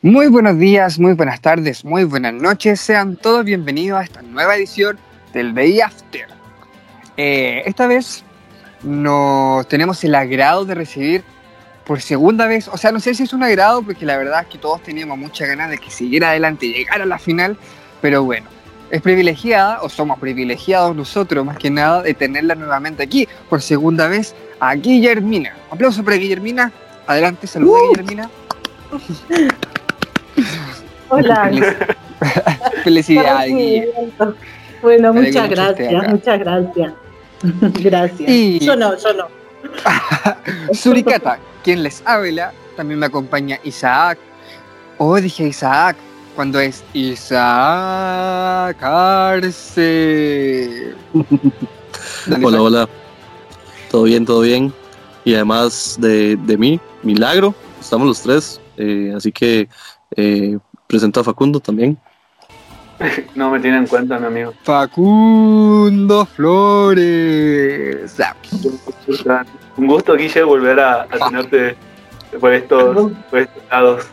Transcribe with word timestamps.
Muy 0.00 0.28
buenos 0.28 0.56
días, 0.60 1.00
muy 1.00 1.14
buenas 1.14 1.40
tardes, 1.40 1.84
muy 1.84 2.04
buenas 2.04 2.32
noches. 2.32 2.78
Sean 2.78 3.16
todos 3.16 3.44
bienvenidos 3.44 3.98
a 3.98 4.04
esta 4.04 4.22
nueva 4.22 4.54
edición 4.54 4.96
del 5.32 5.52
Day 5.52 5.80
After. 5.80 6.28
Eh, 7.16 7.64
esta 7.66 7.88
vez 7.88 8.22
nos 8.84 9.66
tenemos 9.66 10.04
el 10.04 10.14
agrado 10.14 10.64
de 10.64 10.76
recibir 10.76 11.24
por 11.84 12.00
segunda 12.00 12.46
vez, 12.46 12.68
o 12.68 12.76
sea, 12.76 12.92
no 12.92 13.00
sé 13.00 13.12
si 13.12 13.24
es 13.24 13.32
un 13.32 13.42
agrado 13.42 13.82
porque 13.82 14.06
la 14.06 14.16
verdad 14.16 14.42
es 14.42 14.46
que 14.46 14.58
todos 14.58 14.80
teníamos 14.84 15.18
mucha 15.18 15.46
ganas 15.46 15.68
de 15.68 15.78
que 15.78 15.90
siguiera 15.90 16.30
adelante 16.30 16.66
y 16.66 16.74
llegara 16.74 17.02
a 17.02 17.06
la 17.08 17.18
final, 17.18 17.56
pero 18.00 18.22
bueno, 18.22 18.46
es 18.92 19.02
privilegiada, 19.02 19.82
o 19.82 19.88
somos 19.88 20.20
privilegiados 20.20 20.94
nosotros 20.94 21.44
más 21.44 21.58
que 21.58 21.70
nada, 21.70 22.04
de 22.04 22.14
tenerla 22.14 22.54
nuevamente 22.54 23.02
aquí 23.02 23.26
por 23.48 23.60
segunda 23.62 24.06
vez 24.06 24.36
a 24.60 24.76
Guillermina. 24.76 25.56
aplauso 25.72 26.04
para 26.04 26.18
Guillermina. 26.18 26.70
Adelante, 27.08 27.48
saludos 27.48 27.80
uh. 27.82 27.88
Guillermina. 27.88 28.30
Hola. 31.08 31.50
Felicidades, 32.84 33.88
Bueno, 34.82 35.12
muchas 35.12 35.48
gracias, 35.48 36.08
muchas 36.08 36.38
gracias. 36.38 36.92
Gracias. 37.80 38.30
Yo 38.60 38.74
no, 38.76 38.96
yo 38.98 39.12
no. 39.14 39.28
Suricata, 40.72 41.38
quien 41.62 41.82
les 41.82 42.02
habla, 42.04 42.52
también 42.76 42.98
me 42.98 43.06
acompaña 43.06 43.58
Isaac. 43.62 44.18
Oh, 44.98 45.20
dije 45.20 45.46
Isaac, 45.48 45.96
cuando 46.34 46.58
es 46.58 46.84
Isaac 46.92 48.76
Arce. 48.82 50.14
hola, 52.42 52.62
hola. 52.62 52.88
Todo 53.90 54.02
bien, 54.04 54.26
todo 54.26 54.40
bien. 54.40 54.72
Y 55.24 55.34
además 55.34 55.96
de, 56.00 56.36
de 56.36 56.56
mí, 56.56 56.80
Milagro, 57.02 57.54
estamos 57.80 58.06
los 58.08 58.22
tres. 58.22 58.60
Eh, 58.76 59.12
así 59.16 59.32
que 59.32 59.68
eh, 60.16 60.58
presento 60.86 61.20
a 61.20 61.24
Facundo 61.24 61.60
también. 61.60 61.98
No 63.34 63.50
me 63.50 63.60
tiene 63.60 63.78
en 63.78 63.86
cuenta, 63.86 64.18
mi 64.18 64.26
amigo. 64.26 64.52
Facundo 64.64 66.26
Flores. 66.26 68.16
Un 69.76 69.86
gusto, 69.86 70.16
Guille, 70.16 70.42
volver 70.42 70.80
a, 70.80 71.06
tenerte 71.06 71.76
por 72.40 72.52
estos, 72.52 73.12
por 73.30 73.38
estos 73.38 73.62
lados. 73.70 74.04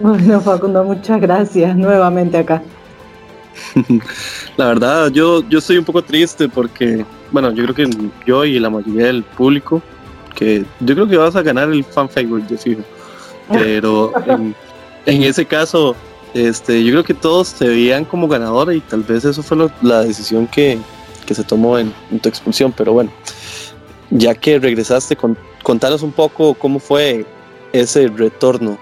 Bueno, 0.00 0.40
Facundo, 0.40 0.84
muchas 0.84 1.20
gracias 1.20 1.76
nuevamente 1.76 2.38
acá. 2.38 2.62
La 4.56 4.66
verdad, 4.66 5.10
yo, 5.10 5.42
yo 5.48 5.58
estoy 5.58 5.78
un 5.78 5.84
poco 5.84 6.02
triste 6.02 6.48
porque, 6.48 7.04
bueno, 7.32 7.50
yo 7.50 7.64
creo 7.64 7.74
que 7.74 7.90
yo 8.26 8.44
y 8.44 8.58
la 8.58 8.70
mayoría 8.70 9.06
del 9.06 9.24
público, 9.24 9.82
que 10.34 10.64
yo 10.80 10.94
creo 10.94 11.08
que 11.08 11.16
vas 11.16 11.34
a 11.34 11.42
ganar 11.42 11.68
el 11.70 11.82
fan 11.84 12.08
favorite, 12.08 12.54
yo 12.54 12.58
fijo. 12.58 12.82
Pero 13.50 14.12
en 14.26 14.54
ese 15.06 15.46
caso, 15.46 15.96
este, 16.34 16.84
yo 16.84 16.92
creo 16.92 17.04
que 17.04 17.14
todos 17.14 17.54
te 17.54 17.68
veían 17.68 18.04
como 18.04 18.28
ganadora 18.28 18.74
y 18.74 18.80
tal 18.80 19.02
vez 19.02 19.24
eso 19.24 19.42
fue 19.42 19.70
la 19.82 20.02
decisión 20.02 20.46
que, 20.46 20.78
se 21.30 21.44
tomó 21.44 21.78
en, 21.78 21.92
tu 22.22 22.28
expulsión. 22.28 22.72
Pero 22.72 22.92
bueno, 22.92 23.10
ya 24.10 24.34
que 24.34 24.58
regresaste, 24.58 25.16
con, 25.16 25.36
contanos 25.62 26.02
un 26.02 26.12
poco 26.12 26.54
cómo 26.54 26.78
fue 26.78 27.26
ese 27.72 28.08
retorno 28.08 28.78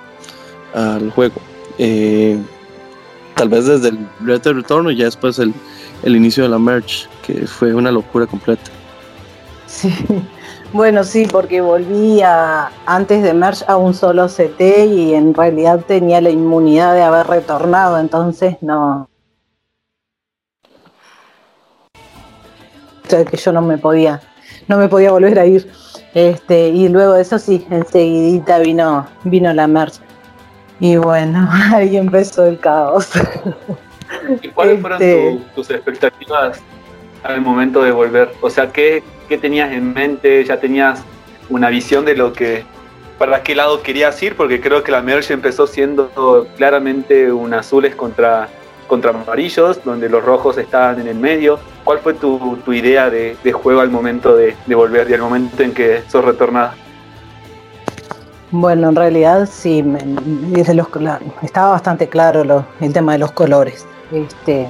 al 0.74 1.10
juego. 1.10 1.40
Eh, 1.78 2.38
tal 3.34 3.48
vez 3.48 3.66
desde 3.66 3.88
el 3.88 3.98
retorno 4.20 4.90
y 4.90 4.96
ya 4.96 5.04
después 5.04 5.38
el, 5.38 5.52
el 6.02 6.16
inicio 6.16 6.42
de 6.42 6.48
la 6.48 6.58
merch, 6.58 7.08
que 7.26 7.46
fue 7.46 7.74
una 7.74 7.90
locura 7.90 8.26
completa. 8.26 8.70
Sí, 9.66 9.92
bueno, 10.76 11.02
sí, 11.04 11.26
porque 11.30 11.60
volví 11.60 12.20
antes 12.22 13.22
de 13.22 13.32
Merge 13.32 13.64
a 13.66 13.76
un 13.76 13.94
solo 13.94 14.28
CT 14.28 14.60
y 14.86 15.14
en 15.14 15.34
realidad 15.34 15.80
tenía 15.86 16.20
la 16.20 16.30
inmunidad 16.30 16.94
de 16.94 17.02
haber 17.02 17.26
retornado, 17.26 17.98
entonces 17.98 18.58
no. 18.60 19.08
O 23.04 23.08
sea, 23.08 23.24
que 23.24 23.36
yo 23.36 23.52
no 23.52 23.62
me 23.62 23.78
podía, 23.78 24.20
no 24.68 24.76
me 24.76 24.88
podía 24.88 25.10
volver 25.12 25.38
a 25.38 25.46
ir. 25.46 25.70
Este, 26.12 26.68
y 26.68 26.88
luego 26.88 27.14
de 27.14 27.22
eso 27.22 27.38
sí, 27.38 27.66
enseguidita 27.70 28.58
vino, 28.58 29.06
vino 29.24 29.52
la 29.54 29.66
Merge. 29.66 30.00
Y 30.78 30.96
bueno, 30.96 31.48
ahí 31.74 31.96
empezó 31.96 32.46
el 32.46 32.60
caos. 32.60 33.10
¿Y 34.42 34.48
cuáles 34.48 34.80
fueron 34.80 35.02
este, 35.02 35.40
tus 35.54 35.70
expectativas 35.70 36.60
al 37.28 37.40
momento 37.40 37.82
de 37.82 37.92
volver? 37.92 38.32
O 38.40 38.50
sea, 38.50 38.72
¿qué, 38.72 39.02
¿Qué 39.28 39.38
tenías 39.38 39.72
en 39.72 39.92
mente? 39.92 40.44
¿Ya 40.44 40.60
tenías 40.60 41.02
una 41.48 41.68
visión 41.68 42.04
de 42.04 42.14
lo 42.14 42.32
que, 42.32 42.64
para 43.18 43.42
qué 43.42 43.56
lado 43.56 43.82
querías 43.82 44.22
ir? 44.22 44.36
Porque 44.36 44.60
creo 44.60 44.84
que 44.84 44.92
la 44.92 45.02
merge 45.02 45.34
empezó 45.34 45.66
siendo 45.66 46.46
claramente 46.56 47.32
un 47.32 47.52
azules 47.54 47.96
contra, 47.96 48.48
contra 48.86 49.10
amarillos, 49.10 49.82
donde 49.84 50.08
los 50.08 50.24
rojos 50.24 50.58
estaban 50.58 51.00
en 51.00 51.08
el 51.08 51.16
medio. 51.16 51.58
¿Cuál 51.82 51.98
fue 51.98 52.14
tu, 52.14 52.56
idea 52.68 53.10
de, 53.10 53.36
juego 53.52 53.80
al 53.80 53.90
momento 53.90 54.36
de, 54.36 54.54
volver 54.68 55.10
y 55.10 55.14
al 55.14 55.20
momento 55.20 55.62
en 55.64 55.74
que 55.74 56.02
sos 56.08 56.24
retornada? 56.24 56.74
Bueno, 58.52 58.90
en 58.90 58.94
realidad 58.94 59.48
sí, 59.50 59.82
desde 59.84 60.74
los, 60.74 60.86
estaba 61.42 61.70
bastante 61.70 62.08
claro 62.08 62.64
el 62.80 62.92
tema 62.92 63.12
de 63.14 63.18
los 63.18 63.32
colores. 63.32 63.84
Este, 64.12 64.68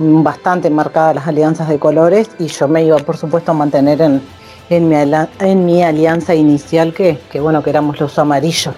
bastante 0.00 0.70
marcadas 0.70 1.14
las 1.14 1.28
alianzas 1.28 1.68
de 1.68 1.78
colores 1.78 2.30
y 2.38 2.46
yo 2.46 2.68
me 2.68 2.84
iba 2.84 2.96
por 2.98 3.18
supuesto 3.18 3.50
a 3.50 3.54
mantener 3.54 4.00
en, 4.00 4.22
en, 4.70 4.88
mi, 4.88 4.96
en 5.40 5.66
mi 5.66 5.82
alianza 5.82 6.34
inicial 6.34 6.94
que, 6.94 7.18
bueno 7.40 7.62
que 7.62 7.70
éramos 7.70 8.00
los 8.00 8.18
amarillos. 8.18 8.74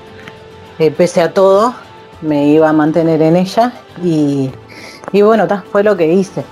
Eh, 0.78 0.91
pese 0.91 1.21
a 1.21 1.32
todo 1.32 1.75
me 2.22 2.49
iba 2.49 2.69
a 2.69 2.72
mantener 2.72 3.22
en 3.22 3.37
ella 3.37 3.72
y, 4.03 4.50
y 5.12 5.22
bueno, 5.22 5.47
fue 5.71 5.84
lo 5.84 5.97
que 5.97 6.12
hice. 6.12 6.44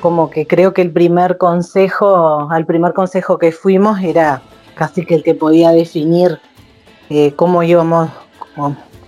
Como 0.00 0.30
que 0.30 0.46
creo 0.46 0.72
que 0.72 0.82
el 0.82 0.92
primer 0.92 1.36
consejo, 1.36 2.48
al 2.50 2.64
primer 2.64 2.94
consejo 2.94 3.38
que 3.38 3.52
fuimos 3.52 4.00
era 4.00 4.40
casi 4.76 5.04
que 5.04 5.16
el 5.16 5.22
que 5.22 5.34
podía 5.34 5.72
definir 5.72 6.38
eh, 7.10 7.32
cómo 7.34 7.62
íbamos, 7.62 8.10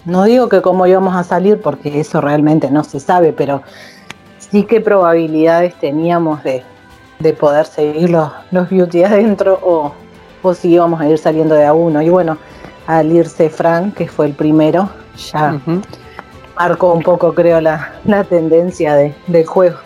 no 0.04 0.24
digo 0.24 0.48
que 0.48 0.60
cómo 0.60 0.86
íbamos 0.86 1.14
a 1.14 1.24
salir 1.24 1.60
porque 1.60 2.00
eso 2.00 2.20
realmente 2.20 2.70
no 2.70 2.84
se 2.84 3.00
sabe, 3.00 3.32
pero 3.32 3.62
sí 4.50 4.64
qué 4.64 4.80
probabilidades 4.80 5.74
teníamos 5.74 6.42
de, 6.42 6.62
poder 7.34 7.66
seguir 7.66 8.10
los, 8.10 8.30
los 8.50 8.70
beauty 8.70 9.02
adentro 9.02 9.58
o, 9.62 9.92
o 10.42 10.54
si 10.54 10.70
íbamos 10.70 11.00
a 11.00 11.08
ir 11.08 11.18
saliendo 11.18 11.54
de 11.54 11.66
a 11.66 11.72
uno. 11.72 12.00
Y 12.02 12.08
bueno, 12.08 12.38
al 12.86 13.12
irse 13.12 13.50
Frank, 13.50 13.94
que 13.94 14.08
fue 14.08 14.26
el 14.26 14.32
primero, 14.32 14.88
ya 15.32 15.60
marcó 16.56 16.92
un 16.92 17.02
poco, 17.02 17.34
creo, 17.34 17.60
la, 17.60 17.92
tendencia 18.28 18.94
de, 18.94 19.14
del 19.26 19.46
juego. 19.46 19.78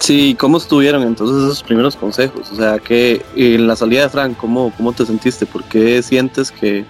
Sí, 0.00 0.36
¿cómo 0.38 0.58
estuvieron 0.58 1.02
entonces 1.02 1.36
esos 1.36 1.62
primeros 1.62 1.96
consejos? 1.96 2.50
O 2.50 2.56
sea, 2.56 2.78
que 2.78 3.24
en 3.36 3.66
la 3.66 3.76
salida 3.76 4.02
de 4.02 4.08
Frank, 4.08 4.36
¿cómo, 4.38 4.72
cómo 4.76 4.92
te 4.92 5.04
sentiste? 5.04 5.44
¿Por 5.44 5.64
qué 5.64 6.02
sientes 6.02 6.50
que, 6.50 6.84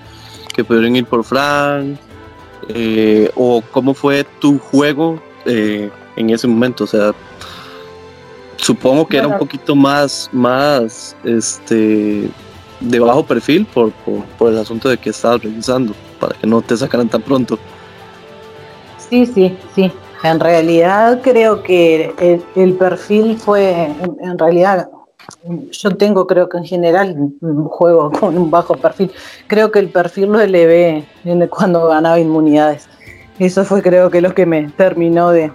que 0.55 0.63
pudieron 0.63 0.95
ir 0.95 1.05
por 1.07 1.25
Frank? 1.25 1.99
Eh, 2.69 3.31
o 3.35 3.63
cómo 3.73 3.95
fue 3.95 4.25
tu 4.41 4.59
juego 4.59 5.21
eh, 5.47 5.91
en 6.17 6.31
ese 6.31 6.47
momento. 6.47 6.85
O 6.85 6.87
sea, 6.87 7.13
supongo 8.57 9.07
que 9.07 9.17
era 9.17 9.29
un 9.29 9.39
poquito 9.39 9.75
más, 9.75 10.29
más, 10.33 11.17
este, 11.25 12.29
de 12.81 13.01
bajo 13.01 13.25
perfil 13.25 13.67
por, 13.67 13.93
por, 14.39 14.53
el 14.53 14.59
asunto 14.59 14.89
de 14.89 14.99
que 14.99 15.11
estabas 15.11 15.43
revisando, 15.43 15.95
para 16.21 16.35
que 16.37 16.47
no 16.47 16.61
te 16.61 16.77
sacaran 16.77 17.09
tan 17.09 17.23
pronto. 17.23 17.59
Sí, 18.99 19.25
sí, 19.27 19.57
sí. 19.75 19.91
En 20.23 20.41
realidad 20.41 21.21
creo 21.23 21.63
que 21.63 22.13
el, 22.19 22.43
el 22.57 22.75
perfil 22.75 23.39
fue, 23.39 23.89
en 24.21 24.39
realidad 24.39 24.89
yo 25.71 25.97
tengo, 25.97 26.27
creo 26.27 26.49
que 26.49 26.59
en 26.59 26.65
general, 26.65 27.33
juego 27.69 28.11
con 28.11 28.37
un 28.37 28.51
bajo 28.51 28.75
perfil. 28.77 29.11
Creo 29.47 29.71
que 29.71 29.79
el 29.79 29.91
perfil 29.91 30.27
lo 30.27 30.41
elevé 30.41 31.05
cuando 31.51 31.89
ganaba 31.89 32.19
inmunidades. 32.19 32.89
Eso 33.39 33.65
fue, 33.65 33.83
creo 33.83 34.11
que, 34.11 34.21
lo 34.21 34.35
que 34.35 34.47
me 34.47 34.69
terminó 34.71 35.31
de, 35.31 35.53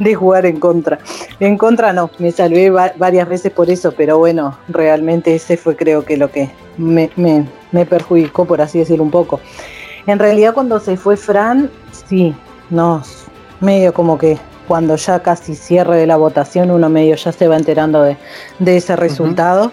de 0.00 0.14
jugar 0.14 0.44
en 0.44 0.58
contra. 0.58 0.98
En 1.38 1.56
contra 1.56 1.92
no, 1.92 2.10
me 2.18 2.32
salvé 2.32 2.70
varias 2.70 3.28
veces 3.28 3.52
por 3.52 3.70
eso, 3.70 3.92
pero 3.92 4.18
bueno, 4.18 4.58
realmente 4.68 5.34
ese 5.34 5.56
fue, 5.56 5.76
creo 5.76 6.04
que, 6.04 6.16
lo 6.16 6.30
que 6.30 6.50
me, 6.76 7.10
me, 7.14 7.46
me 7.70 7.86
perjudicó, 7.86 8.44
por 8.44 8.60
así 8.60 8.80
decirlo, 8.80 9.04
un 9.04 9.10
poco. 9.10 9.40
En 10.06 10.18
realidad, 10.18 10.52
cuando 10.52 10.80
se 10.80 10.96
fue 10.96 11.16
Fran, 11.16 11.70
sí, 12.08 12.34
nos 12.70 13.26
medio 13.60 13.92
como 13.92 14.18
que 14.18 14.38
cuando 14.70 14.94
ya 14.94 15.18
casi 15.18 15.56
cierre 15.56 15.96
de 15.96 16.06
la 16.06 16.16
votación 16.16 16.70
uno 16.70 16.88
medio 16.88 17.16
ya 17.16 17.32
se 17.32 17.48
va 17.48 17.56
enterando 17.56 18.02
de, 18.04 18.16
ese 18.60 18.94
resultado. 18.94 19.72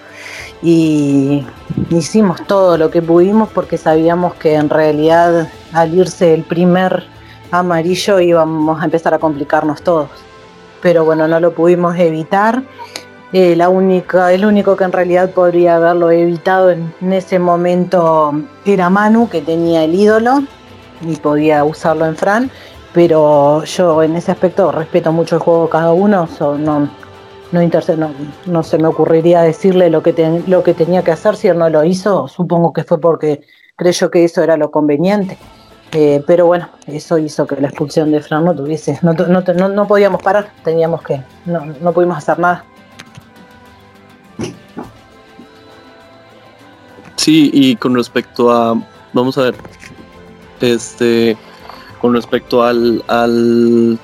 Y 0.63 1.45
hicimos 1.91 2.47
todo 2.47 2.79
lo 2.79 2.89
que 2.89 3.03
pudimos 3.03 3.47
porque 3.49 3.77
sabíamos 3.77 4.33
que 4.33 4.55
en 4.55 4.71
realidad 4.71 5.49
al 5.71 5.93
irse 5.93 6.33
el 6.33 6.41
primer 6.41 7.05
amarillo 7.51 8.19
íbamos 8.19 8.81
a 8.81 8.85
empezar 8.85 9.13
a 9.13 9.19
complicarnos 9.19 9.83
todos. 9.83 10.09
Pero 10.81 11.05
bueno, 11.05 11.27
no 11.27 11.39
lo 11.39 11.53
pudimos 11.53 11.95
evitar. 11.99 12.63
Eh, 13.33 13.55
la 13.55 13.69
única, 13.69 14.33
el 14.33 14.45
único 14.45 14.75
que 14.75 14.85
en 14.85 14.93
realidad 14.93 15.29
podría 15.29 15.75
haberlo 15.75 16.09
evitado 16.09 16.71
en, 16.71 16.91
ese 17.13 17.37
momento 17.37 18.33
era 18.65 18.89
Manu, 18.89 19.29
que 19.29 19.41
tenía 19.41 19.83
el 19.83 19.93
ídolo 19.93 20.41
y 21.01 21.17
podía 21.17 21.63
usarlo 21.63 22.07
en 22.07 22.15
Fran, 22.15 22.51
pero 22.97 23.63
yo 23.63 24.01
en 24.01 24.15
ese 24.15 24.31
aspecto 24.31 24.71
respeto 24.71 25.11
mucho 25.11 25.35
el 25.35 25.41
juego 25.43 25.65
de 25.65 25.69
cada 25.69 25.91
uno, 25.91 26.27
no, 26.39 26.89
no, 27.51 28.11
no, 28.47 28.63
se 28.63 28.77
me 28.79 28.87
ocurriría 28.87 29.43
decirle 29.43 29.91
lo 29.91 30.01
que, 30.01 30.41
lo 30.47 30.63
que 30.63 30.73
tenía 30.73 31.03
que 31.03 31.11
hacer 31.11 31.35
si 31.35 31.47
él 31.47 31.59
no 31.59 31.69
lo 31.69 31.83
hizo, 31.83 32.27
supongo 32.27 32.73
que 32.73 32.83
fue 32.83 32.99
porque 32.99 33.41
creyó 33.75 34.09
que 34.09 34.23
eso 34.23 34.41
era 34.41 34.57
lo 34.57 34.71
conveniente. 34.71 35.37
Eh, 35.91 36.23
pero 36.25 36.47
bueno, 36.47 36.69
eso 36.87 37.19
hizo 37.19 37.45
que 37.45 37.61
la 37.61 37.67
expulsión 37.67 38.11
de 38.11 38.19
Fran 38.19 38.43
no 38.45 38.55
tuviese, 38.55 38.97
no, 39.03 39.13
no, 39.13 39.69
no 39.69 39.87
podíamos 39.87 40.23
parar, 40.23 40.51
teníamos 40.63 41.03
que, 41.03 41.21
no, 41.45 41.67
no 41.79 41.91
pudimos 41.91 42.17
hacer 42.17 42.39
nada. 42.39 42.65
Sí, 47.15 47.51
y 47.53 47.75
con 47.75 47.93
respecto 47.93 48.51
a, 48.51 48.75
vamos 49.13 49.37
a 49.37 49.43
ver, 49.43 49.55
este, 50.61 51.37
con 51.99 52.13
respecto 52.13 52.63
al, 52.63 53.03
al, 53.07 53.97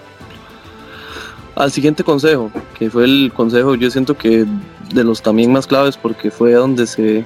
al 1.55 1.71
siguiente 1.71 2.03
consejo, 2.03 2.51
que 2.77 2.89
fue 2.89 3.05
el 3.05 3.31
consejo, 3.35 3.75
yo 3.75 3.89
siento 3.91 4.17
que 4.17 4.45
de 4.93 5.03
los 5.03 5.21
también 5.21 5.51
más 5.51 5.67
claves, 5.67 5.97
porque 5.97 6.31
fue 6.31 6.53
donde 6.53 6.87
se, 6.87 7.25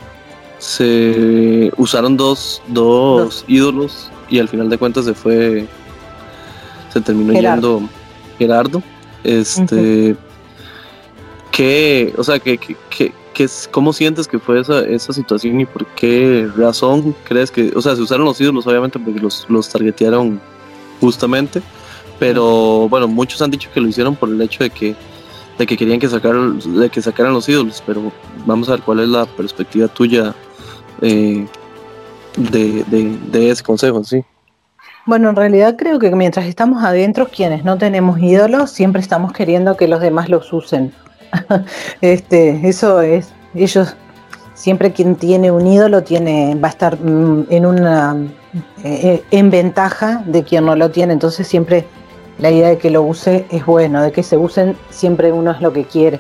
se 0.57 1.71
usaron 1.77 2.17
dos, 2.17 2.61
dos 2.67 3.45
ídolos 3.47 4.09
y 4.29 4.39
al 4.39 4.47
final 4.47 4.69
de 4.69 4.77
cuentas 4.77 5.05
se 5.05 5.13
fue, 5.13 5.67
se 6.91 7.01
terminó 7.01 7.33
yendo 7.33 7.81
Gerardo. 8.37 8.81
Este, 9.23 10.15
que, 11.51 12.13
o 12.17 12.23
sea, 12.23 12.39
que, 12.39 12.57
que, 12.57 13.13
¿cómo 13.71 13.93
sientes 13.93 14.27
que 14.27 14.39
fue 14.39 14.59
esa, 14.59 14.81
esa 14.81 15.13
situación 15.13 15.59
y 15.59 15.65
por 15.65 15.85
qué 15.87 16.47
razón 16.55 17.15
crees 17.23 17.51
que, 17.51 17.71
o 17.75 17.81
sea, 17.81 17.95
se 17.95 18.01
usaron 18.01 18.25
los 18.25 18.39
ídolos 18.39 18.65
obviamente 18.67 18.99
porque 18.99 19.19
los, 19.19 19.45
los 19.49 19.69
targetearon 19.69 20.39
justamente, 20.99 21.61
pero 22.19 22.87
bueno, 22.89 23.07
muchos 23.07 23.41
han 23.41 23.51
dicho 23.51 23.69
que 23.73 23.81
lo 23.81 23.87
hicieron 23.87 24.15
por 24.15 24.29
el 24.29 24.41
hecho 24.41 24.63
de 24.63 24.69
que, 24.69 24.95
de 25.57 25.65
que 25.65 25.77
querían 25.77 25.99
que, 25.99 26.07
sacar, 26.07 26.35
de 26.35 26.89
que 26.89 27.01
sacaran 27.01 27.33
los 27.33 27.47
ídolos, 27.47 27.83
pero 27.85 28.11
vamos 28.45 28.69
a 28.69 28.73
ver 28.73 28.81
cuál 28.81 28.99
es 28.99 29.09
la 29.09 29.25
perspectiva 29.25 29.87
tuya 29.87 30.33
eh, 31.01 31.45
de, 32.37 32.83
de, 32.85 33.17
de 33.31 33.49
ese 33.49 33.63
consejo, 33.63 34.03
sí. 34.03 34.23
Bueno, 35.07 35.29
en 35.29 35.37
realidad 35.37 35.75
creo 35.77 35.99
que 35.99 36.11
mientras 36.11 36.47
estamos 36.47 36.83
adentro, 36.83 37.29
quienes 37.29 37.63
no 37.63 37.77
tenemos 37.77 38.19
ídolos, 38.19 38.71
siempre 38.71 39.01
estamos 39.01 39.31
queriendo 39.31 39.77
que 39.77 39.87
los 39.87 40.01
demás 40.01 40.27
los 40.27 40.51
usen. 40.51 40.91
este, 42.01 42.67
eso 42.67 42.99
es, 42.99 43.33
ellos, 43.55 43.95
siempre 44.53 44.91
quien 44.91 45.15
tiene 45.15 45.49
un 45.49 45.65
ídolo 45.65 46.03
tiene, 46.03 46.55
va 46.55 46.67
a 46.67 46.71
estar 46.71 46.99
mm, 46.99 47.45
en 47.49 47.65
una, 47.65 48.17
eh, 48.53 48.61
eh, 48.83 49.23
en 49.31 49.49
ventaja 49.49 50.23
de 50.25 50.43
quien 50.43 50.65
no 50.65 50.75
lo 50.75 50.91
tiene, 50.91 51.13
entonces 51.13 51.47
siempre 51.47 51.85
la 52.39 52.51
idea 52.51 52.69
de 52.69 52.77
que 52.77 52.89
lo 52.89 53.03
use 53.03 53.45
es 53.49 53.65
bueno, 53.65 54.01
de 54.01 54.11
que 54.11 54.23
se 54.23 54.37
usen 54.37 54.77
siempre 54.89 55.31
uno 55.31 55.51
es 55.51 55.61
lo 55.61 55.73
que 55.73 55.85
quiere. 55.85 56.19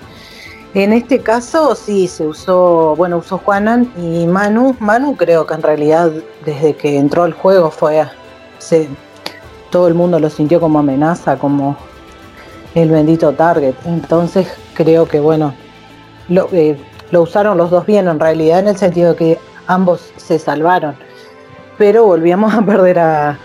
En 0.73 0.93
este 0.93 1.19
caso 1.19 1.75
sí 1.75 2.07
se 2.07 2.27
usó, 2.27 2.95
bueno, 2.95 3.17
usó 3.17 3.37
Juanan 3.39 3.91
y 3.97 4.27
Manu. 4.27 4.75
Manu 4.79 5.15
creo 5.15 5.47
que 5.47 5.53
en 5.53 5.61
realidad 5.63 6.11
desde 6.45 6.75
que 6.75 6.97
entró 6.97 7.23
al 7.23 7.33
juego 7.33 7.71
fue, 7.71 8.03
se, 8.59 8.87
todo 9.71 9.87
el 9.87 9.93
mundo 9.93 10.19
lo 10.19 10.29
sintió 10.29 10.59
como 10.59 10.79
amenaza, 10.79 11.37
como 11.37 11.77
el 12.75 12.91
bendito 12.91 13.31
target. 13.33 13.75
Entonces 13.85 14.47
creo 14.73 15.07
que 15.07 15.19
bueno, 15.19 15.53
lo, 16.29 16.49
eh, 16.51 16.77
lo 17.11 17.21
usaron 17.21 17.57
los 17.57 17.71
dos 17.71 17.85
bien 17.85 18.07
en 18.07 18.19
realidad 18.19 18.59
en 18.59 18.67
el 18.67 18.77
sentido 18.77 19.11
de 19.11 19.15
que 19.15 19.39
ambos 19.67 20.11
se 20.17 20.37
salvaron. 20.37 20.95
Pero 21.77 22.05
volvíamos 22.05 22.53
a 22.53 22.61
perder 22.65 22.99
a, 22.99 23.39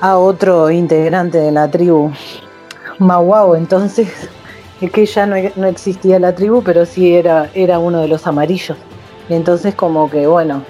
a 0.00 0.18
otro 0.18 0.70
integrante 0.70 1.38
de 1.38 1.52
la 1.52 1.70
tribu, 1.70 2.12
Mawao. 2.98 3.56
Entonces, 3.56 4.08
es 4.80 4.90
que 4.90 5.06
ya 5.06 5.26
no, 5.26 5.36
no, 5.56 5.66
existía 5.66 6.18
la 6.18 6.34
tribu, 6.34 6.62
pero 6.62 6.84
sí 6.84 7.14
era, 7.14 7.50
era 7.54 7.78
uno 7.78 8.00
de 8.00 8.08
los 8.08 8.26
amarillos. 8.26 8.76
Y 9.28 9.34
entonces 9.34 9.74
como 9.74 10.10
que 10.10 10.26
bueno, 10.26 10.64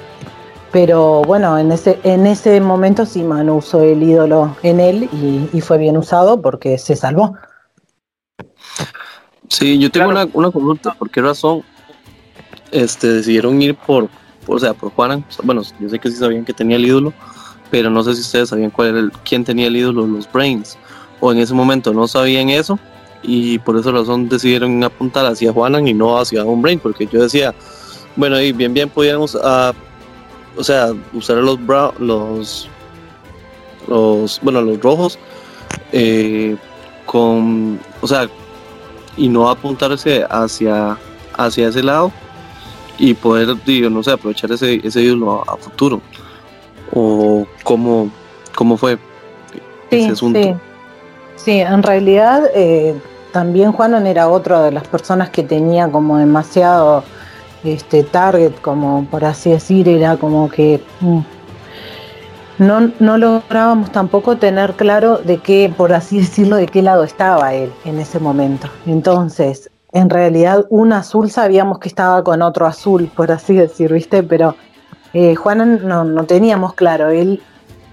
pero 0.71 1.23
bueno, 1.23 1.59
en 1.59 1.73
ese, 1.73 1.99
en 2.05 2.27
ese 2.27 2.61
momento 2.61 3.07
sí 3.07 3.23
Manu 3.23 3.57
usó 3.57 3.83
el 3.83 4.03
ídolo 4.03 4.57
en 4.63 4.81
él 4.81 5.09
y, 5.13 5.49
y 5.53 5.61
fue 5.61 5.79
bien 5.79 5.97
usado 5.97 6.41
porque 6.41 6.79
se 6.79 6.95
salvó. 6.95 7.37
Sí, 9.49 9.79
yo 9.79 9.91
tengo 9.91 10.09
una, 10.09 10.27
una 10.33 10.51
consulta. 10.51 10.95
¿Por 10.95 11.11
qué 11.11 11.21
razón 11.21 11.63
este, 12.71 13.07
decidieron 13.09 13.61
ir 13.61 13.75
por, 13.75 14.09
o 14.47 14.59
sea, 14.59 14.75
por 14.75 14.93
Juanan? 14.93 15.25
Bueno, 15.43 15.63
yo 15.81 15.89
sé 15.89 15.99
que 15.99 16.11
sí 16.11 16.17
sabían 16.17 16.45
que 16.45 16.53
tenía 16.53 16.77
el 16.77 16.87
ídolo, 16.87 17.13
pero 17.71 17.91
no 17.91 18.03
sé 18.05 18.15
si 18.15 18.21
ustedes 18.21 18.49
sabían 18.49 18.71
cuál 18.71 18.97
era 18.97 19.09
quién 19.25 19.45
tenía 19.45 19.67
el 19.67 19.77
ídolo, 19.77 20.07
los 20.07 20.31
Brains. 20.31 20.77
O 21.21 21.33
en 21.33 21.39
ese 21.39 21.55
momento 21.55 21.93
no 21.93 22.09
sabían 22.09 22.51
eso 22.51 22.79
y 23.23 23.59
por 23.61 23.77
esa 23.79 23.93
razón 23.93 24.29
decidieron 24.29 24.83
apuntar 24.83 25.25
hacia 25.27 25.53
Juanan 25.53 25.87
y 25.87 25.95
no 25.95 26.19
hacia 26.19 26.45
un 26.45 26.61
Brain, 26.61 26.81
porque 26.81 27.07
yo 27.07 27.23
decía, 27.23 27.55
bueno, 28.17 28.41
y 28.41 28.53
bien, 28.53 28.75
bien 28.75 28.91
podíamos, 28.91 29.35
uh, 29.35 29.73
o 30.57 30.65
sea, 30.65 30.93
usar 31.13 31.37
los, 31.39 31.59
los, 31.99 32.69
los, 33.89 34.41
bueno, 34.43 34.61
los 34.61 34.81
rojos 34.81 35.19
eh, 35.93 36.57
con, 37.07 37.79
o 38.01 38.07
sea, 38.07 38.29
y 39.17 39.29
no 39.29 39.49
apuntarse 39.49 40.27
hacia, 40.29 40.97
hacia 41.37 41.69
ese 41.69 41.83
lado 41.83 42.13
y 42.99 43.15
poder, 43.15 43.57
digo, 43.65 43.91
no 43.91 44.03
sé, 44.03 44.13
aprovechar 44.13 44.53
ese, 44.53 44.81
ese 44.87 45.03
ídolo 45.03 45.43
a, 45.49 45.57
futuro. 45.57 46.01
¿O 46.95 47.47
cómo, 47.63 48.11
cómo 48.55 48.77
fue 48.77 48.99
ese 49.91 50.13
asunto? 50.13 50.41
Sí, 50.41 50.55
sí 51.37 51.61
en 51.61 51.83
realidad 51.83 52.51
eh, 52.55 52.95
también 53.33 53.73
Juanan 53.73 54.07
era 54.07 54.29
otra 54.29 54.63
de 54.63 54.73
las 54.73 54.87
personas 54.87 55.31
que 55.31 55.43
tenía 55.43 55.89
como 55.89 56.19
demasiado 56.19 57.03
este 57.65 58.03
target, 58.03 58.53
como 58.61 59.07
por 59.11 59.25
así 59.25 59.51
decir, 59.51 59.89
era 59.89 60.17
como 60.17 60.51
que 60.51 60.81
mm, 61.01 61.21
no, 62.59 62.93
no 63.01 63.19
lográbamos 63.19 63.91
tampoco 63.91 64.37
tener 64.37 64.75
claro 64.75 65.19
de 65.19 65.39
qué, 65.39 65.73
por 65.75 65.93
así 65.93 66.19
decirlo, 66.21 66.57
de 66.57 66.67
qué 66.67 66.83
lado 66.83 67.05
estaba 67.05 67.55
él 67.55 67.73
en 67.85 67.99
ese 67.99 68.19
momento. 68.21 68.69
Entonces, 68.87 69.71
en 69.93 70.09
realidad, 70.09 70.67
un 70.71 70.93
azul 70.93 71.31
sabíamos 71.31 71.79
que 71.79 71.89
estaba 71.89 72.25
con 72.25 72.43
otro 72.43 72.67
azul, 72.67 73.11
por 73.15 73.31
así 73.31 73.55
decir, 73.55 73.93
¿viste? 73.93 74.23
Pero 74.23 74.57
eh, 75.13 75.35
Juan 75.35 75.87
no, 75.87 76.05
no 76.05 76.25
teníamos 76.25 76.75
claro. 76.75 77.11
Él, 77.11 77.43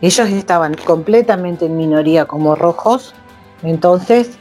ellos 0.01 0.29
estaban 0.29 0.75
completamente 0.85 1.65
en 1.65 1.75
minoría 1.75 2.25
como 2.25 2.55
rojos, 2.55 3.13
entonces 3.63 4.37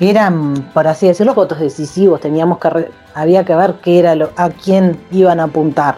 eran, 0.00 0.70
por 0.74 0.88
así 0.88 1.06
decirlo, 1.06 1.34
votos 1.34 1.60
decisivos. 1.60 2.20
Teníamos 2.20 2.58
que 2.58 2.90
había 3.14 3.44
que 3.44 3.54
ver 3.54 3.74
qué 3.82 4.00
era 4.00 4.16
lo, 4.16 4.30
a 4.36 4.50
quién 4.50 4.98
iban 5.12 5.38
a 5.38 5.44
apuntar. 5.44 5.96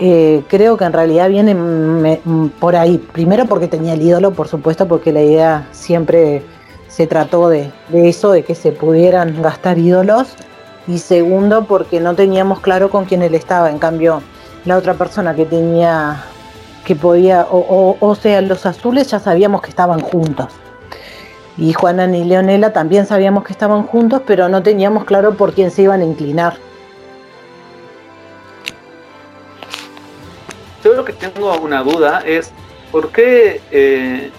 Eh, 0.00 0.42
creo 0.48 0.76
que 0.76 0.84
en 0.84 0.92
realidad 0.92 1.28
viene 1.28 2.18
por 2.58 2.74
ahí. 2.74 2.98
Primero 2.98 3.46
porque 3.46 3.68
tenía 3.68 3.92
el 3.92 4.02
ídolo, 4.02 4.32
por 4.32 4.48
supuesto, 4.48 4.88
porque 4.88 5.12
la 5.12 5.22
idea 5.22 5.68
siempre 5.72 6.42
se 6.90 7.06
trató 7.06 7.48
de, 7.48 7.70
eso, 7.92 8.32
de 8.32 8.42
que 8.42 8.54
se 8.54 8.72
pudieran 8.72 9.40
gastar 9.40 9.78
ídolos. 9.78 10.34
Y 10.86 10.98
segundo 10.98 11.64
porque 11.64 12.00
no 12.00 12.14
teníamos 12.14 12.60
claro 12.60 12.90
con 12.90 13.04
quién 13.04 13.22
él 13.22 13.34
estaba. 13.34 13.70
En 13.70 13.78
cambio, 13.78 14.22
la 14.64 14.76
otra 14.76 14.94
persona 14.94 15.34
que 15.34 15.46
tenía, 15.46 16.24
que 16.84 16.96
podía, 16.96 17.46
o, 17.48 17.96
o 17.98 18.14
sea, 18.16 18.40
los 18.40 18.66
azules 18.66 19.08
ya 19.08 19.20
sabíamos 19.20 19.62
que 19.62 19.70
estaban 19.70 20.00
juntos. 20.00 20.48
Y 21.56 21.72
Juanan 21.72 22.14
y 22.14 22.24
Leonela 22.24 22.72
también 22.72 23.06
sabíamos 23.06 23.44
que 23.44 23.52
estaban 23.52 23.84
juntos, 23.84 24.22
pero 24.26 24.48
no 24.48 24.62
teníamos 24.62 25.04
claro 25.04 25.34
por 25.34 25.52
quién 25.52 25.70
se 25.70 25.82
iban 25.82 26.00
a 26.00 26.04
inclinar. 26.04 26.54
Yo 30.82 30.94
lo 30.94 31.04
que 31.04 31.12
tengo 31.12 31.54
una 31.60 31.82
duda 31.82 32.22
es, 32.24 32.50
¿por 32.90 33.10
qué, 33.10 33.60
eh, 33.70 34.30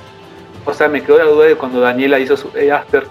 o 0.66 0.74
sea, 0.74 0.88
me 0.88 1.02
quedó 1.02 1.18
la 1.18 1.26
duda 1.26 1.46
de 1.46 1.56
cuando 1.56 1.80
Daniela 1.80 2.20
hizo 2.20 2.38
su 2.38 2.50
eh, 2.58 2.72
Asper, 2.72 3.08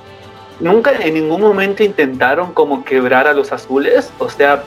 nunca 0.61 0.93
en 0.93 1.15
ningún 1.15 1.41
momento 1.41 1.83
intentaron 1.83 2.53
como 2.53 2.85
quebrar 2.85 3.27
a 3.27 3.33
los 3.33 3.53
azules? 3.53 4.13
O 4.19 4.29
sea, 4.29 4.65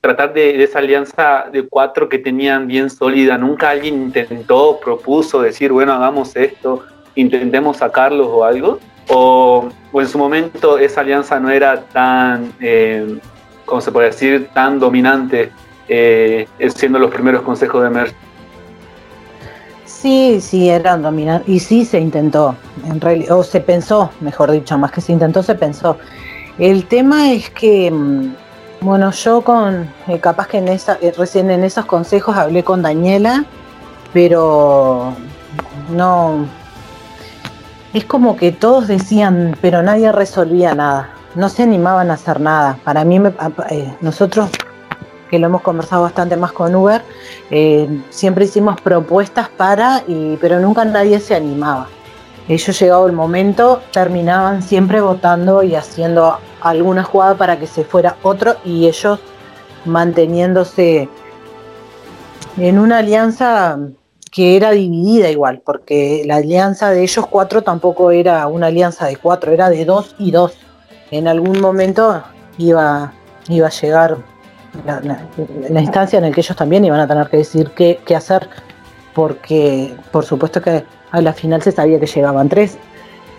tratar 0.00 0.34
de, 0.34 0.62
esa 0.62 0.80
alianza 0.80 1.46
de 1.50 1.66
cuatro 1.66 2.08
que 2.08 2.18
tenían 2.18 2.66
bien 2.66 2.90
sólida, 2.90 3.38
nunca 3.38 3.70
alguien 3.70 4.02
intentó, 4.02 4.78
propuso 4.78 5.40
decir, 5.40 5.72
bueno, 5.72 5.92
hagamos 5.92 6.36
esto, 6.36 6.82
intentemos 7.14 7.78
sacarlos 7.78 8.28
o 8.30 8.44
algo, 8.44 8.80
o, 9.08 9.68
en 9.94 10.08
su 10.08 10.18
momento 10.18 10.78
esa 10.78 11.00
alianza 11.00 11.38
no 11.40 11.50
era 11.50 11.82
tan, 11.82 12.52
eh, 12.60 13.18
¿cómo 13.64 13.80
se 13.80 13.92
puede 13.92 14.08
decir?, 14.08 14.48
tan 14.52 14.78
dominante 14.78 15.50
eh, 15.88 16.46
siendo 16.74 16.98
los 16.98 17.10
primeros 17.10 17.42
consejos 17.42 17.82
de 17.82 17.90
Merck. 17.90 18.14
Sí, 20.04 20.38
sí, 20.42 20.68
eran 20.68 21.00
dominantes. 21.00 21.48
Y 21.48 21.58
sí 21.58 21.86
se 21.86 21.98
intentó, 21.98 22.54
en 22.84 23.00
realidad, 23.00 23.38
o 23.38 23.42
se 23.42 23.60
pensó, 23.60 24.10
mejor 24.20 24.50
dicho, 24.50 24.76
más 24.76 24.92
que 24.92 25.00
se 25.00 25.12
intentó, 25.12 25.42
se 25.42 25.54
pensó. 25.54 25.96
El 26.58 26.84
tema 26.84 27.32
es 27.32 27.48
que 27.48 27.90
mm, 27.90 28.34
Bueno, 28.82 29.10
yo 29.12 29.40
con, 29.40 29.88
eh, 30.06 30.20
capaz 30.20 30.48
que 30.48 30.58
en 30.58 30.68
esa, 30.68 30.98
eh, 31.00 31.14
recién 31.16 31.50
en 31.50 31.64
esos 31.64 31.86
consejos 31.86 32.36
hablé 32.36 32.62
con 32.62 32.82
Daniela, 32.82 33.46
pero 34.12 35.14
no, 35.90 36.44
es 37.94 38.04
como 38.04 38.36
que 38.36 38.52
todos 38.52 38.86
decían, 38.88 39.56
pero 39.62 39.82
nadie 39.82 40.12
resolvía 40.12 40.74
nada, 40.74 41.08
no 41.34 41.48
se 41.48 41.62
animaban 41.62 42.10
a 42.10 42.14
hacer 42.14 42.40
nada. 42.40 42.76
Para 42.84 43.06
mí, 43.06 43.18
eh, 43.70 43.96
nosotros 44.02 44.50
que 45.34 45.40
lo 45.40 45.48
hemos 45.48 45.62
conversado 45.62 46.02
bastante 46.02 46.36
más 46.36 46.52
con 46.52 46.72
Uber, 46.76 47.02
siempre 48.10 48.44
hicimos 48.44 48.80
propuestas 48.80 49.48
para, 49.48 50.04
pero 50.40 50.60
nunca 50.60 50.84
nadie 50.84 51.18
se 51.18 51.34
animaba. 51.34 51.88
Ellos 52.48 52.78
llegado 52.78 53.08
el 53.08 53.14
momento, 53.14 53.82
terminaban 53.90 54.62
siempre 54.62 55.00
votando 55.00 55.64
y 55.64 55.74
haciendo 55.74 56.38
alguna 56.60 57.02
jugada 57.02 57.34
para 57.34 57.58
que 57.58 57.66
se 57.66 57.82
fuera 57.82 58.14
otro 58.22 58.54
y 58.64 58.86
ellos 58.86 59.18
manteniéndose 59.86 61.08
en 62.56 62.78
una 62.78 62.98
alianza 62.98 63.76
que 64.30 64.56
era 64.56 64.70
dividida 64.70 65.30
igual, 65.30 65.62
porque 65.66 66.22
la 66.26 66.36
alianza 66.36 66.90
de 66.90 67.02
ellos 67.02 67.26
cuatro 67.26 67.62
tampoco 67.62 68.12
era 68.12 68.46
una 68.46 68.68
alianza 68.68 69.06
de 69.06 69.16
cuatro, 69.16 69.50
era 69.50 69.68
de 69.68 69.84
dos 69.84 70.14
y 70.16 70.30
dos. 70.30 70.56
En 71.10 71.26
algún 71.26 71.60
momento 71.60 72.22
iba, 72.56 73.12
iba 73.48 73.66
a 73.66 73.70
llegar 73.70 74.33
la, 74.84 75.80
instancia 75.80 76.18
en 76.18 76.24
la 76.24 76.30
que 76.30 76.40
ellos 76.40 76.56
también 76.56 76.84
iban 76.84 77.00
a 77.00 77.06
tener 77.06 77.28
que 77.28 77.38
decir 77.38 77.70
qué, 77.70 78.00
qué 78.04 78.16
hacer, 78.16 78.48
porque 79.14 79.94
por 80.10 80.24
supuesto 80.24 80.60
que 80.60 80.84
a 81.10 81.20
la 81.20 81.32
final 81.32 81.62
se 81.62 81.72
sabía 81.72 82.00
que 82.00 82.06
llegaban 82.06 82.48
tres 82.48 82.78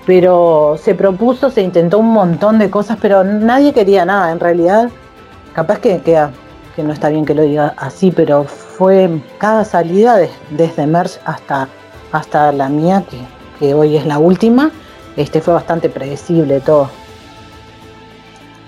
pero 0.05 0.77
se 0.81 0.93
propuso, 0.93 1.49
se 1.49 1.61
intentó 1.61 1.99
un 1.99 2.11
montón 2.11 2.59
de 2.59 2.69
cosas, 2.69 2.97
pero 3.01 3.23
nadie 3.23 3.73
quería 3.73 4.05
nada. 4.05 4.31
En 4.31 4.39
realidad, 4.39 4.89
capaz 5.53 5.79
que, 5.79 5.99
que, 6.01 6.27
que 6.75 6.83
no 6.83 6.93
está 6.93 7.09
bien 7.09 7.25
que 7.25 7.33
lo 7.33 7.41
diga 7.41 7.73
así, 7.77 8.11
pero 8.11 8.43
fue 8.43 9.09
cada 9.39 9.65
salida 9.65 10.17
desde 10.51 10.85
Merch 10.85 11.19
hasta, 11.25 11.67
hasta 12.11 12.51
la 12.51 12.69
mía, 12.69 13.03
que, 13.09 13.17
que, 13.59 13.73
hoy 13.73 13.97
es 13.97 14.05
la 14.05 14.19
última, 14.19 14.71
este 15.17 15.41
fue 15.41 15.53
bastante 15.53 15.89
predecible 15.89 16.59
todo. 16.59 16.89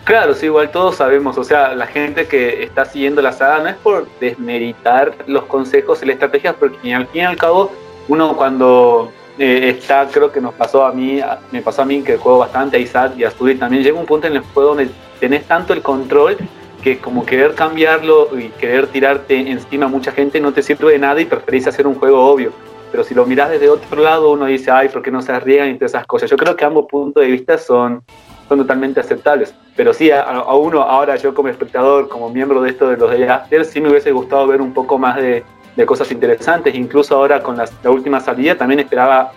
Claro, 0.08 0.34
sí, 0.34 0.46
igual 0.46 0.72
todos 0.72 0.96
sabemos, 0.96 1.38
o 1.38 1.44
sea, 1.44 1.76
la 1.76 1.86
gente 1.86 2.30
que 2.30 2.64
está 2.64 2.86
siguiendo 2.86 3.22
la 3.22 3.34
saga 3.34 3.60
no 3.60 3.68
es 3.68 3.76
por 3.76 4.08
desmeritar 4.22 5.14
los 5.28 5.44
consejos 5.48 6.02
y 6.02 6.06
las 6.06 6.14
estrategias, 6.14 6.56
porque 6.58 6.96
al 6.96 7.08
fin 7.08 7.24
y 7.24 7.26
al 7.26 7.36
cabo, 7.36 7.74
uno 8.08 8.38
cuando 8.38 9.12
eh, 9.38 9.76
está, 9.78 10.08
creo 10.08 10.32
que 10.32 10.40
nos 10.40 10.54
pasó 10.54 10.86
a 10.86 10.94
mí, 10.94 11.20
me 11.52 11.62
pasó 11.62 11.82
a 11.82 11.86
mí 11.86 12.04
que 12.04 12.16
juego 12.16 12.38
bastante 12.38 12.78
a 12.78 12.80
Isaac 12.80 13.16
y 13.18 13.26
a 13.26 13.32
Studi 13.32 13.56
también. 13.56 13.84
Llega 13.84 14.00
un 14.00 14.06
punto 14.06 14.28
en 14.28 14.38
el 14.38 14.44
juego 14.44 14.76
donde 14.76 14.90
tenés 15.20 15.44
tanto 15.44 15.74
el 15.74 15.82
control 15.82 16.38
que 16.82 17.00
como 17.00 17.26
querer 17.26 17.54
cambiarlo 17.54 18.30
y 18.40 18.48
querer 18.48 18.88
tirarte 18.88 19.52
encima 19.52 19.88
a 19.88 19.90
mucha 19.90 20.14
gente 20.14 20.40
no 20.40 20.54
te 20.54 20.64
sirve 20.64 20.94
de 20.94 21.00
nada 21.00 21.20
y 21.20 21.26
preferís 21.26 21.68
hacer 21.68 21.86
un 21.86 21.96
juego 21.96 22.26
obvio. 22.26 22.54
Pero 22.94 23.04
si 23.04 23.14
lo 23.14 23.26
mirás 23.26 23.50
desde 23.50 23.68
otro 23.68 24.02
lado, 24.02 24.32
uno 24.32 24.46
dice, 24.46 24.72
ay, 24.72 24.88
¿por 24.88 25.02
qué 25.02 25.12
no 25.12 25.22
se 25.22 25.34
arriesgan 25.34 25.68
entre 25.68 25.88
esas 25.88 26.08
cosas? 26.08 26.30
Yo 26.30 26.38
creo 26.38 26.56
que 26.56 26.64
ambos 26.64 26.86
puntos 26.90 27.22
de 27.22 27.30
vista 27.30 27.58
son, 27.58 28.02
son 28.48 28.60
totalmente 28.60 29.02
aceptables. 29.02 29.54
Pero 29.78 29.94
sí, 29.94 30.10
a, 30.10 30.42
uno, 30.56 30.82
ahora 30.82 31.16
yo 31.18 31.36
como 31.36 31.50
espectador, 31.50 32.10
como 32.10 32.30
miembro 32.32 32.62
de 32.64 32.72
esto 32.72 32.90
de 32.90 32.98
los 32.98 33.12
de 33.12 33.30
After, 33.30 33.64
sí 33.64 33.80
me 33.80 33.90
hubiese 33.90 34.12
gustado 34.12 34.48
ver 34.48 34.60
un 34.60 34.74
poco 34.74 34.98
más 34.98 35.18
de, 35.18 35.46
de 35.76 35.86
cosas 35.86 36.12
interesantes. 36.12 36.74
Incluso 36.74 37.16
ahora 37.16 37.42
con 37.44 37.56
la, 37.56 37.70
última 37.86 38.20
salida 38.20 38.58
también 38.58 38.80
esperaba 38.80 39.32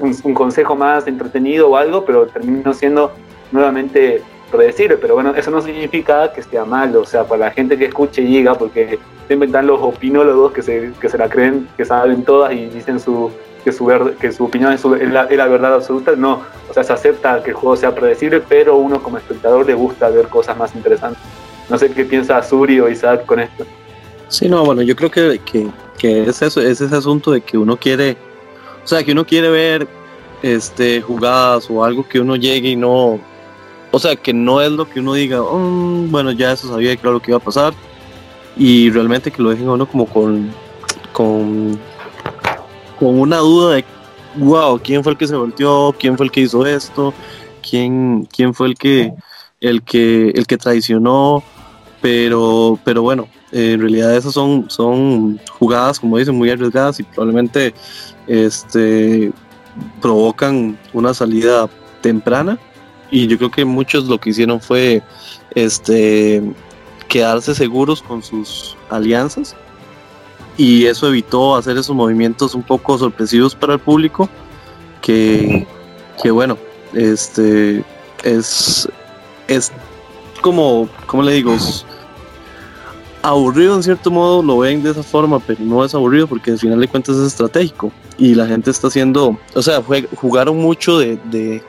un, 0.00 0.34
consejo 0.34 0.74
más 0.74 1.06
entretenido 1.06 1.70
o 1.70 1.76
algo, 1.76 2.04
pero 2.04 2.26
terminó 2.26 2.74
siendo 2.74 3.12
nuevamente 3.52 4.20
predecible. 4.50 4.96
Pero 4.96 5.14
bueno, 5.14 5.32
eso 5.36 5.52
no 5.52 5.62
significa 5.62 6.32
que 6.32 6.42
sea 6.42 6.64
malo. 6.64 7.02
O 7.02 7.06
sea, 7.06 7.22
para 7.22 7.46
la 7.46 7.50
gente 7.52 7.78
que 7.78 7.84
escuche 7.84 8.22
y 8.22 8.26
diga, 8.26 8.56
porque 8.56 8.98
siempre 9.28 9.46
están 9.46 9.68
los 9.68 9.80
opinólogos 9.80 10.52
que 10.52 10.62
se, 10.62 10.92
que 11.00 11.08
se 11.08 11.16
la 11.16 11.28
creen, 11.28 11.68
que 11.76 11.84
saben 11.84 12.24
todas 12.24 12.52
y 12.52 12.66
dicen 12.66 12.98
su, 12.98 13.30
que, 13.68 13.72
su 13.76 14.14
que 14.18 14.32
su 14.32 14.44
opinión 14.44 14.72
es, 14.72 14.84
la, 14.84 15.24
es, 15.24 15.36
la, 15.36 15.46
verdad 15.46 15.74
absoluta. 15.74 16.12
No, 16.16 16.42
o 16.68 16.74
sea, 16.74 16.84
se 16.84 16.92
acepta 16.92 17.42
que 17.42 17.50
el 17.50 17.56
juego 17.56 17.76
sea 17.76 17.94
predecible, 17.94 18.40
pero 18.40 18.76
uno 18.76 19.02
como 19.02 19.18
espectador 19.18 19.66
le 19.66 19.74
gusta 19.74 20.08
ver 20.08 20.28
cosas 20.28 20.56
más 20.56 20.74
interesantes. 20.74 21.22
No 21.68 21.78
sé 21.78 21.90
qué 21.90 22.04
piensa 22.04 22.42
Suri 22.42 22.80
o 22.80 22.88
Isaac 22.88 23.26
con 23.26 23.40
esto. 23.40 23.66
Sí, 24.28 24.48
no, 24.48 24.64
bueno, 24.64 24.82
yo 24.82 24.96
creo 24.96 25.10
que, 25.10 25.40
que, 25.98 26.22
es 26.22 26.42
eso, 26.42 26.60
es 26.60 26.80
ese 26.80 26.94
asunto 26.94 27.30
de 27.30 27.40
que 27.40 27.58
uno 27.58 27.76
quiere, 27.76 28.16
o 28.84 28.86
sea, 28.86 29.02
que 29.02 29.12
uno 29.12 29.26
quiere 29.26 29.50
ver 29.50 29.86
este 30.42 31.02
jugadas 31.02 31.68
o 31.70 31.84
algo 31.84 32.06
que 32.06 32.20
uno 32.20 32.36
llegue 32.36 32.70
y 32.70 32.76
no, 32.76 33.18
o 33.90 33.98
sea, 33.98 34.16
que 34.16 34.32
no 34.32 34.60
es 34.60 34.70
lo 34.70 34.88
que 34.88 35.00
uno 35.00 35.14
diga, 35.14 35.42
oh, 35.42 36.04
bueno, 36.08 36.32
ya 36.32 36.52
eso 36.52 36.68
sabía 36.68 36.96
claro 36.96 37.14
lo 37.14 37.20
que 37.20 37.32
iba 37.32 37.38
a 37.38 37.42
pasar 37.42 37.74
y 38.56 38.90
realmente 38.90 39.30
que 39.30 39.42
lo 39.42 39.50
dejen 39.50 39.68
a 39.68 39.72
uno 39.72 39.86
como 39.86 40.06
con, 40.06 40.50
con, 41.12 41.78
con 42.98 43.18
una 43.18 43.38
duda 43.38 43.76
de, 43.76 43.84
wow, 44.36 44.80
¿quién 44.82 45.02
fue 45.02 45.12
el 45.12 45.18
que 45.18 45.26
se 45.26 45.36
volteó? 45.36 45.94
¿Quién 45.98 46.16
fue 46.16 46.26
el 46.26 46.32
que 46.32 46.40
hizo 46.40 46.66
esto? 46.66 47.14
¿Quién, 47.68 48.28
quién 48.32 48.54
fue 48.54 48.68
el 48.68 48.74
que, 48.74 49.12
el 49.60 49.82
que, 49.82 50.30
el 50.30 50.46
que 50.46 50.56
traicionó? 50.56 51.42
Pero, 52.00 52.78
pero 52.84 53.02
bueno, 53.02 53.28
eh, 53.52 53.72
en 53.72 53.80
realidad 53.80 54.14
esas 54.14 54.32
son, 54.32 54.70
son 54.70 55.40
jugadas, 55.58 55.98
como 55.98 56.18
dicen, 56.18 56.36
muy 56.36 56.50
arriesgadas 56.50 57.00
y 57.00 57.02
probablemente 57.02 57.74
este, 58.26 59.32
provocan 60.00 60.78
una 60.92 61.14
salida 61.14 61.68
temprana. 62.00 62.58
Y 63.10 63.26
yo 63.26 63.38
creo 63.38 63.50
que 63.50 63.64
muchos 63.64 64.04
lo 64.04 64.18
que 64.18 64.30
hicieron 64.30 64.60
fue 64.60 65.02
este, 65.54 66.42
quedarse 67.08 67.54
seguros 67.54 68.02
con 68.02 68.22
sus 68.22 68.76
alianzas. 68.90 69.56
Y 70.58 70.84
eso 70.84 71.08
evitó 71.08 71.56
hacer 71.56 71.78
esos 71.78 71.96
movimientos 71.96 72.54
un 72.54 72.62
poco 72.62 72.98
sorpresivos 72.98 73.54
para 73.54 73.74
el 73.74 73.78
público. 73.78 74.28
Que, 75.00 75.66
que 76.22 76.30
bueno, 76.30 76.58
este 76.92 77.82
es, 78.24 78.86
es 79.46 79.72
como, 80.42 80.88
¿cómo 81.06 81.22
le 81.22 81.32
digo? 81.32 81.56
aburrido 83.22 83.74
en 83.74 83.82
cierto 83.82 84.10
modo, 84.10 84.42
lo 84.42 84.58
ven 84.58 84.82
de 84.82 84.90
esa 84.90 85.02
forma, 85.02 85.38
pero 85.40 85.60
no 85.62 85.84
es 85.84 85.94
aburrido 85.94 86.26
porque 86.26 86.52
al 86.52 86.58
final 86.58 86.80
de 86.80 86.88
cuentas 86.88 87.16
es 87.16 87.26
estratégico 87.26 87.92
y 88.16 88.34
la 88.34 88.46
gente 88.46 88.70
está 88.70 88.88
haciendo, 88.88 89.38
o 89.54 89.62
sea, 89.62 89.82
jugaron 90.14 90.56
mucho 90.58 90.98
de, 90.98 91.18
de, 91.30 91.62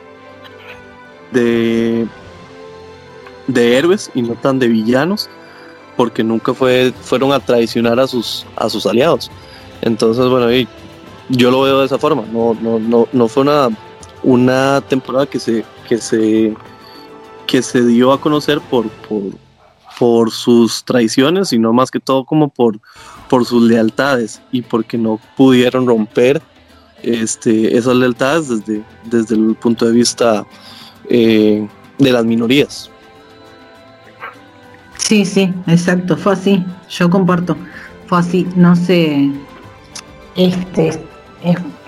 de, 3.48 3.78
héroes 3.78 4.10
y 4.14 4.22
no 4.22 4.34
tan 4.34 4.58
de 4.58 4.68
villanos 4.68 5.28
porque 6.00 6.24
nunca 6.24 6.54
fue, 6.54 6.94
fueron 7.02 7.30
a 7.30 7.40
traicionar 7.40 8.00
a 8.00 8.06
sus, 8.06 8.46
a 8.56 8.70
sus 8.70 8.86
aliados. 8.86 9.30
Entonces, 9.82 10.26
bueno, 10.30 10.46
yo 11.28 11.50
lo 11.50 11.60
veo 11.60 11.80
de 11.80 11.84
esa 11.84 11.98
forma, 11.98 12.24
no, 12.32 12.54
no, 12.54 12.78
no, 12.78 13.06
no 13.12 13.28
fue 13.28 13.42
una, 13.42 13.68
una 14.22 14.80
temporada 14.88 15.26
que 15.26 15.38
se, 15.38 15.62
que 15.86 15.98
se, 15.98 16.54
que 17.46 17.60
se 17.60 17.84
dio 17.84 18.14
a 18.14 18.18
conocer 18.18 18.62
por, 18.62 18.88
por 18.88 19.24
por 19.98 20.30
sus 20.30 20.82
traiciones, 20.84 21.50
sino 21.50 21.74
más 21.74 21.90
que 21.90 22.00
todo 22.00 22.24
como 22.24 22.48
por, 22.48 22.80
por 23.28 23.44
sus 23.44 23.62
lealtades 23.64 24.40
y 24.50 24.62
porque 24.62 24.96
no 24.96 25.20
pudieron 25.36 25.86
romper 25.86 26.40
este, 27.02 27.76
esas 27.76 27.96
lealtades 27.96 28.48
desde, 28.48 28.82
desde 29.04 29.34
el 29.34 29.54
punto 29.56 29.84
de 29.84 29.92
vista 29.92 30.46
eh, 31.10 31.68
de 31.98 32.12
las 32.12 32.24
minorías. 32.24 32.90
Sí, 35.10 35.24
sí, 35.24 35.52
exacto, 35.66 36.16
fue 36.16 36.34
así, 36.34 36.64
yo 36.88 37.10
comparto, 37.10 37.56
fue 38.06 38.20
así, 38.20 38.46
no 38.54 38.76
sé, 38.76 39.28
este, 40.36 40.92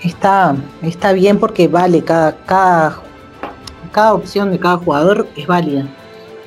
está, 0.03 0.57
está 0.83 1.13
bien 1.13 1.39
porque 1.39 1.69
vale, 1.69 2.03
cada, 2.03 2.35
cada, 2.45 3.01
cada 3.93 4.15
opción 4.15 4.51
de 4.51 4.59
cada 4.59 4.79
jugador 4.79 5.29
es 5.37 5.47
válida 5.47 5.87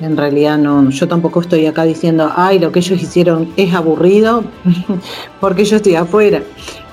en 0.00 0.18
realidad 0.18 0.58
no, 0.58 0.90
yo 0.90 1.08
tampoco 1.08 1.40
estoy 1.40 1.64
acá 1.64 1.84
diciendo, 1.84 2.30
ay, 2.36 2.58
lo 2.58 2.70
que 2.72 2.80
ellos 2.80 3.02
hicieron 3.02 3.50
es 3.56 3.72
aburrido, 3.72 4.44
porque 5.40 5.64
yo 5.64 5.76
estoy 5.76 5.94
afuera. 5.94 6.42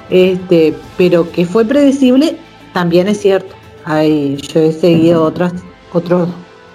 Este, 0.10 0.74
pero 0.96 1.30
que 1.30 1.46
fue 1.46 1.66
predecible, 1.66 2.38
también 2.72 3.10
es 3.10 3.20
cierto. 3.20 3.54
Ay, 3.84 4.38
yo 4.38 4.62
he 4.62 4.72
seguido 4.72 5.24
otras, 5.24 5.52
otros, 5.92 6.30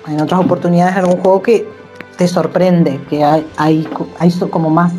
en 0.06 0.20
otras 0.20 0.40
oportunidades 0.40 0.94
algún 0.94 1.16
juego 1.16 1.40
que 1.40 1.77
te 2.18 2.28
sorprende, 2.28 3.00
que 3.08 3.24
hay, 3.24 3.46
hay, 3.56 3.88
hay 4.18 4.30
como 4.50 4.68
más. 4.68 4.92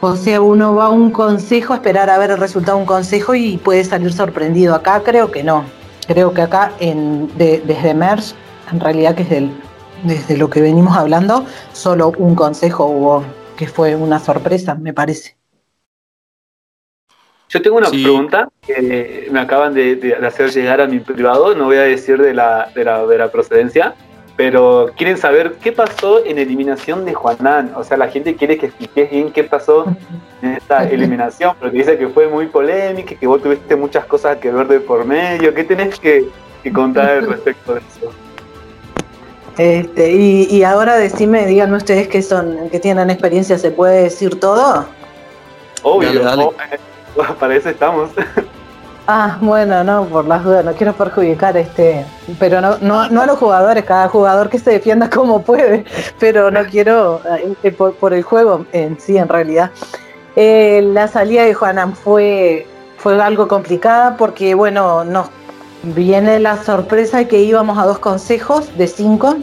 O 0.00 0.16
sea, 0.16 0.40
uno 0.40 0.74
va 0.74 0.86
a 0.86 0.90
un 0.90 1.10
consejo 1.10 1.72
a 1.72 1.76
esperar 1.76 2.10
a 2.10 2.18
ver 2.18 2.30
el 2.32 2.38
resultado 2.38 2.78
de 2.78 2.82
un 2.82 2.86
consejo 2.86 3.34
y 3.34 3.58
puede 3.58 3.84
salir 3.84 4.12
sorprendido. 4.12 4.74
Acá 4.74 5.02
creo 5.04 5.30
que 5.30 5.44
no. 5.44 5.64
Creo 6.08 6.32
que 6.34 6.42
acá 6.42 6.72
en, 6.80 7.30
desde 7.36 7.94
MERS, 7.94 8.34
en 8.72 8.80
realidad 8.80 9.14
que 9.14 9.22
es 9.22 9.30
del 9.30 9.50
desde 10.02 10.36
lo 10.36 10.50
que 10.50 10.60
venimos 10.60 10.96
hablando, 10.96 11.46
solo 11.72 12.12
un 12.18 12.34
consejo 12.34 12.86
hubo 12.86 13.24
que 13.56 13.66
fue 13.66 13.96
una 13.96 14.18
sorpresa, 14.18 14.74
me 14.74 14.92
parece. 14.92 15.36
Yo 17.48 17.62
tengo 17.62 17.76
una 17.76 17.88
pregunta 17.88 18.48
que 18.60 19.28
me 19.30 19.40
acaban 19.40 19.72
de, 19.72 20.18
hacer 20.26 20.50
llegar 20.50 20.80
a 20.80 20.86
mi 20.86 20.98
privado, 20.98 21.54
no 21.54 21.66
voy 21.66 21.76
a 21.76 21.82
decir 21.82 22.20
de 22.20 22.34
la, 22.34 22.70
de 22.74 22.84
la, 22.84 23.30
procedencia, 23.30 23.94
pero 24.36 24.90
quieren 24.96 25.16
saber 25.16 25.54
qué 25.62 25.72
pasó 25.72 26.24
en 26.24 26.38
eliminación 26.38 27.06
de 27.06 27.14
Juanán. 27.14 27.72
O 27.74 27.82
sea, 27.82 27.96
la 27.96 28.08
gente 28.08 28.36
quiere 28.36 28.58
que 28.58 28.66
expliques 28.66 29.10
bien 29.10 29.32
qué 29.32 29.44
pasó 29.44 29.86
en 30.42 30.50
esta 30.50 30.84
eliminación, 30.90 31.56
porque 31.58 31.78
dice 31.78 31.96
que 31.96 32.08
fue 32.08 32.28
muy 32.28 32.46
polémica, 32.46 33.14
que 33.14 33.26
vos 33.26 33.42
tuviste 33.42 33.74
muchas 33.76 34.04
cosas 34.04 34.36
que 34.36 34.50
ver 34.50 34.68
de 34.68 34.80
por 34.80 35.06
medio. 35.06 35.54
¿Qué 35.54 35.64
tenés 35.64 35.98
que, 35.98 36.28
contar 36.74 37.24
respecto 37.24 37.74
de 37.74 37.80
eso? 37.80 38.12
Este, 39.56 40.12
y, 40.12 40.62
ahora 40.64 40.96
decime, 40.96 41.46
díganme 41.46 41.78
ustedes 41.78 42.08
que 42.08 42.20
son, 42.20 42.68
que 42.68 42.78
tienen 42.78 43.08
experiencia, 43.08 43.56
¿se 43.56 43.70
puede 43.70 44.02
decir 44.02 44.38
todo? 44.38 44.84
Obvio, 45.82 46.52
para 47.40 47.56
eso 47.56 47.70
estamos. 47.70 48.10
Ah, 49.08 49.38
bueno, 49.40 49.84
no, 49.84 50.04
por 50.06 50.26
las 50.26 50.42
dudas, 50.42 50.64
no 50.64 50.72
quiero 50.72 50.92
perjudicar 50.92 51.56
este, 51.56 52.04
pero 52.40 52.60
no, 52.60 52.76
no, 52.78 53.08
no 53.08 53.22
a 53.22 53.26
los 53.26 53.38
jugadores, 53.38 53.84
cada 53.84 54.08
jugador 54.08 54.50
que 54.50 54.58
se 54.58 54.72
defienda 54.72 55.08
como 55.14 55.42
puede, 55.42 55.84
pero 56.18 56.50
no 56.50 56.64
quiero 56.64 57.20
eh, 57.62 57.70
por, 57.70 58.12
el 58.12 58.24
juego 58.24 58.66
en 58.72 58.98
sí, 58.98 59.16
en 59.16 59.28
realidad. 59.28 59.70
Eh, 60.34 60.82
la 60.92 61.06
salida 61.06 61.44
de 61.44 61.54
Juanan 61.54 61.94
fue, 61.94 62.66
fue 62.98 63.22
algo 63.22 63.46
complicada 63.46 64.16
porque, 64.16 64.56
bueno, 64.56 65.04
nos 65.04 65.28
viene 65.84 66.40
la 66.40 66.56
sorpresa 66.64 67.18
de 67.18 67.28
que 67.28 67.40
íbamos 67.42 67.78
a 67.78 67.86
dos 67.86 68.00
consejos 68.00 68.76
de 68.76 68.88
cinco, 68.88 69.36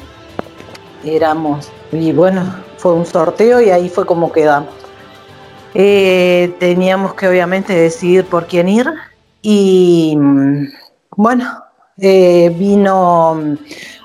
éramos, 1.06 1.72
y 1.94 2.12
bueno, 2.12 2.54
fue 2.76 2.92
un 2.94 3.06
sorteo 3.06 3.62
y 3.62 3.70
ahí 3.70 3.88
fue 3.88 4.06
como 4.06 4.30
quedamos. 4.30 4.74
Eh, 5.74 6.54
teníamos 6.60 7.14
que 7.14 7.30
obviamente 7.30 7.74
decidir 7.74 8.26
por 8.26 8.46
quién 8.46 8.68
ir 8.68 8.92
y 9.46 10.18
bueno, 11.18 11.64
eh, 12.00 12.50
vino 12.58 13.36
mm, 13.36 13.58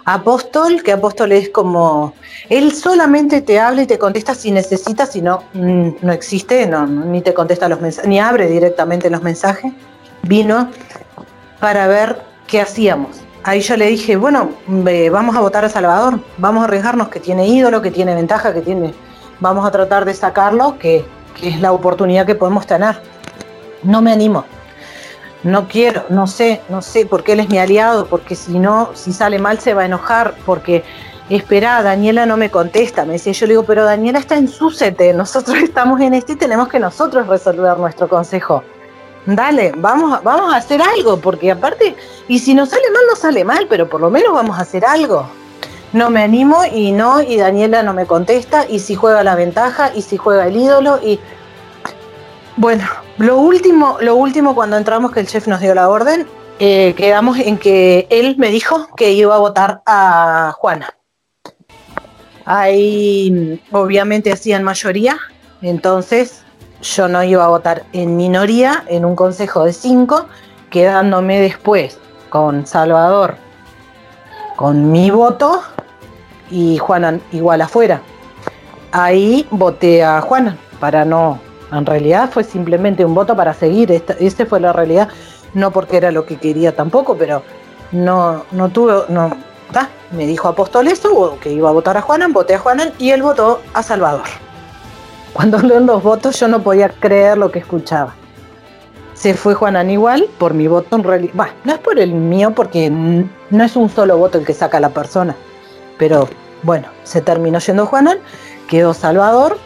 Apóstol, 0.04 0.82
que 0.82 0.92
Apóstol 0.92 1.30
es 1.30 1.48
como, 1.50 2.12
él 2.48 2.72
solamente 2.72 3.40
te 3.40 3.60
habla 3.60 3.82
y 3.82 3.86
te 3.86 3.98
contesta 3.98 4.34
si 4.34 4.50
necesitas, 4.50 5.12
si 5.12 5.22
no, 5.22 5.44
mm, 5.54 5.88
no 6.02 6.12
existe, 6.12 6.66
no, 6.66 6.86
ni 6.86 7.22
te 7.22 7.32
contesta 7.34 7.68
los 7.68 7.80
mensajes, 7.80 8.08
ni 8.08 8.18
abre 8.18 8.48
directamente 8.48 9.08
los 9.08 9.22
mensajes. 9.22 9.72
Vino 10.22 10.70
para 11.60 11.86
ver 11.86 12.20
qué 12.48 12.60
hacíamos. 12.60 13.20
Ahí 13.44 13.60
yo 13.60 13.76
le 13.76 13.86
dije, 13.86 14.16
bueno, 14.16 14.50
vamos 14.66 15.36
a 15.36 15.40
votar 15.40 15.64
a 15.64 15.68
Salvador, 15.68 16.18
vamos 16.36 16.62
a 16.62 16.64
arriesgarnos, 16.64 17.08
que 17.08 17.20
tiene 17.20 17.46
ídolo, 17.46 17.80
que 17.80 17.92
tiene 17.92 18.14
ventaja, 18.14 18.52
que 18.52 18.60
tiene, 18.60 18.92
vamos 19.38 19.64
a 19.64 19.70
tratar 19.70 20.04
de 20.04 20.14
sacarlo, 20.14 20.78
que, 20.78 21.04
que 21.40 21.48
es 21.50 21.60
la 21.60 21.72
oportunidad 21.72 22.26
que 22.26 22.34
podemos 22.34 22.66
tener. 22.66 23.00
No 23.84 24.02
me 24.02 24.10
animo 24.12 24.44
no 25.42 25.68
quiero, 25.68 26.04
no 26.08 26.26
sé, 26.26 26.60
no 26.68 26.82
sé, 26.82 27.06
porque 27.06 27.32
él 27.32 27.40
es 27.40 27.48
mi 27.48 27.58
aliado, 27.58 28.06
porque 28.06 28.34
si 28.34 28.58
no, 28.58 28.90
si 28.94 29.12
sale 29.12 29.38
mal 29.38 29.60
se 29.60 29.74
va 29.74 29.82
a 29.82 29.86
enojar, 29.86 30.34
porque 30.44 30.84
espera, 31.30 31.82
Daniela 31.82 32.26
no 32.26 32.36
me 32.36 32.50
contesta, 32.50 33.04
me 33.04 33.14
decía, 33.14 33.32
yo 33.32 33.46
le 33.46 33.52
digo, 33.52 33.62
pero 33.64 33.84
Daniela 33.84 34.18
está 34.18 34.36
en 34.36 34.48
su 34.48 34.70
sete, 34.70 35.12
nosotros 35.14 35.58
estamos 35.58 36.00
en 36.00 36.14
este 36.14 36.32
y 36.32 36.36
tenemos 36.36 36.68
que 36.68 36.78
nosotros 36.78 37.26
resolver 37.26 37.78
nuestro 37.78 38.08
consejo. 38.08 38.62
Dale, 39.26 39.72
vamos, 39.76 40.22
vamos 40.22 40.54
a 40.54 40.56
hacer 40.56 40.80
algo, 40.80 41.20
porque 41.20 41.50
aparte, 41.50 41.94
y 42.28 42.38
si 42.38 42.54
no 42.54 42.64
sale 42.64 42.90
mal, 42.92 43.02
no 43.10 43.16
sale 43.16 43.44
mal, 43.44 43.66
pero 43.68 43.88
por 43.88 44.00
lo 44.00 44.10
menos 44.10 44.32
vamos 44.32 44.58
a 44.58 44.62
hacer 44.62 44.86
algo. 44.86 45.28
No 45.92 46.08
me 46.10 46.22
animo 46.22 46.64
y 46.64 46.92
no, 46.92 47.20
y 47.20 47.36
Daniela 47.36 47.82
no 47.82 47.92
me 47.92 48.06
contesta, 48.06 48.64
y 48.66 48.78
si 48.78 48.94
juega 48.94 49.22
la 49.22 49.34
ventaja, 49.34 49.92
y 49.94 50.02
si 50.02 50.16
juega 50.16 50.46
el 50.46 50.56
ídolo, 50.56 50.98
y 51.02 51.20
bueno, 52.58 52.84
lo 53.18 53.38
último, 53.38 53.96
lo 54.00 54.16
último 54.16 54.54
cuando 54.54 54.76
entramos 54.76 55.12
que 55.12 55.20
el 55.20 55.26
chef 55.26 55.46
nos 55.46 55.60
dio 55.60 55.74
la 55.74 55.88
orden, 55.88 56.26
eh, 56.58 56.94
quedamos 56.96 57.38
en 57.38 57.56
que 57.56 58.06
él 58.10 58.36
me 58.36 58.50
dijo 58.50 58.88
que 58.96 59.12
iba 59.12 59.34
a 59.34 59.38
votar 59.38 59.82
a 59.86 60.52
Juana. 60.58 60.94
Ahí 62.44 63.62
obviamente 63.72 64.32
hacían 64.32 64.64
mayoría, 64.64 65.18
entonces 65.62 66.42
yo 66.82 67.08
no 67.08 67.22
iba 67.22 67.44
a 67.44 67.48
votar 67.48 67.84
en 67.92 68.16
minoría 68.16 68.84
en 68.88 69.04
un 69.04 69.14
consejo 69.14 69.64
de 69.64 69.72
cinco, 69.72 70.26
quedándome 70.70 71.40
después 71.40 71.98
con 72.28 72.66
Salvador 72.66 73.36
con 74.58 74.90
mi 74.90 75.08
voto 75.08 75.62
y 76.50 76.78
Juana 76.78 77.20
igual 77.30 77.60
afuera. 77.60 78.02
Ahí 78.90 79.46
voté 79.52 80.02
a 80.02 80.20
Juana 80.20 80.56
para 80.80 81.04
no 81.04 81.38
en 81.72 81.86
realidad 81.86 82.30
fue 82.30 82.44
simplemente 82.44 83.04
un 83.04 83.14
voto 83.14 83.36
para 83.36 83.54
seguir. 83.54 83.92
Esta, 83.92 84.14
esa 84.14 84.46
fue 84.46 84.60
la 84.60 84.72
realidad. 84.72 85.08
No 85.54 85.70
porque 85.70 85.96
era 85.96 86.10
lo 86.10 86.26
que 86.26 86.36
quería 86.36 86.74
tampoco, 86.74 87.16
pero 87.16 87.42
no, 87.92 88.44
no 88.52 88.68
tuve. 88.68 89.04
No, 89.08 89.30
me 90.12 90.26
dijo 90.26 90.48
Apóstol 90.48 90.88
eso, 90.88 91.38
que 91.40 91.52
iba 91.52 91.68
a 91.68 91.72
votar 91.72 91.96
a 91.96 92.02
Juanan, 92.02 92.32
voté 92.32 92.54
a 92.54 92.58
Juanan 92.58 92.92
y 92.98 93.10
él 93.10 93.22
votó 93.22 93.60
a 93.74 93.82
Salvador. 93.82 94.24
Cuando 95.32 95.58
en 95.76 95.86
los 95.86 96.02
votos 96.02 96.38
yo 96.40 96.48
no 96.48 96.62
podía 96.62 96.88
creer 96.88 97.38
lo 97.38 97.50
que 97.50 97.58
escuchaba. 97.58 98.14
Se 99.14 99.34
fue 99.34 99.54
Juanan 99.54 99.90
igual 99.90 100.26
por 100.38 100.54
mi 100.54 100.68
voto 100.68 100.96
en 100.96 101.02
no 101.64 101.72
es 101.72 101.78
por 101.80 101.98
el 101.98 102.12
mío 102.12 102.52
porque 102.54 102.88
no 102.88 103.64
es 103.64 103.74
un 103.74 103.90
solo 103.90 104.16
voto 104.16 104.38
el 104.38 104.46
que 104.46 104.54
saca 104.54 104.78
la 104.78 104.90
persona. 104.90 105.34
Pero 105.98 106.28
bueno, 106.62 106.86
se 107.02 107.20
terminó 107.20 107.58
yendo 107.58 107.86
Juanan, 107.86 108.18
quedó 108.68 108.94
Salvador 108.94 109.58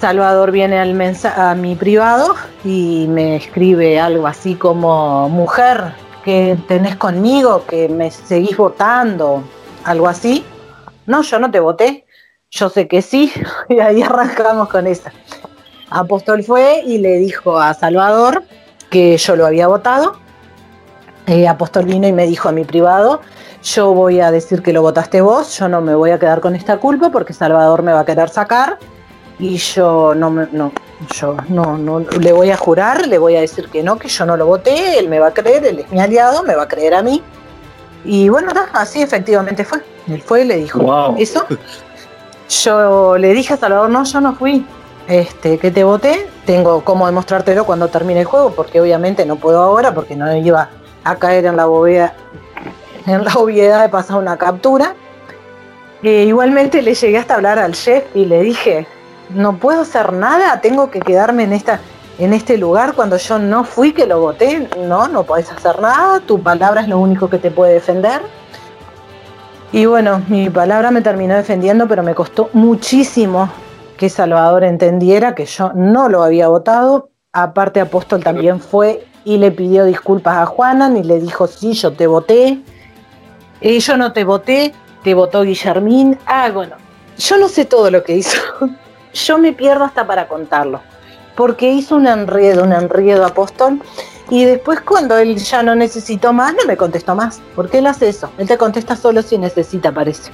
Salvador 0.00 0.50
viene 0.50 0.78
al 0.78 0.98
a 1.36 1.54
mi 1.54 1.76
privado 1.76 2.34
y 2.64 3.04
me 3.10 3.36
escribe 3.36 4.00
algo 4.00 4.26
así 4.26 4.54
como, 4.54 5.28
mujer, 5.28 5.92
que 6.24 6.56
tenés 6.66 6.96
conmigo, 6.96 7.66
que 7.66 7.86
me 7.90 8.10
seguís 8.10 8.56
votando, 8.56 9.44
algo 9.84 10.08
así. 10.08 10.42
No, 11.04 11.20
yo 11.20 11.38
no 11.38 11.50
te 11.50 11.60
voté, 11.60 12.06
yo 12.50 12.70
sé 12.70 12.88
que 12.88 13.02
sí, 13.02 13.30
y 13.68 13.80
ahí 13.80 14.00
arrancamos 14.00 14.70
con 14.70 14.86
esa. 14.86 15.12
Apóstol 15.90 16.44
fue 16.44 16.82
y 16.86 16.96
le 16.96 17.18
dijo 17.18 17.60
a 17.60 17.74
Salvador 17.74 18.44
que 18.88 19.18
yo 19.18 19.36
lo 19.36 19.44
había 19.44 19.66
votado. 19.66 20.14
Eh, 21.26 21.46
Apóstol 21.46 21.84
vino 21.84 22.08
y 22.08 22.12
me 22.12 22.26
dijo 22.26 22.48
a 22.48 22.52
mi 22.52 22.64
privado, 22.64 23.20
yo 23.62 23.92
voy 23.92 24.20
a 24.20 24.30
decir 24.30 24.62
que 24.62 24.72
lo 24.72 24.80
votaste 24.80 25.20
vos, 25.20 25.58
yo 25.58 25.68
no 25.68 25.82
me 25.82 25.94
voy 25.94 26.12
a 26.12 26.18
quedar 26.18 26.40
con 26.40 26.54
esta 26.54 26.78
culpa 26.78 27.10
porque 27.10 27.34
Salvador 27.34 27.82
me 27.82 27.92
va 27.92 28.00
a 28.00 28.04
querer 28.06 28.30
sacar 28.30 28.78
y 29.40 29.56
yo 29.56 30.14
no 30.14 30.30
me, 30.30 30.46
no, 30.52 30.70
yo 31.14 31.36
no, 31.48 31.78
no, 31.78 32.00
le 32.00 32.32
voy 32.32 32.50
a 32.50 32.56
jurar, 32.56 33.06
le 33.06 33.18
voy 33.18 33.36
a 33.36 33.40
decir 33.40 33.68
que 33.68 33.82
no, 33.82 33.98
que 33.98 34.08
yo 34.08 34.26
no 34.26 34.36
lo 34.36 34.46
voté, 34.46 34.98
él 34.98 35.08
me 35.08 35.18
va 35.18 35.28
a 35.28 35.34
creer, 35.34 35.64
él 35.64 35.78
es 35.80 35.90
mi 35.90 36.00
aliado, 36.00 36.42
me 36.42 36.54
va 36.54 36.64
a 36.64 36.68
creer 36.68 36.94
a 36.94 37.02
mí. 37.02 37.22
Y 38.04 38.28
bueno, 38.28 38.52
así 38.72 39.02
efectivamente 39.02 39.64
fue. 39.64 39.80
Él 40.08 40.22
fue 40.22 40.42
y 40.42 40.44
le 40.44 40.56
dijo 40.56 41.14
eso. 41.18 41.46
Yo 42.48 43.16
le 43.16 43.32
dije 43.32 43.54
a 43.54 43.56
Salvador, 43.56 43.88
no, 43.90 44.02
yo 44.02 44.20
no 44.20 44.34
fui. 44.34 44.66
Este, 45.06 45.56
que 45.58 45.70
te 45.70 45.84
voté, 45.84 46.26
tengo 46.44 46.82
cómo 46.82 47.06
demostrártelo 47.06 47.64
cuando 47.64 47.86
termine 47.86 48.20
el 48.20 48.26
juego, 48.26 48.50
porque 48.50 48.80
obviamente 48.80 49.24
no 49.24 49.36
puedo 49.36 49.62
ahora, 49.62 49.94
porque 49.94 50.16
no 50.16 50.34
iba 50.34 50.68
a 51.04 51.16
caer 51.16 51.46
en 51.46 51.56
la 51.56 51.66
bobeda, 51.66 52.12
en 53.06 53.24
la 53.24 53.34
obviedad 53.34 53.82
de 53.82 53.88
pasar 53.88 54.16
una 54.16 54.36
captura. 54.36 54.96
Eh, 56.02 56.24
igualmente 56.26 56.82
le 56.82 56.94
llegué 56.94 57.18
hasta 57.18 57.36
hablar 57.36 57.60
al 57.60 57.72
chef 57.72 58.04
y 58.16 58.24
le 58.24 58.42
dije, 58.42 58.88
no 59.34 59.56
puedo 59.58 59.82
hacer 59.82 60.12
nada, 60.12 60.60
tengo 60.60 60.90
que 60.90 61.00
quedarme 61.00 61.44
en 61.44 61.52
esta 61.52 61.80
en 62.20 62.34
este 62.34 62.58
lugar 62.58 62.92
cuando 62.94 63.16
yo 63.16 63.38
no 63.38 63.64
fui 63.64 63.92
que 63.94 64.06
lo 64.06 64.20
voté, 64.20 64.68
no, 64.78 65.08
no 65.08 65.22
podés 65.22 65.50
hacer 65.50 65.80
nada, 65.80 66.20
tu 66.20 66.42
palabra 66.42 66.82
es 66.82 66.88
lo 66.88 66.98
único 66.98 67.30
que 67.30 67.38
te 67.38 67.50
puede 67.50 67.72
defender. 67.72 68.20
Y 69.72 69.86
bueno, 69.86 70.22
mi 70.28 70.50
palabra 70.50 70.90
me 70.90 71.00
terminó 71.00 71.34
defendiendo, 71.34 71.88
pero 71.88 72.02
me 72.02 72.14
costó 72.14 72.50
muchísimo 72.52 73.48
que 73.96 74.10
Salvador 74.10 74.64
entendiera 74.64 75.34
que 75.34 75.46
yo 75.46 75.72
no 75.74 76.10
lo 76.10 76.22
había 76.22 76.48
votado. 76.48 77.08
Aparte, 77.32 77.80
Apóstol 77.80 78.22
también 78.22 78.60
fue 78.60 79.06
y 79.24 79.38
le 79.38 79.50
pidió 79.50 79.86
disculpas 79.86 80.36
a 80.36 80.46
Juanan 80.46 80.98
y 80.98 81.04
le 81.04 81.20
dijo, 81.20 81.46
sí, 81.46 81.72
yo 81.72 81.92
te 81.92 82.06
voté. 82.06 82.60
Y 83.62 83.78
yo 83.78 83.96
no 83.96 84.12
te 84.12 84.24
voté, 84.24 84.74
te 85.02 85.14
votó 85.14 85.42
Guillermín. 85.42 86.18
Ah, 86.26 86.50
bueno, 86.52 86.76
yo 87.16 87.38
no 87.38 87.48
sé 87.48 87.64
todo 87.64 87.90
lo 87.90 88.02
que 88.02 88.16
hizo. 88.16 88.38
Yo 89.14 89.38
me 89.38 89.52
pierdo 89.52 89.84
hasta 89.84 90.06
para 90.06 90.28
contarlo, 90.28 90.80
porque 91.36 91.70
hizo 91.70 91.96
un 91.96 92.06
enredo, 92.06 92.64
un 92.64 92.72
enredo 92.72 93.24
apóstol, 93.24 93.80
y 94.30 94.44
después 94.44 94.80
cuando 94.80 95.18
él 95.18 95.36
ya 95.36 95.62
no 95.62 95.74
necesitó 95.74 96.32
más, 96.32 96.54
no 96.54 96.64
me 96.66 96.76
contestó 96.76 97.14
más, 97.14 97.40
porque 97.56 97.78
él 97.78 97.86
hace 97.86 98.08
eso, 98.08 98.30
él 98.38 98.46
te 98.46 98.56
contesta 98.56 98.96
solo 98.96 99.22
si 99.22 99.38
necesita, 99.38 99.92
parece. 99.92 100.30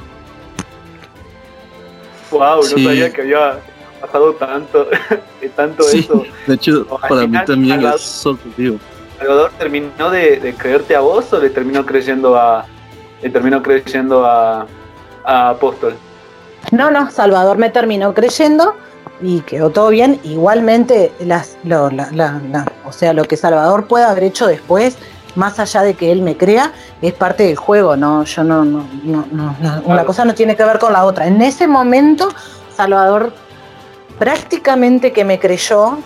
Wow, 2.31 2.57
no 2.57 2.63
sabía 2.63 3.13
que 3.13 3.23
había 3.23 3.59
pasado 4.01 4.35
tanto, 4.35 4.89
tanto 5.57 5.89
eso. 5.89 6.25
De 6.47 6.55
hecho, 6.55 6.87
para 7.09 7.27
mí 7.27 7.39
también 7.47 7.85
es 7.87 8.01
sorpresivo. 8.01 8.79
¿Salvador 9.19 9.51
terminó 9.59 10.11
de, 10.11 10.55
creerte 10.59 10.95
a 10.95 11.01
vos 11.01 11.33
o 11.33 11.41
le 11.41 11.49
terminó 11.49 11.87
creyendo 11.87 12.37
a 12.37 12.67
le 13.23 13.31
terminó 13.31 13.63
creyendo 13.63 14.27
a, 14.27 14.67
a 15.25 15.49
Apóstol? 15.51 15.95
No, 16.73 16.91
no, 16.91 17.11
Salvador 17.11 17.59
me 17.59 17.71
terminó 17.71 18.13
creyendo 18.15 18.75
y 19.21 19.41
quedó 19.41 19.71
todo 19.71 19.89
bien. 19.89 20.21
Igualmente, 20.25 21.13
las, 21.21 21.57
o 22.85 22.93
sea, 22.93 23.13
lo 23.13 23.25
que 23.25 23.37
Salvador 23.37 23.87
puede 23.87 24.05
haber 24.05 24.25
hecho 24.25 24.47
después, 24.47 24.97
más 25.37 25.59
allá 25.59 25.83
de 25.83 25.95
que 25.95 26.11
él 26.11 26.23
me 26.23 26.37
crea, 26.37 26.73
es 27.03 27.13
parte 27.13 27.45
del 27.45 27.57
juego, 27.57 27.97
no, 27.97 28.25
yo 28.25 28.43
no, 28.43 28.65
no, 28.65 28.85
no, 29.05 29.57
una 29.85 30.05
cosa 30.05 30.25
no 30.25 30.35
tiene 30.35 30.57
que 30.57 30.65
ver 30.65 30.79
con 30.79 30.93
la 30.93 31.05
otra. 31.05 31.27
En 31.27 31.41
ese 31.43 31.67
momento, 31.67 32.29
Salvador 32.75 33.33
prácticamente 34.19 35.13
que 35.13 35.25
me 35.25 35.39
creyó, 35.39 35.99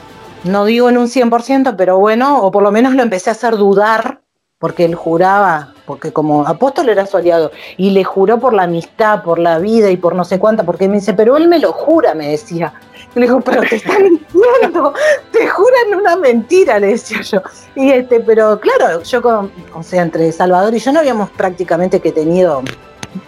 no 0.44 0.64
digo 0.64 0.88
en 0.88 0.98
un 0.98 1.06
100%, 1.06 1.74
pero 1.76 1.98
bueno, 1.98 2.42
o 2.42 2.50
por 2.50 2.62
lo 2.62 2.72
menos 2.72 2.94
lo 2.94 3.02
empecé 3.02 3.30
a 3.30 3.34
hacer 3.34 3.56
dudar, 3.56 4.19
porque 4.60 4.84
él 4.84 4.94
juraba, 4.94 5.72
porque 5.86 6.12
como 6.12 6.46
apóstol 6.46 6.90
era 6.90 7.06
su 7.06 7.16
aliado, 7.16 7.50
y 7.78 7.90
le 7.90 8.04
juró 8.04 8.38
por 8.38 8.52
la 8.52 8.64
amistad, 8.64 9.22
por 9.22 9.38
la 9.38 9.58
vida 9.58 9.90
y 9.90 9.96
por 9.96 10.14
no 10.14 10.22
sé 10.22 10.38
cuánta, 10.38 10.64
porque 10.64 10.86
me 10.86 10.96
dice, 10.96 11.14
pero 11.14 11.38
él 11.38 11.48
me 11.48 11.58
lo 11.58 11.72
jura, 11.72 12.14
me 12.14 12.28
decía. 12.28 12.74
le 13.14 13.22
digo, 13.22 13.40
pero 13.40 13.62
te 13.62 13.76
están 13.76 14.02
mintiendo, 14.04 14.92
te 15.32 15.48
juran 15.48 15.98
una 15.98 16.14
mentira, 16.16 16.78
le 16.78 16.88
decía 16.88 17.22
yo. 17.22 17.40
Y 17.74 17.90
este, 17.90 18.20
pero 18.20 18.60
claro, 18.60 19.02
yo 19.02 19.22
con, 19.22 19.50
o 19.74 19.82
sea, 19.82 20.02
entre 20.02 20.30
Salvador 20.30 20.74
y 20.74 20.78
yo 20.78 20.92
no 20.92 21.00
habíamos 21.00 21.30
prácticamente 21.30 22.00
que 22.00 22.12
tenido 22.12 22.62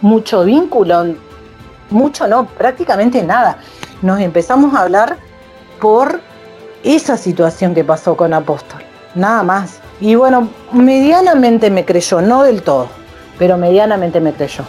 mucho 0.03 0.45
vínculo, 0.45 1.15
mucho 1.89 2.29
no, 2.29 2.47
prácticamente 2.47 3.23
nada. 3.23 3.57
Nos 4.03 4.21
empezamos 4.21 4.75
a 4.75 4.83
hablar 4.83 5.17
por 5.81 6.21
esa 6.85 7.17
situación 7.17 7.75
que 7.75 7.85
pasó 7.85 8.19
con 8.19 8.35
Apóstol, 8.35 8.83
nada 9.15 9.43
más. 9.43 9.81
Y 10.03 10.17
bueno, 10.17 10.49
medianamente 10.73 11.71
me 11.71 11.85
creyó, 11.85 12.21
no 12.21 12.43
del 12.43 12.63
todo, 12.63 12.89
pero 13.39 13.57
medianamente 13.57 14.21
me 14.21 14.33
creyó. 14.33 14.65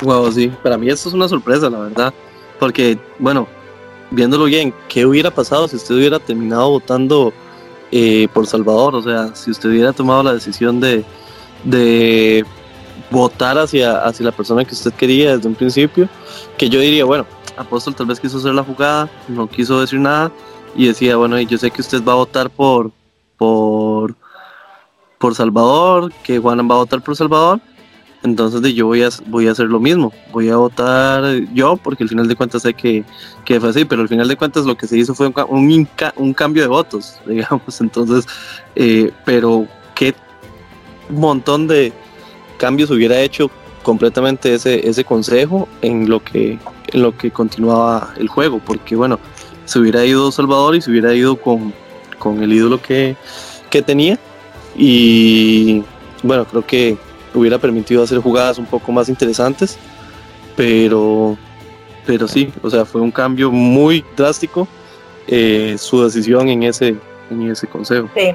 Wow, 0.00 0.32
sí, 0.32 0.48
para 0.60 0.76
mí 0.76 0.88
esto 0.88 1.08
es 1.08 1.14
una 1.14 1.28
sorpresa, 1.28 1.70
la 1.70 1.78
verdad. 1.78 2.12
Porque, 2.58 2.98
bueno, 3.20 3.46
viéndolo 4.10 4.46
bien, 4.46 4.74
¿qué 4.88 5.06
hubiera 5.06 5.30
pasado 5.30 5.68
si 5.68 5.76
usted 5.76 5.94
hubiera 5.94 6.18
terminado 6.18 6.68
votando 6.68 7.32
eh, 7.92 8.26
por 8.34 8.48
Salvador? 8.48 8.96
O 8.96 9.02
sea, 9.02 9.32
si 9.36 9.52
usted 9.52 9.68
hubiera 9.68 9.92
tomado 9.92 10.24
la 10.24 10.32
decisión 10.32 10.80
de, 10.80 11.04
de 11.62 12.44
votar 13.08 13.56
hacia, 13.56 14.04
hacia 14.04 14.26
la 14.26 14.32
persona 14.32 14.64
que 14.64 14.74
usted 14.74 14.92
quería 14.94 15.36
desde 15.36 15.48
un 15.48 15.54
principio, 15.54 16.08
que 16.58 16.68
yo 16.68 16.80
diría, 16.80 17.04
bueno, 17.04 17.24
Apóstol 17.56 17.94
tal 17.94 18.06
vez 18.06 18.18
quiso 18.18 18.38
hacer 18.38 18.52
la 18.52 18.64
jugada, 18.64 19.08
no 19.28 19.46
quiso 19.46 19.80
decir 19.80 20.00
nada 20.00 20.32
y 20.76 20.86
decía, 20.86 21.16
bueno, 21.16 21.40
yo 21.40 21.58
sé 21.58 21.70
que 21.70 21.80
usted 21.80 22.04
va 22.04 22.12
a 22.12 22.16
votar 22.16 22.50
por, 22.50 22.92
por, 23.36 24.14
por 25.18 25.34
Salvador, 25.34 26.12
que 26.22 26.38
Juan 26.38 26.58
va 26.70 26.74
a 26.74 26.78
votar 26.78 27.02
por 27.02 27.16
Salvador, 27.16 27.60
entonces 28.22 28.74
yo 28.74 28.86
voy 28.86 29.02
a, 29.02 29.08
voy 29.26 29.48
a 29.48 29.52
hacer 29.52 29.66
lo 29.66 29.80
mismo, 29.80 30.12
voy 30.32 30.50
a 30.50 30.56
votar 30.56 31.24
yo 31.54 31.76
porque 31.76 32.02
al 32.02 32.08
final 32.08 32.28
de 32.28 32.36
cuentas 32.36 32.62
sé 32.62 32.74
que, 32.74 33.04
que 33.44 33.60
fue 33.60 33.70
así, 33.70 33.84
pero 33.84 34.02
al 34.02 34.08
final 34.08 34.28
de 34.28 34.36
cuentas 34.36 34.66
lo 34.66 34.76
que 34.76 34.86
se 34.86 34.98
hizo 34.98 35.14
fue 35.14 35.32
un, 35.48 35.88
un, 36.16 36.34
cambio 36.34 36.62
de 36.62 36.68
votos, 36.68 37.18
digamos, 37.26 37.80
entonces, 37.80 38.26
eh, 38.74 39.12
pero 39.24 39.66
qué 39.94 40.14
montón 41.08 41.68
de 41.68 41.92
cambios 42.58 42.90
hubiera 42.90 43.20
hecho 43.20 43.50
completamente 43.82 44.54
ese, 44.54 44.88
ese 44.88 45.04
consejo 45.04 45.68
en 45.80 46.08
lo 46.08 46.22
que 46.22 46.58
en 46.92 47.02
lo 47.02 47.16
que 47.16 47.30
continuaba 47.30 48.14
el 48.16 48.28
juego, 48.28 48.60
porque 48.64 48.96
bueno, 48.96 49.18
se 49.66 49.78
hubiera 49.78 50.04
ido 50.04 50.32
Salvador 50.32 50.74
y 50.76 50.80
se 50.80 50.90
hubiera 50.90 51.12
ido 51.14 51.36
con, 51.36 51.74
con 52.18 52.42
el 52.42 52.52
ídolo 52.52 52.80
que, 52.80 53.16
que 53.68 53.82
tenía 53.82 54.18
y 54.76 55.82
bueno, 56.22 56.44
creo 56.46 56.66
que 56.66 56.96
hubiera 57.34 57.58
permitido 57.58 58.02
hacer 58.02 58.18
jugadas 58.18 58.58
un 58.58 58.66
poco 58.66 58.92
más 58.92 59.08
interesantes, 59.08 59.78
pero, 60.56 61.36
pero 62.06 62.26
sí, 62.26 62.50
o 62.62 62.70
sea, 62.70 62.84
fue 62.84 63.00
un 63.00 63.10
cambio 63.10 63.50
muy 63.50 64.04
drástico 64.16 64.66
eh, 65.26 65.76
su 65.78 66.02
decisión 66.02 66.48
en 66.48 66.62
ese, 66.62 66.96
en 67.30 67.50
ese 67.50 67.66
consejo. 67.66 68.08
Sí. 68.16 68.34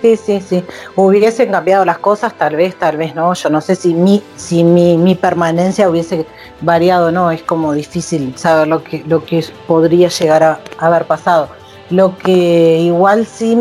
Sí, 0.00 0.16
sí, 0.16 0.40
sí. 0.40 0.64
Hubiesen 0.94 1.50
cambiado 1.50 1.84
las 1.84 1.98
cosas, 1.98 2.32
tal 2.34 2.54
vez, 2.54 2.76
tal 2.76 2.96
vez 2.96 3.14
no. 3.16 3.34
Yo 3.34 3.50
no 3.50 3.60
sé 3.60 3.74
si 3.74 3.94
mi, 3.94 4.22
si 4.36 4.62
mi, 4.62 4.96
mi 4.96 5.16
permanencia 5.16 5.88
hubiese 5.88 6.24
variado 6.60 7.08
o 7.08 7.10
no. 7.10 7.30
Es 7.32 7.42
como 7.42 7.72
difícil 7.72 8.36
saber 8.36 8.68
lo 8.68 8.84
que, 8.84 9.02
lo 9.06 9.24
que 9.24 9.44
podría 9.66 10.08
llegar 10.08 10.42
a, 10.44 10.60
haber 10.78 11.04
pasado. 11.06 11.48
Lo 11.90 12.16
que 12.16 12.78
igual 12.80 13.26
sí, 13.26 13.58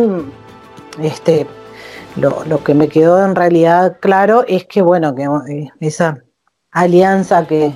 este, 1.02 1.48
lo, 2.18 2.44
lo, 2.46 2.64
que 2.64 2.76
me 2.76 2.88
quedó 2.88 3.24
en 3.26 3.36
realidad 3.36 3.98
claro 4.00 4.46
es 4.48 4.66
que, 4.66 4.82
bueno, 4.82 5.16
que 5.16 5.24
eh, 5.24 5.70
esa 5.80 6.20
alianza 6.72 7.48
que, 7.48 7.74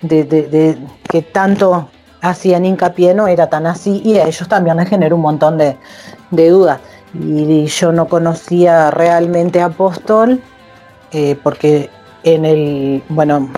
de, 0.00 0.24
de, 0.24 0.78
que 1.10 1.20
tanto 1.20 1.90
hacían 2.22 2.64
hincapié 2.64 3.12
no 3.14 3.26
era 3.26 3.50
tan 3.50 3.66
así 3.66 4.00
y 4.04 4.18
a 4.18 4.26
ellos 4.26 4.48
también 4.48 4.76
les 4.76 4.88
generó 4.88 5.16
un 5.16 5.22
montón 5.22 5.58
de, 5.58 5.76
de 6.30 6.48
dudas 6.48 6.80
y 7.14 7.66
yo 7.66 7.92
no 7.92 8.06
conocía 8.06 8.90
realmente 8.90 9.60
a 9.60 9.66
Apóstol 9.66 10.40
eh, 11.12 11.36
porque 11.42 11.90
en 12.24 12.44
el 12.44 13.02
bueno 13.08 13.50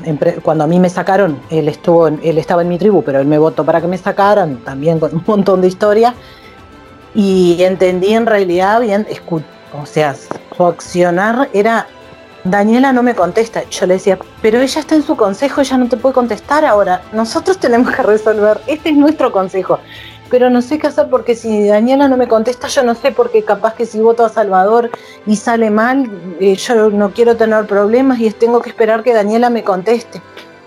cuando 0.42 0.64
a 0.64 0.66
mí 0.66 0.80
me 0.80 0.88
sacaron 0.88 1.38
él 1.50 1.68
estuvo 1.68 2.08
él 2.08 2.38
estaba 2.38 2.62
en 2.62 2.68
mi 2.68 2.78
tribu 2.78 3.02
pero 3.02 3.20
él 3.20 3.26
me 3.26 3.38
votó 3.38 3.64
para 3.64 3.80
que 3.80 3.86
me 3.86 3.98
sacaran 3.98 4.56
también 4.64 4.98
con 4.98 5.14
un 5.14 5.22
montón 5.26 5.60
de 5.60 5.68
historia 5.68 6.14
y 7.14 7.62
entendí 7.62 8.12
en 8.12 8.26
realidad 8.26 8.80
bien 8.80 9.06
o 9.72 9.86
sea 9.86 10.14
su 10.56 10.64
accionar 10.64 11.48
era 11.52 11.86
Daniela 12.42 12.92
no 12.92 13.02
me 13.02 13.14
contesta 13.14 13.62
yo 13.70 13.86
le 13.86 13.94
decía 13.94 14.18
pero 14.42 14.60
ella 14.60 14.80
está 14.80 14.94
en 14.94 15.02
su 15.02 15.16
consejo 15.16 15.60
ella 15.60 15.78
no 15.78 15.88
te 15.88 15.96
puede 15.96 16.14
contestar 16.14 16.64
ahora 16.64 17.02
nosotros 17.12 17.58
tenemos 17.58 17.94
que 17.94 18.02
resolver 18.02 18.60
este 18.66 18.90
es 18.90 18.96
nuestro 18.96 19.30
consejo 19.30 19.78
pero 20.30 20.50
no 20.50 20.62
sé 20.62 20.78
qué 20.78 20.86
hacer 20.86 21.08
porque 21.10 21.34
si 21.34 21.68
Daniela 21.68 22.08
no 22.08 22.16
me 22.16 22.28
contesta, 22.28 22.68
yo 22.68 22.82
no 22.82 22.94
sé 22.94 23.12
porque 23.12 23.44
capaz 23.44 23.74
que 23.74 23.86
si 23.86 24.00
voto 24.00 24.24
a 24.24 24.28
Salvador 24.28 24.90
y 25.26 25.36
sale 25.36 25.70
mal, 25.70 26.10
eh, 26.40 26.54
yo 26.56 26.90
no 26.90 27.10
quiero 27.12 27.36
tener 27.36 27.66
problemas 27.66 28.18
y 28.20 28.30
tengo 28.30 28.60
que 28.60 28.70
esperar 28.70 29.02
que 29.02 29.12
Daniela 29.12 29.50
me 29.50 29.62
conteste. 29.62 30.20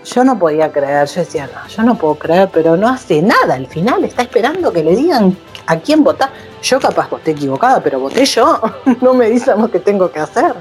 Yo 0.04 0.24
no 0.24 0.38
podía 0.38 0.72
creer, 0.72 1.06
yo 1.08 1.20
decía, 1.20 1.50
yo 1.68 1.82
no 1.82 1.96
puedo 1.96 2.14
creer, 2.14 2.48
pero 2.52 2.76
no 2.76 2.88
hace 2.88 3.20
nada 3.20 3.54
al 3.54 3.66
final, 3.66 4.04
está 4.04 4.22
esperando 4.22 4.72
que 4.72 4.82
le 4.82 4.96
digan 4.96 5.36
a 5.66 5.78
quién 5.78 6.02
votar. 6.02 6.30
Yo 6.62 6.80
capaz 6.80 7.10
voté 7.10 7.32
equivocada, 7.32 7.82
pero 7.82 8.00
voté 8.00 8.24
yo, 8.24 8.60
no 9.00 9.14
me 9.14 9.28
dicen 9.28 9.60
lo 9.60 9.70
que 9.70 9.80
tengo 9.80 10.10
que 10.10 10.20
hacer. 10.20 10.54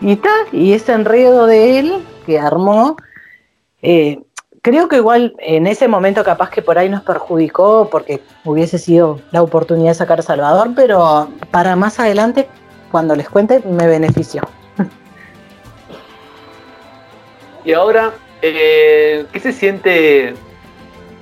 Y 0.00 0.12
está, 0.12 0.30
y 0.50 0.72
ese 0.72 0.92
enredo 0.92 1.46
de 1.46 1.78
él 1.78 2.04
que 2.26 2.38
armó, 2.38 2.96
eh, 3.80 4.20
creo 4.64 4.88
que 4.88 4.96
igual 4.96 5.34
en 5.40 5.66
ese 5.66 5.88
momento 5.88 6.24
capaz 6.24 6.48
que 6.48 6.62
por 6.62 6.78
ahí 6.78 6.88
nos 6.88 7.02
perjudicó 7.02 7.90
porque 7.90 8.22
hubiese 8.46 8.78
sido 8.78 9.20
la 9.30 9.42
oportunidad 9.42 9.90
de 9.90 9.94
sacar 9.94 10.20
a 10.20 10.22
Salvador, 10.22 10.70
pero 10.74 11.28
para 11.50 11.76
más 11.76 12.00
adelante, 12.00 12.48
cuando 12.90 13.14
les 13.14 13.28
cuente, 13.28 13.60
me 13.60 13.86
benefició. 13.86 14.40
Y 17.66 17.74
ahora, 17.74 18.12
eh, 18.40 19.26
¿qué 19.32 19.40
se 19.40 19.52
siente 19.52 20.34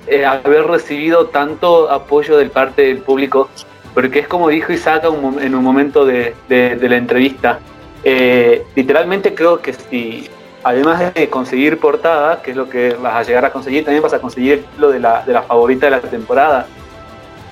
eh, 0.07 0.25
haber 0.25 0.65
recibido 0.67 1.27
tanto 1.27 1.91
apoyo 1.91 2.37
del 2.37 2.49
parte 2.49 2.83
del 2.83 2.99
público? 2.99 3.49
Porque 3.93 4.19
es 4.19 4.27
como 4.27 4.47
dijo 4.47 4.71
Isaac 4.71 5.03
en 5.05 5.53
un 5.55 5.63
momento 5.63 6.05
de, 6.05 6.33
la 6.49 6.95
entrevista. 6.95 7.59
Eh, 8.05 8.65
literalmente 8.75 9.33
creo 9.35 9.59
que 9.59 9.73
si 9.73 10.29
además 10.63 11.13
de 11.13 11.29
conseguir 11.29 11.79
portada, 11.79 12.41
que 12.41 12.51
es 12.51 12.57
lo 12.57 12.69
que 12.69 12.93
vas 12.95 13.15
a 13.15 13.23
llegar 13.23 13.45
a 13.45 13.51
conseguir, 13.51 13.83
también 13.83 14.01
vas 14.01 14.13
a 14.13 14.19
conseguir 14.19 14.65
lo 14.77 14.89
de 14.89 14.99
la, 14.99 15.23
de 15.25 15.33
la 15.33 15.43
favorita 15.43 15.87
de 15.87 15.91
la 15.91 16.01
temporada. 16.01 16.67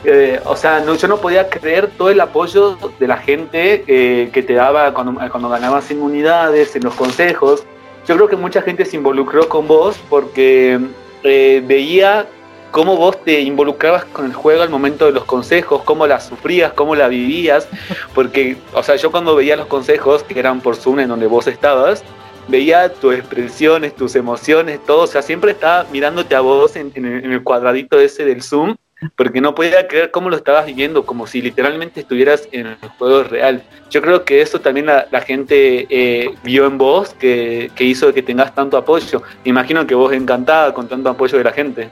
Eh, 0.04 0.40
o 0.46 0.56
sea, 0.56 0.80
no, 0.80 0.96
yo 0.96 1.08
no 1.08 1.18
podía 1.18 1.48
creer 1.50 1.92
todo 1.96 2.10
el 2.10 2.20
apoyo 2.20 2.78
de 3.00 3.08
la 3.08 3.18
gente 3.18 3.84
eh, 3.88 4.30
que 4.34 4.42
te 4.42 4.54
daba 4.54 4.94
cuando, 4.94 5.14
cuando 5.30 5.50
ganabas 5.50 5.92
inmunidades, 5.92 6.76
en 6.76 6.84
los 6.84 6.96
consejos. 6.96 7.64
Yo 8.08 8.16
creo 8.16 8.28
que 8.28 8.36
mucha 8.36 8.62
gente 8.62 8.86
se 8.86 8.96
involucró 8.96 9.48
con 9.48 9.68
vos 9.68 10.00
porque 10.10 10.80
eh, 11.24 11.64
veía 11.66 12.26
cómo 12.72 12.96
vos 12.96 13.22
te 13.24 13.42
involucrabas 13.42 14.06
con 14.06 14.26
el 14.26 14.34
juego 14.34 14.64
al 14.64 14.70
momento 14.70 15.06
de 15.06 15.12
los 15.12 15.26
consejos, 15.26 15.84
cómo 15.84 16.08
la 16.08 16.20
sufrías, 16.20 16.74
cómo 16.74 16.96
la 16.96 17.10
vivías, 17.10 17.68
porque, 18.16 18.58
o 18.74 18.82
sea, 18.82 18.96
yo 18.96 19.12
cuando 19.12 19.36
veía 19.36 19.58
los 19.58 19.68
consejos, 19.68 20.24
que 20.24 20.40
eran 20.40 20.62
por 20.62 20.78
Zoom 20.78 21.02
en 21.02 21.10
donde 21.10 21.28
vos 21.28 21.48
estabas, 21.48 22.04
veía 22.52 22.94
tus 22.94 23.16
expresiones, 23.16 23.96
tus 23.96 24.16
emociones, 24.16 24.80
todo, 24.86 25.04
o 25.04 25.08
sea, 25.08 25.22
siempre 25.22 25.52
estaba 25.52 25.86
mirándote 25.92 26.36
a 26.36 26.42
vos 26.42 26.76
en, 26.76 26.92
el 26.96 27.44
cuadradito 27.44 28.00
ese 28.00 28.26
del 28.26 28.44
Zoom, 28.44 28.76
porque 29.16 29.42
no 29.42 29.56
podía 29.56 29.88
creer 29.88 30.12
cómo 30.12 30.30
lo 30.30 30.36
estabas 30.36 30.68
viviendo, 30.68 31.06
como 31.06 31.26
si 31.26 31.42
literalmente 31.42 32.02
estuvieras 32.02 32.48
en 32.52 32.68
el 32.68 32.78
juego 33.00 33.24
real. 33.24 33.64
Yo 33.90 34.02
creo 34.02 34.24
que 34.26 34.42
eso 34.42 34.60
también 34.60 34.86
la, 34.86 35.22
gente 35.22 35.88
eh, 35.90 36.36
vio 36.44 36.68
en 36.68 36.78
vos, 36.78 37.16
que, 37.16 37.72
hizo 37.80 38.14
que 38.14 38.22
tengas 38.22 38.54
tanto 38.54 38.78
apoyo. 38.78 39.24
Imagino 39.44 39.88
que 39.88 39.96
vos 39.96 40.14
encantada 40.14 40.72
con 40.74 40.88
tanto 40.88 41.10
apoyo 41.10 41.38
de 41.38 41.44
la 41.44 41.52
gente. 41.52 41.90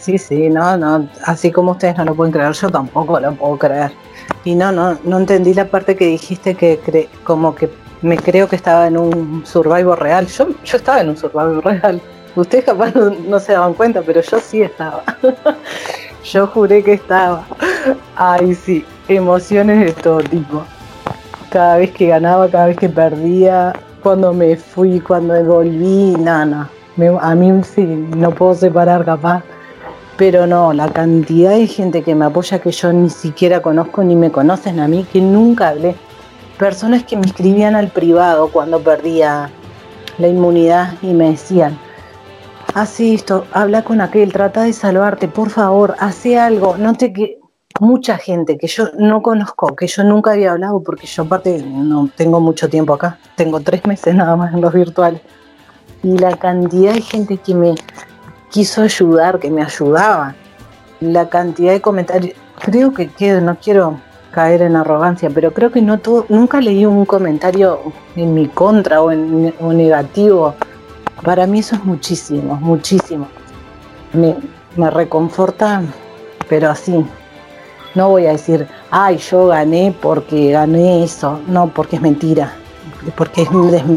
Sí, 0.00 0.18
sí, 0.18 0.48
no, 0.48 0.76
no, 0.78 1.08
así 1.26 1.52
como 1.52 1.72
ustedes 1.72 1.96
no 1.98 2.06
lo 2.06 2.14
pueden 2.14 2.32
creer, 2.32 2.52
yo 2.52 2.70
tampoco 2.70 3.20
lo 3.20 3.32
puedo 3.34 3.58
creer. 3.58 3.92
Y 4.44 4.54
no, 4.54 4.72
no, 4.72 4.98
no 5.04 5.18
entendí 5.18 5.52
la 5.52 5.66
parte 5.66 5.94
que 5.94 6.06
dijiste 6.06 6.54
que 6.54 6.78
cre 6.78 7.08
como 7.24 7.54
que 7.54 7.68
me 8.02 8.16
creo 8.16 8.48
que 8.48 8.56
estaba 8.56 8.86
en 8.86 8.96
un 8.96 9.44
Survivor 9.44 10.00
real. 10.00 10.26
Yo, 10.26 10.48
yo 10.64 10.76
estaba 10.76 11.00
en 11.00 11.10
un 11.10 11.16
Survivor 11.16 11.64
real. 11.64 12.00
Ustedes 12.36 12.64
capaz 12.64 12.94
no, 12.94 13.40
se 13.40 13.52
daban 13.52 13.74
cuenta, 13.74 14.02
pero 14.02 14.20
yo 14.20 14.38
sí 14.38 14.62
estaba. 14.62 15.02
Yo 16.22 16.46
juré 16.46 16.84
que 16.84 16.92
estaba. 16.92 17.44
Ay, 18.14 18.54
sí, 18.54 18.84
emociones 19.08 19.86
de 19.86 19.92
todo 20.02 20.20
tipo. 20.20 20.64
Cada 21.50 21.78
vez 21.78 21.90
que 21.92 22.08
ganaba, 22.08 22.48
cada 22.48 22.66
vez 22.66 22.76
que 22.76 22.90
perdía, 22.90 23.72
cuando 24.02 24.32
me 24.32 24.54
fui, 24.56 25.00
cuando 25.00 25.42
volví, 25.42 26.14
nada, 26.18 26.68
no, 26.96 27.18
a 27.18 27.34
mí 27.34 27.62
sí, 27.64 27.82
no 27.84 28.30
puedo 28.32 28.54
separar 28.54 29.04
capaz. 29.04 29.42
Pero 30.16 30.46
no, 30.46 30.74
la 30.74 30.88
cantidad 30.88 31.52
de 31.52 31.66
gente 31.66 32.02
que 32.02 32.14
me 32.14 32.26
apoya 32.26 32.58
que 32.58 32.70
yo 32.70 32.92
ni 32.92 33.08
siquiera 33.08 33.62
conozco 33.62 34.04
ni 34.04 34.14
me 34.14 34.30
conocen 34.30 34.78
a 34.78 34.86
mí, 34.86 35.06
que 35.10 35.20
nunca 35.20 35.70
hablé. 35.70 35.96
Personas 36.60 37.04
que 37.04 37.16
me 37.16 37.24
escribían 37.24 37.74
al 37.74 37.88
privado 37.88 38.48
cuando 38.48 38.80
perdía 38.80 39.50
la 40.18 40.28
inmunidad 40.28 40.92
y 41.00 41.14
me 41.14 41.30
decían, 41.30 41.78
hace 42.74 43.14
esto, 43.14 43.46
habla 43.52 43.82
con 43.82 44.02
aquel, 44.02 44.30
trata 44.30 44.64
de 44.64 44.74
salvarte, 44.74 45.26
por 45.26 45.48
favor, 45.48 45.96
hace 46.00 46.38
algo, 46.38 46.76
no 46.76 46.92
te 46.92 47.14
que 47.14 47.38
mucha 47.80 48.18
gente 48.18 48.58
que 48.58 48.66
yo 48.66 48.90
no 48.98 49.22
conozco, 49.22 49.74
que 49.74 49.86
yo 49.86 50.04
nunca 50.04 50.32
había 50.32 50.52
hablado, 50.52 50.82
porque 50.82 51.06
yo 51.06 51.22
aparte 51.22 51.62
no 51.62 52.10
tengo 52.14 52.40
mucho 52.40 52.68
tiempo 52.68 52.92
acá, 52.92 53.18
tengo 53.36 53.60
tres 53.60 53.86
meses 53.86 54.14
nada 54.14 54.36
más 54.36 54.52
en 54.52 54.60
los 54.60 54.74
virtuales. 54.74 55.22
Y 56.02 56.18
la 56.18 56.36
cantidad 56.36 56.92
de 56.92 57.00
gente 57.00 57.38
que 57.38 57.54
me 57.54 57.74
quiso 58.50 58.82
ayudar, 58.82 59.38
que 59.38 59.50
me 59.50 59.62
ayudaba, 59.62 60.34
la 61.00 61.26
cantidad 61.30 61.72
de 61.72 61.80
comentarios, 61.80 62.34
creo 62.58 62.92
que, 62.92 63.08
no 63.40 63.56
quiero 63.56 63.98
caer 64.30 64.62
en 64.62 64.76
arrogancia, 64.76 65.30
pero 65.30 65.52
creo 65.52 65.70
que 65.70 65.82
no 65.82 65.98
nunca 66.28 66.60
leí 66.60 66.86
un 66.86 67.04
comentario 67.04 67.80
en 68.16 68.34
mi 68.34 68.46
contra 68.48 69.02
o, 69.02 69.10
en, 69.10 69.52
negativo 69.60 70.54
para 71.22 71.46
mí 71.46 71.58
eso 71.58 71.76
es 71.76 71.84
muchísimo, 71.84 72.56
muchísimo. 72.56 73.28
Me, 74.12 74.90
reconforta, 74.90 75.82
pero 76.48 76.70
así. 76.70 77.04
No 77.94 78.08
voy 78.08 78.26
a 78.26 78.32
decir, 78.32 78.66
ay, 78.90 79.18
yo 79.18 79.48
gané 79.48 79.94
porque 80.00 80.52
gané 80.52 81.04
eso. 81.04 81.40
No, 81.46 81.68
porque 81.68 81.96
es 81.96 82.02
mentira. 82.02 82.54
Porque 83.16 83.42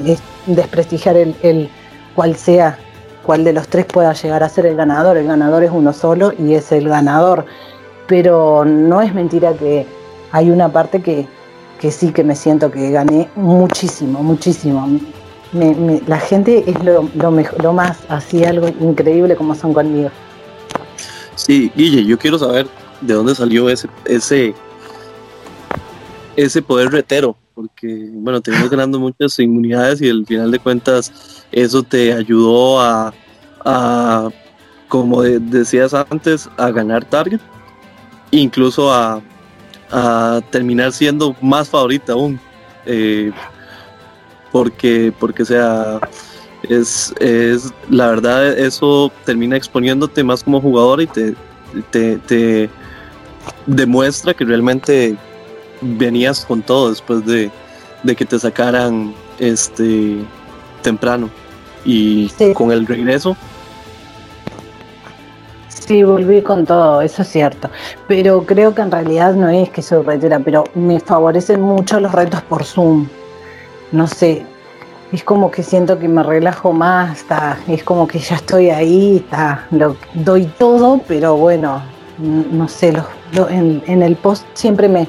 es, 0.06 0.22
desprestigiar 0.48 1.16
el, 1.16 1.36
el 1.44 1.70
cual 2.16 2.36
sea, 2.36 2.78
cuál 3.24 3.44
de 3.44 3.54
los 3.54 3.68
tres 3.68 3.86
pueda 3.86 4.14
llegar 4.14 4.44
a 4.44 4.50
ser 4.50 4.66
el 4.66 4.76
ganador. 4.76 5.18
El 5.18 5.28
ganador 5.28 5.64
es 5.64 5.72
uno 5.72 5.94
solo 5.94 6.34
y 6.38 6.56
es 6.56 6.72
el 6.72 6.90
ganador. 6.90 7.46
Pero 8.08 8.66
no 8.66 9.02
es 9.02 9.14
mentira 9.14 9.54
que 9.54 9.88
hay 10.34 10.50
una 10.50 10.68
parte 10.68 11.02
que, 11.02 11.26
que 11.80 11.92
sí 11.92 12.12
que 12.12 12.26
me 12.26 12.36
siento 12.36 12.70
que 12.70 12.92
gané 12.92 13.30
muchísimo, 13.36 14.22
muchísimo 14.22 15.00
la 16.08 16.20
gente 16.20 16.64
es 16.68 16.84
lo, 16.84 17.32
mejor, 17.32 17.64
lo 17.64 17.74
más 17.74 18.00
así, 18.10 18.44
algo 18.44 18.68
increíble 18.68 19.36
como 19.36 19.54
son 19.54 19.74
conmigo. 19.74 20.10
Sí, 21.36 21.72
Guille, 21.76 22.04
yo 22.06 22.18
quiero 22.18 22.40
saber 22.40 22.68
de 23.02 23.14
dónde 23.14 23.36
salió 23.36 23.70
ese, 23.70 23.88
ese, 24.06 24.56
ese 26.36 26.62
poder 26.62 26.92
retero, 26.92 27.36
porque 27.54 28.10
bueno, 28.14 28.42
tenemos 28.42 28.70
ganando 28.70 29.00
muchas 29.00 29.38
inmunidades 29.40 30.02
y 30.02 30.10
al 30.10 30.26
final 30.26 30.50
de 30.50 30.60
cuentas 30.60 31.46
eso 31.52 31.84
te 31.84 32.14
ayudó 32.14 32.82
a, 32.82 33.14
como 34.88 35.22
decías 35.22 35.94
antes, 35.94 36.50
a 36.58 36.72
ganar 36.72 37.06
target, 37.06 37.40
incluso 38.32 38.92
a, 38.92 39.22
a 39.94 40.42
terminar 40.50 40.92
siendo 40.92 41.36
más 41.40 41.70
favorita 41.70 42.14
aún. 42.14 42.40
Eh, 42.86 43.32
porque, 44.52 45.14
porque 45.20 45.46
sea, 45.46 46.00
es, 46.64 47.14
es, 47.20 47.74
la 47.90 48.08
verdad 48.08 48.58
eso 48.58 49.12
termina 49.26 49.56
exponiéndote 49.56 50.24
más 50.24 50.44
como 50.44 50.62
jugador 50.62 51.02
y 51.02 51.08
te, 51.08 51.36
te, 52.18 52.70
demuestra 53.66 54.34
que 54.34 54.46
realmente 54.46 55.16
venías 55.82 56.46
con 56.46 56.62
todo 56.62 56.90
después 56.90 57.26
de, 57.26 57.52
que 58.16 58.26
te 58.26 58.38
sacaran 58.38 59.14
este 59.40 60.18
temprano 60.82 61.30
y 61.84 62.30
con 62.54 62.72
el 62.72 62.86
regreso 62.86 63.36
Sí, 65.86 66.04
volví 66.04 66.42
con 66.42 66.66
todo, 66.66 67.02
eso 67.02 67.24
es 67.24 67.28
cierto. 67.28 67.70
Pero 68.08 68.46
creo 68.46 68.74
que 68.74 68.82
en 68.82 68.92
realidad 68.92 69.34
no 69.34 69.50
es 69.50 69.70
que 69.70 69.82
soy 69.82 70.04
retera, 70.04 70.40
pero 70.40 70.64
me 70.76 71.00
favorecen 71.00 71.62
mucho 71.62 72.00
los 72.00 72.12
retos 72.12 72.42
por 72.44 72.64
Zoom 72.64 73.08
no 73.94 74.08
sé, 74.08 74.44
es 75.12 75.24
como 75.24 75.52
que 75.52 75.62
siento 75.62 76.00
que 76.00 76.08
me 76.08 76.24
relajo 76.24 76.74
más, 76.74 77.20
está, 77.20 77.60
es 77.68 77.84
como 77.84 78.08
que 78.08 78.18
ya 78.20 78.36
estoy 78.36 78.72
ahí, 78.72 79.18
está, 79.18 79.68
lo 79.70 79.96
doy 80.16 80.46
todo, 80.58 81.00
pero 81.08 81.38
bueno, 81.38 81.82
no 82.18 82.68
sé, 82.68 82.92
en, 83.50 84.02
el 84.02 84.16
post 84.16 84.46
siempre 84.56 84.90
me, 84.90 85.08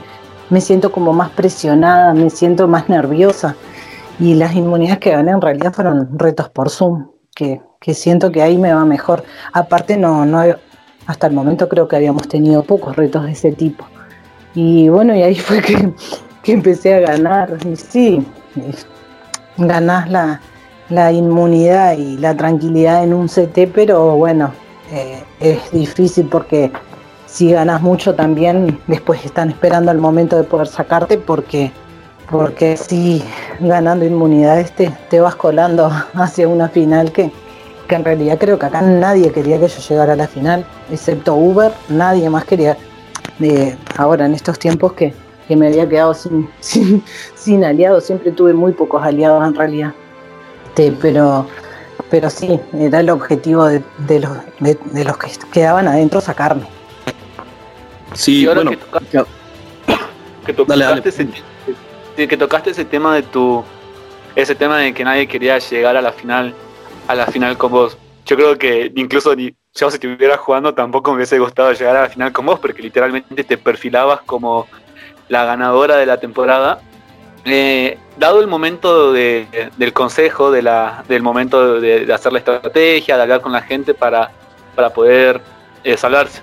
me 0.51 0.61
siento 0.61 0.93
como 0.93 1.15
más 1.15 1.31
presionada, 1.31 2.13
me 2.13 2.29
siento 2.29 2.69
más 2.69 2.89
nerviosa. 2.89 3.57
Y 4.21 4.35
las 4.35 4.55
inmunidades 4.55 5.01
que 5.01 5.11
gané 5.11 5.33
en 5.33 5.41
realidad 5.41 5.73
fueron 5.73 6.19
retos 6.19 6.49
por 6.51 6.71
Zoom, 6.71 7.09
que, 7.35 7.61
siento 7.95 8.31
que 8.31 8.43
ahí 8.43 8.59
me 8.59 8.73
va 8.73 8.85
mejor. 8.85 9.25
Aparte, 9.53 9.97
no, 9.97 10.25
no, 10.27 10.43
hasta 11.07 11.27
el 11.27 11.33
momento 11.33 11.69
creo 11.69 11.89
que 11.89 11.97
habíamos 11.97 12.29
tenido 12.29 12.63
pocos 12.63 12.97
retos 12.97 13.25
de 13.25 13.33
ese 13.33 13.53
tipo. 13.53 13.87
Y 14.55 14.89
bueno, 14.89 15.15
y 15.15 15.23
ahí 15.23 15.35
fue 15.39 15.61
que, 15.61 15.93
que 16.43 16.53
empecé 16.53 16.95
a 16.95 17.01
ganar. 17.01 17.59
Sí, 17.77 18.25
ganás 19.57 20.11
la, 20.11 21.13
inmunidad 21.13 21.97
y 21.97 22.19
la 22.19 22.37
tranquilidad 22.37 23.05
en 23.05 23.15
un 23.15 23.29
CT, 23.29 23.73
pero 23.75 24.17
bueno, 24.17 24.53
eh, 24.93 25.23
es 25.41 25.71
difícil 25.73 26.27
porque 26.27 26.71
si 27.27 27.51
ganas 27.51 27.83
mucho 27.83 28.15
también 28.15 28.79
después 28.87 29.25
están 29.25 29.51
esperando 29.51 29.91
el 29.91 29.99
momento 29.99 30.37
de 30.37 30.45
poder 30.45 30.69
sacarte 30.69 31.19
porque 31.19 31.73
porque 32.31 32.77
si 32.77 33.23
ganando 33.61 34.05
inmunidades 34.05 34.73
te, 34.73 34.91
te 35.11 35.21
vas 35.21 35.35
colando 35.35 35.91
hacia 36.15 36.49
una 36.49 36.69
final 36.69 37.13
que, 37.13 37.33
que 37.87 37.95
en 37.95 38.05
realidad 38.05 38.39
creo 38.39 38.59
que 38.59 38.67
acá 38.67 38.81
nadie 38.81 39.31
quería 39.33 39.59
que 39.59 39.69
yo 39.69 39.81
llegara 39.89 40.15
a 40.15 40.17
la 40.17 40.27
final, 40.27 40.65
excepto 40.91 41.35
Uber, 41.35 41.73
nadie 41.89 42.29
más 42.31 42.45
quería. 42.45 42.77
Eh, 43.41 43.77
ahora 43.97 44.27
en 44.27 44.35
estos 44.35 44.59
tiempos 44.59 44.93
que, 44.93 45.13
que 45.49 45.57
me 45.57 45.69
había 45.69 45.89
quedado 45.89 46.15
sin, 46.15 46.49
sin, 47.35 47.65
aliados, 47.65 48.05
siempre 48.05 48.33
tuve 48.33 48.53
muy 48.53 48.73
pocos 48.73 49.03
aliados 49.03 49.47
en 49.47 49.55
realidad. 49.55 49.93
pero, 51.01 51.47
pero 52.11 52.31
sí, 52.31 52.61
era 52.73 53.01
el 53.01 53.11
objetivo 53.11 53.67
de, 53.67 53.83
los, 54.21 54.31
de, 54.61 55.05
los 55.05 55.19
que 55.19 55.29
quedaban 55.53 55.89
adentro 55.89 56.21
sacarme. 56.21 56.67
Sí, 58.15 58.47
bueno, 58.47 58.71
que, 58.71 58.77
tocaste 58.77 59.19
Ese, 61.09 61.29
que 62.29 62.37
tocaste 62.37 62.71
ese 62.71 62.85
tema 62.85 63.17
de 63.17 63.23
tu 63.23 63.65
ese 64.37 64.55
tema 64.55 64.79
de 64.79 64.93
que 64.93 65.05
nadie 65.05 65.27
quería 65.27 65.59
llegar 65.59 65.97
a 65.97 66.03
la 66.03 66.13
final 66.13 66.55
a 67.07 67.15
la 67.15 67.27
final 67.27 67.57
con 67.57 67.73
vos. 67.73 67.97
Yo 68.27 68.37
creo 68.37 68.59
que 68.59 68.91
incluso 68.95 69.35
ni 69.37 69.55
si 69.73 69.85
estuviera 69.85 70.37
jugando 70.37 70.73
tampoco 70.73 71.11
me 71.11 71.17
hubiese 71.17 71.39
gustado 71.39 71.73
llegar 71.73 71.97
a 71.97 72.03
la 72.03 72.09
final 72.09 72.33
con 72.33 72.47
vos 72.47 72.61
porque 72.61 72.81
literalmente 72.81 73.43
te 73.43 73.59
perfilabas 73.59 74.21
como 74.23 74.67
la 75.29 75.45
ganadora 75.45 75.97
de 75.97 76.07
la 76.07 76.19
temporada. 76.19 76.81
Eh, 77.45 77.99
dado 78.17 78.41
el 78.41 78.47
momento 78.47 79.13
del 79.13 79.93
consejo, 79.93 80.51
de 80.51 80.63
la, 80.63 81.05
del 81.09 81.23
momento 81.23 81.81
de, 81.81 82.11
hacer 82.13 82.33
la 82.33 82.39
estrategia, 82.39 83.17
de 83.17 83.23
hablar 83.23 83.41
con 83.41 83.53
la 83.53 83.61
gente 83.61 83.93
para, 83.93 84.31
para 84.75 84.91
poder 84.91 85.41
eh, 85.83 85.97
salvarse, 85.97 86.41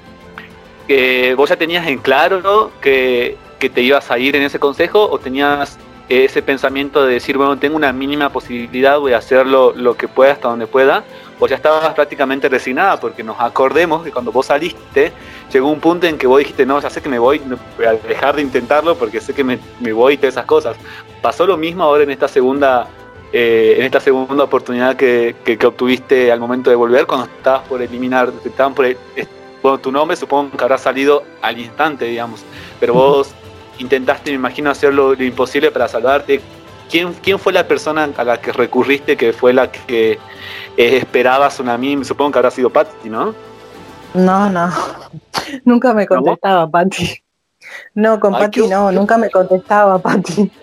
¿vos 1.35 1.49
ya 1.49 1.55
tenías 1.55 1.87
en 1.87 1.97
claro 1.97 2.71
que, 2.81 3.37
que, 3.57 3.69
te 3.69 3.81
ibas 3.81 4.11
a 4.11 4.19
ir 4.19 4.35
en 4.35 4.43
ese 4.43 4.59
consejo 4.59 5.09
o 5.09 5.17
tenías 5.17 5.79
ese 6.11 6.41
pensamiento 6.41 7.05
de 7.05 7.13
decir, 7.13 7.37
bueno, 7.37 7.57
tengo 7.57 7.77
una 7.77 7.93
mínima 7.93 8.29
posibilidad, 8.29 8.99
voy 8.99 9.13
a 9.13 9.17
hacerlo 9.17 9.73
lo 9.73 9.95
que 9.95 10.09
pueda 10.09 10.33
hasta 10.33 10.49
donde 10.49 10.67
pueda? 10.67 11.05
¿O 11.39 11.47
ya 11.47 11.55
estabas 11.55 11.93
prácticamente 11.93 12.49
resignada? 12.49 12.99
Porque 12.99 13.23
nos 13.23 13.39
acordemos 13.39 14.03
que 14.03 14.11
cuando 14.11 14.31
vos 14.31 14.47
saliste, 14.47 15.13
llegó 15.51 15.69
un 15.69 15.79
punto 15.79 16.07
en 16.07 16.17
que 16.17 16.27
vos 16.27 16.39
dijiste, 16.39 16.65
no, 16.65 16.81
ya 16.81 16.89
sé 16.89 17.01
que 17.01 17.07
me 17.07 17.17
voy, 17.17 17.41
voy 17.77 17.85
a 17.85 17.93
dejar 17.93 18.35
de 18.35 18.41
intentarlo 18.41 18.95
porque 18.95 19.21
sé 19.21 19.33
que 19.33 19.43
me, 19.43 19.57
voy 19.93 20.15
y 20.15 20.17
todas 20.17 20.33
esas 20.33 20.45
cosas. 20.45 20.75
¿Pasó 21.21 21.47
lo 21.47 21.55
mismo 21.55 21.83
ahora 21.83 22.03
en 22.03 22.11
esta 22.11 22.27
segunda, 22.27 22.87
eh, 23.31 23.75
en 23.77 23.85
esta 23.85 24.01
segunda 24.01 24.43
oportunidad 24.43 24.97
que, 24.97 25.33
obtuviste 25.65 26.31
al 26.31 26.41
momento 26.41 26.69
de 26.69 26.75
volver, 26.75 27.05
cuando 27.07 27.25
estabas 27.25 27.67
por 27.67 27.81
eliminar, 27.81 28.33
estaban 28.43 28.75
por, 28.75 28.85
bueno, 29.63 29.77
tu 29.79 29.91
nombre 29.91 30.17
supongo 30.17 30.57
que 30.57 30.63
habrá 30.63 30.77
salido 30.77 31.23
al 31.41 31.57
instante, 31.57 32.05
digamos, 32.05 32.43
pero 32.79 32.93
vos 32.93 33.33
intentaste, 33.81 34.31
me 34.31 34.35
imagino, 34.35 34.69
hacer 34.69 34.93
lo, 34.93 35.13
imposible 35.13 35.71
para 35.71 35.87
salvarte. 35.87 36.41
¿Quién, 36.89 37.13
¿Quién 37.21 37.39
fue 37.39 37.53
la 37.53 37.67
persona 37.67 38.09
a 38.15 38.23
la 38.23 38.39
que 38.39 38.51
recurriste 38.51 39.15
que 39.15 39.33
fue 39.33 39.53
la 39.53 39.71
que 39.71 40.13
eh, 40.77 40.97
esperabas 40.97 41.59
una 41.59 41.77
mí? 41.77 42.03
Supongo 42.03 42.31
que 42.31 42.39
habrá 42.39 42.51
sido 42.51 42.69
Patty, 42.69 43.09
¿no? 43.09 43.33
No, 44.13 44.49
no. 44.49 44.69
Nunca 45.63 45.93
me 45.93 46.05
contestaba, 46.05 46.69
Pati. 46.69 47.23
No, 47.95 48.19
con 48.19 48.33
Pati 48.33 48.67
no, 48.67 48.91
nunca 48.91 49.17
me 49.17 49.29
contestaba, 49.29 49.99
Pati. 49.99 50.51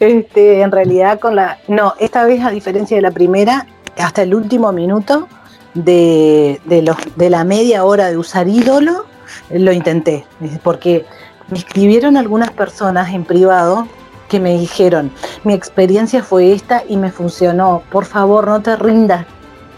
Este, 0.00 0.62
en 0.62 0.72
realidad 0.72 1.20
con 1.20 1.36
la. 1.36 1.58
No, 1.68 1.94
esta 1.98 2.24
vez, 2.24 2.42
a 2.42 2.50
diferencia 2.50 2.96
de 2.96 3.02
la 3.02 3.10
primera, 3.10 3.66
hasta 3.98 4.22
el 4.22 4.34
último 4.34 4.72
minuto 4.72 5.28
de, 5.74 6.58
los, 6.82 6.96
de 7.16 7.28
la 7.28 7.44
media 7.44 7.84
hora 7.84 8.10
de 8.10 8.16
usar 8.16 8.48
ídolo, 8.48 9.04
lo 9.50 9.72
intenté, 9.72 10.24
porque 10.62 11.04
me 11.50 11.58
escribieron 11.58 12.16
algunas 12.16 12.50
personas 12.50 13.12
en 13.12 13.24
privado 13.24 13.86
que 14.28 14.40
me 14.40 14.58
dijeron, 14.58 15.10
mi 15.42 15.54
experiencia 15.54 16.22
fue 16.22 16.52
esta 16.52 16.84
y 16.88 16.96
me 16.96 17.10
funcionó, 17.10 17.82
por 17.90 18.04
favor 18.04 18.46
no 18.46 18.62
te 18.62 18.76
rindas, 18.76 19.26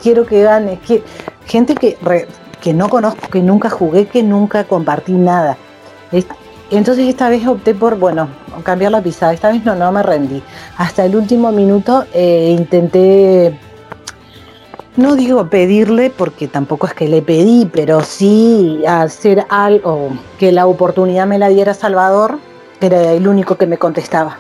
quiero 0.02 0.26
que 0.26 0.42
ganes, 0.42 0.78
gente 1.46 1.74
que, 1.74 1.96
que 2.61 2.74
no 2.74 2.88
conozco, 2.88 3.28
que 3.28 3.40
nunca 3.40 3.70
jugué, 3.70 4.06
que 4.06 4.22
nunca 4.22 4.64
compartí 4.64 5.12
nada. 5.12 5.56
Entonces 6.70 7.06
esta 7.06 7.28
vez 7.28 7.46
opté 7.46 7.74
por, 7.74 7.98
bueno, 7.98 8.28
cambiar 8.62 8.92
la 8.92 9.02
pisada. 9.02 9.35
Esta 9.35 9.50
vez 9.50 9.64
no, 9.64 9.74
no 9.74 9.92
me 9.92 10.02
rendí. 10.02 10.42
Hasta 10.78 11.04
el 11.04 11.16
último 11.16 11.52
minuto 11.52 12.04
eh, 12.14 12.54
intenté, 12.58 13.58
no 14.96 15.16
digo 15.16 15.48
pedirle, 15.48 16.11
porque 16.11 16.48
tampoco 16.48 16.87
es 16.87 16.94
que 16.94 17.09
le 17.09 17.22
pedí, 17.22 17.68
pero 17.72 18.02
sí 18.02 18.83
hacer 18.87 19.46
algo, 19.48 20.11
que 20.38 20.52
la 20.52 20.66
oportunidad 20.66 21.26
me 21.26 21.38
la 21.38 21.48
diera 21.48 21.72
Salvador, 21.72 22.38
que 22.78 22.87
era 22.87 23.12
el 23.12 23.26
único 23.26 23.57
que 23.57 23.66
me 23.66 23.78
contestaba. 23.78 24.37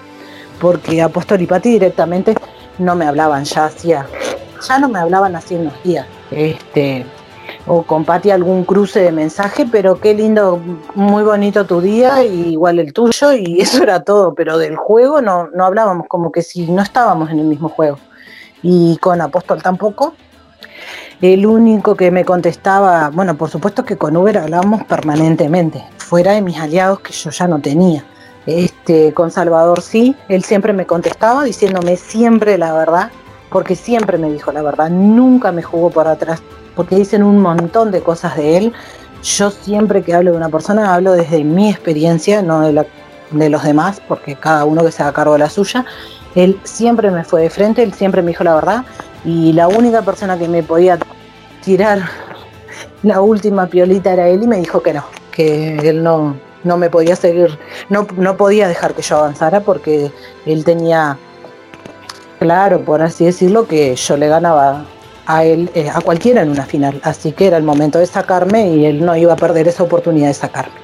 Porque 0.60 1.00
Apóstol 1.00 1.40
y 1.40 1.46
Pati 1.46 1.70
directamente 1.70 2.34
no 2.78 2.94
me 2.94 3.06
hablaban, 3.06 3.44
ya 3.44 3.64
hacía, 3.64 4.06
ya 4.66 4.78
no 4.78 4.88
me 4.88 4.98
hablaban 4.98 5.34
hace 5.34 5.56
unos 5.56 5.82
días. 5.82 6.06
Este, 6.30 7.06
o 7.66 7.82
comparte 7.82 8.30
algún 8.30 8.64
cruce 8.64 9.00
de 9.00 9.12
mensaje, 9.12 9.66
pero 9.70 10.00
qué 10.00 10.12
lindo, 10.12 10.60
muy 10.94 11.22
bonito 11.22 11.64
tu 11.64 11.80
día, 11.80 12.22
y 12.24 12.52
igual 12.52 12.78
el 12.78 12.92
tuyo, 12.92 13.32
y 13.32 13.60
eso 13.62 13.82
era 13.82 14.04
todo, 14.04 14.34
pero 14.34 14.58
del 14.58 14.76
juego 14.76 15.22
no, 15.22 15.48
no 15.48 15.64
hablábamos, 15.64 16.06
como 16.08 16.30
que 16.30 16.42
si 16.42 16.70
no 16.70 16.82
estábamos 16.82 17.30
en 17.30 17.38
el 17.38 17.46
mismo 17.46 17.70
juego. 17.70 17.98
Y 18.62 18.98
con 18.98 19.20
Apóstol 19.20 19.62
tampoco. 19.62 20.14
El 21.20 21.46
único 21.46 21.94
que 21.94 22.10
me 22.10 22.24
contestaba, 22.24 23.10
bueno, 23.10 23.36
por 23.36 23.48
supuesto 23.48 23.84
que 23.84 23.96
con 23.96 24.16
Uber 24.16 24.38
hablábamos 24.38 24.82
permanentemente, 24.84 25.84
fuera 25.96 26.32
de 26.32 26.42
mis 26.42 26.58
aliados 26.58 26.98
que 27.00 27.12
yo 27.12 27.30
ya 27.30 27.46
no 27.46 27.60
tenía. 27.60 28.04
Este, 28.44 29.14
con 29.14 29.30
Salvador 29.30 29.82
sí, 29.82 30.16
él 30.28 30.42
siempre 30.42 30.72
me 30.72 30.84
contestaba 30.84 31.44
diciéndome 31.44 31.96
siempre 31.96 32.58
la 32.58 32.72
verdad, 32.72 33.12
porque 33.50 33.76
siempre 33.76 34.18
me 34.18 34.30
dijo 34.32 34.50
la 34.50 34.62
verdad, 34.62 34.90
nunca 34.90 35.52
me 35.52 35.62
jugó 35.62 35.90
por 35.90 36.08
atrás, 36.08 36.42
porque 36.74 36.96
dicen 36.96 37.22
un 37.22 37.38
montón 37.38 37.92
de 37.92 38.00
cosas 38.00 38.36
de 38.36 38.56
él. 38.56 38.72
Yo 39.22 39.52
siempre 39.52 40.02
que 40.02 40.14
hablo 40.14 40.32
de 40.32 40.36
una 40.36 40.48
persona 40.48 40.92
hablo 40.92 41.12
desde 41.12 41.44
mi 41.44 41.70
experiencia, 41.70 42.42
no 42.42 42.62
de, 42.62 42.84
de 43.30 43.48
los 43.48 43.62
demás, 43.62 44.02
porque 44.08 44.34
cada 44.34 44.64
uno 44.64 44.82
que 44.84 44.90
se 44.90 45.04
haga 45.04 45.12
cargo 45.12 45.34
de 45.34 45.38
la 45.38 45.50
suya. 45.50 45.84
Él 46.34 46.58
siempre 46.64 47.12
me 47.12 47.22
fue 47.22 47.42
de 47.42 47.50
frente, 47.50 47.84
él 47.84 47.94
siempre 47.94 48.22
me 48.22 48.28
dijo 48.28 48.42
la 48.42 48.54
verdad 48.54 48.84
y 49.24 49.52
la 49.52 49.68
única 49.68 50.02
persona 50.02 50.38
que 50.38 50.48
me 50.48 50.62
podía 50.62 50.98
tirar 51.64 52.00
la 53.02 53.20
última 53.20 53.66
piolita 53.66 54.12
era 54.12 54.28
él 54.28 54.42
y 54.42 54.46
me 54.46 54.58
dijo 54.58 54.82
que 54.82 54.92
no, 54.92 55.04
que 55.30 55.76
él 55.76 56.02
no, 56.02 56.36
no 56.64 56.76
me 56.76 56.90
podía 56.90 57.16
seguir, 57.16 57.58
no, 57.88 58.06
no 58.16 58.36
podía 58.36 58.68
dejar 58.68 58.94
que 58.94 59.02
yo 59.02 59.18
avanzara 59.18 59.60
porque 59.60 60.10
él 60.46 60.64
tenía 60.64 61.18
claro, 62.38 62.84
por 62.84 63.02
así 63.02 63.24
decirlo, 63.24 63.66
que 63.66 63.94
yo 63.94 64.16
le 64.16 64.28
ganaba 64.28 64.84
a 65.26 65.44
él, 65.44 65.70
eh, 65.74 65.88
a 65.88 66.00
cualquiera 66.00 66.42
en 66.42 66.50
una 66.50 66.64
final. 66.64 67.00
Así 67.04 67.32
que 67.32 67.46
era 67.46 67.56
el 67.56 67.62
momento 67.62 67.98
de 67.98 68.06
sacarme 68.06 68.68
y 68.68 68.84
él 68.86 69.04
no 69.04 69.16
iba 69.16 69.32
a 69.34 69.36
perder 69.36 69.68
esa 69.68 69.84
oportunidad 69.84 70.26
de 70.26 70.34
sacarme. 70.34 70.74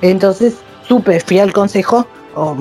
Entonces 0.00 0.54
supe, 0.88 1.20
fui 1.20 1.38
al 1.38 1.52
consejo, 1.52 2.06
o 2.34 2.56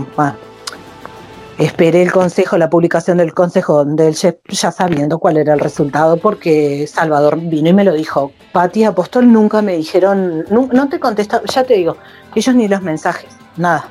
esperé 1.66 2.02
el 2.02 2.12
consejo, 2.12 2.58
la 2.58 2.70
publicación 2.70 3.18
del 3.18 3.34
consejo 3.34 3.86
del 3.86 4.16
chef, 4.16 4.36
ya 4.50 4.72
sabiendo 4.72 5.20
cuál 5.20 5.38
era 5.38 5.54
el 5.54 5.60
resultado, 5.60 6.18
porque 6.18 6.88
Salvador 6.88 7.40
vino 7.40 7.70
y 7.70 7.74
me 7.74 7.84
lo 7.84 7.94
dijo. 7.94 8.32
Pati 8.52 8.84
Apóstol 8.84 9.32
nunca 9.32 9.62
me 9.62 9.78
dijeron, 9.78 10.46
no, 10.50 10.90
te 10.90 11.00
contestaron, 11.00 11.46
ya 11.48 11.64
te 11.64 11.76
digo, 11.76 11.98
ellos 12.36 12.56
ni 12.56 12.68
los 12.68 12.82
mensajes, 12.82 13.30
nada. 13.58 13.88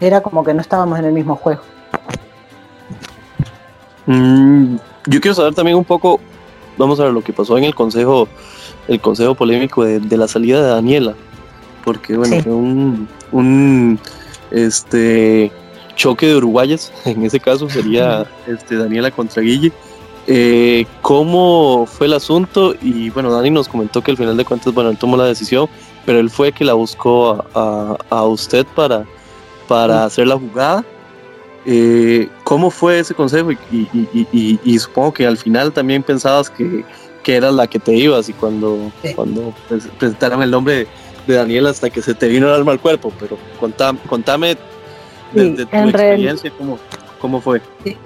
Era 0.00 0.20
como 0.20 0.44
que 0.44 0.54
no 0.54 0.60
estábamos 0.60 0.98
en 0.98 1.06
el 1.06 1.12
mismo 1.12 1.34
juego. 1.34 1.60
Mm, 4.06 4.76
yo 5.06 5.20
quiero 5.20 5.34
saber 5.34 5.54
también 5.54 5.76
un 5.76 5.84
poco 5.84 6.20
vamos 6.78 7.00
a 7.00 7.04
ver 7.04 7.12
lo 7.12 7.22
que 7.22 7.32
pasó 7.32 7.58
en 7.58 7.64
el 7.64 7.74
consejo, 7.74 8.28
el 8.86 9.00
consejo 9.00 9.34
polémico 9.34 9.84
de, 9.84 10.16
la 10.16 10.28
salida 10.28 10.62
de 10.62 10.68
Daniela, 10.68 11.14
porque 11.84 12.16
bueno, 12.16 12.40
fue 12.42 12.52
un, 12.52 13.98
este 14.50 15.52
choque 15.98 16.26
de 16.26 16.36
uruguayas, 16.36 16.90
en 17.04 17.22
ese 17.24 17.38
caso 17.38 17.68
sería 17.68 18.26
este, 18.46 18.76
Daniela 18.76 19.10
contra 19.10 19.42
Guille. 19.42 19.70
Eh, 20.26 20.86
¿Cómo 21.02 21.86
fue 21.86 22.06
el 22.06 22.12
asunto? 22.12 22.74
Y 22.80 23.10
bueno, 23.10 23.32
Dani 23.32 23.50
nos 23.50 23.68
comentó 23.68 24.02
que 24.02 24.10
al 24.10 24.16
final 24.16 24.36
de 24.36 24.44
cuentas, 24.44 24.72
bueno, 24.72 24.90
él 24.90 24.98
tomó 24.98 25.16
la 25.16 25.24
decisión, 25.24 25.68
pero 26.06 26.18
él 26.20 26.30
fue 26.30 26.52
que 26.52 26.64
la 26.64 26.74
buscó 26.74 27.44
a, 27.54 28.24
usted 28.24 28.66
para, 28.74 29.04
para 29.66 30.04
hacer 30.04 30.26
la 30.26 30.38
jugada. 30.38 30.84
Eh, 31.64 32.28
¿Cómo 32.44 32.70
fue 32.70 33.00
ese 33.00 33.14
consejo? 33.14 33.50
Y, 33.52 34.78
supongo 34.78 35.12
que 35.12 35.26
al 35.26 35.38
final 35.38 35.72
también 35.72 36.02
pensabas 36.02 36.50
que, 36.50 36.84
que 37.22 37.36
eras 37.36 37.54
la 37.54 37.66
que 37.66 37.78
te 37.78 37.94
ibas 37.94 38.28
y 38.28 38.34
cuando, 38.34 38.92
cuando 39.16 39.54
presentaron 39.98 40.42
el 40.42 40.50
nombre 40.50 40.86
de, 41.26 41.34
Daniel 41.34 41.66
hasta 41.66 41.90
que 41.90 42.00
se 42.00 42.14
te 42.14 42.28
vino 42.28 42.48
el 42.48 42.54
alma 42.54 42.72
al 42.72 42.80
cuerpo, 42.80 43.12
pero 43.18 43.36
contame, 43.60 43.98
contame 44.08 44.56
de, 45.32 45.66
tu 45.66 45.76
experiencia, 45.76 46.50
cómo, 46.56 46.78
cómo 47.20 47.40
fue. 47.40 47.60
Sí. 47.84 47.96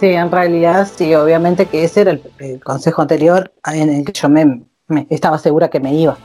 en 0.00 0.30
realidad 0.30 0.88
sí, 0.92 1.14
obviamente 1.14 1.66
que 1.66 1.84
ese 1.84 2.02
era 2.02 2.10
el, 2.38 2.60
consejo 2.60 3.02
anterior 3.02 3.52
en 3.72 3.88
el 3.88 4.04
que 4.04 4.12
yo 4.12 4.28
me, 4.28 4.62
estaba 5.10 5.38
segura 5.38 5.68
que 5.68 5.80
me 5.80 5.94
iba. 5.94 6.16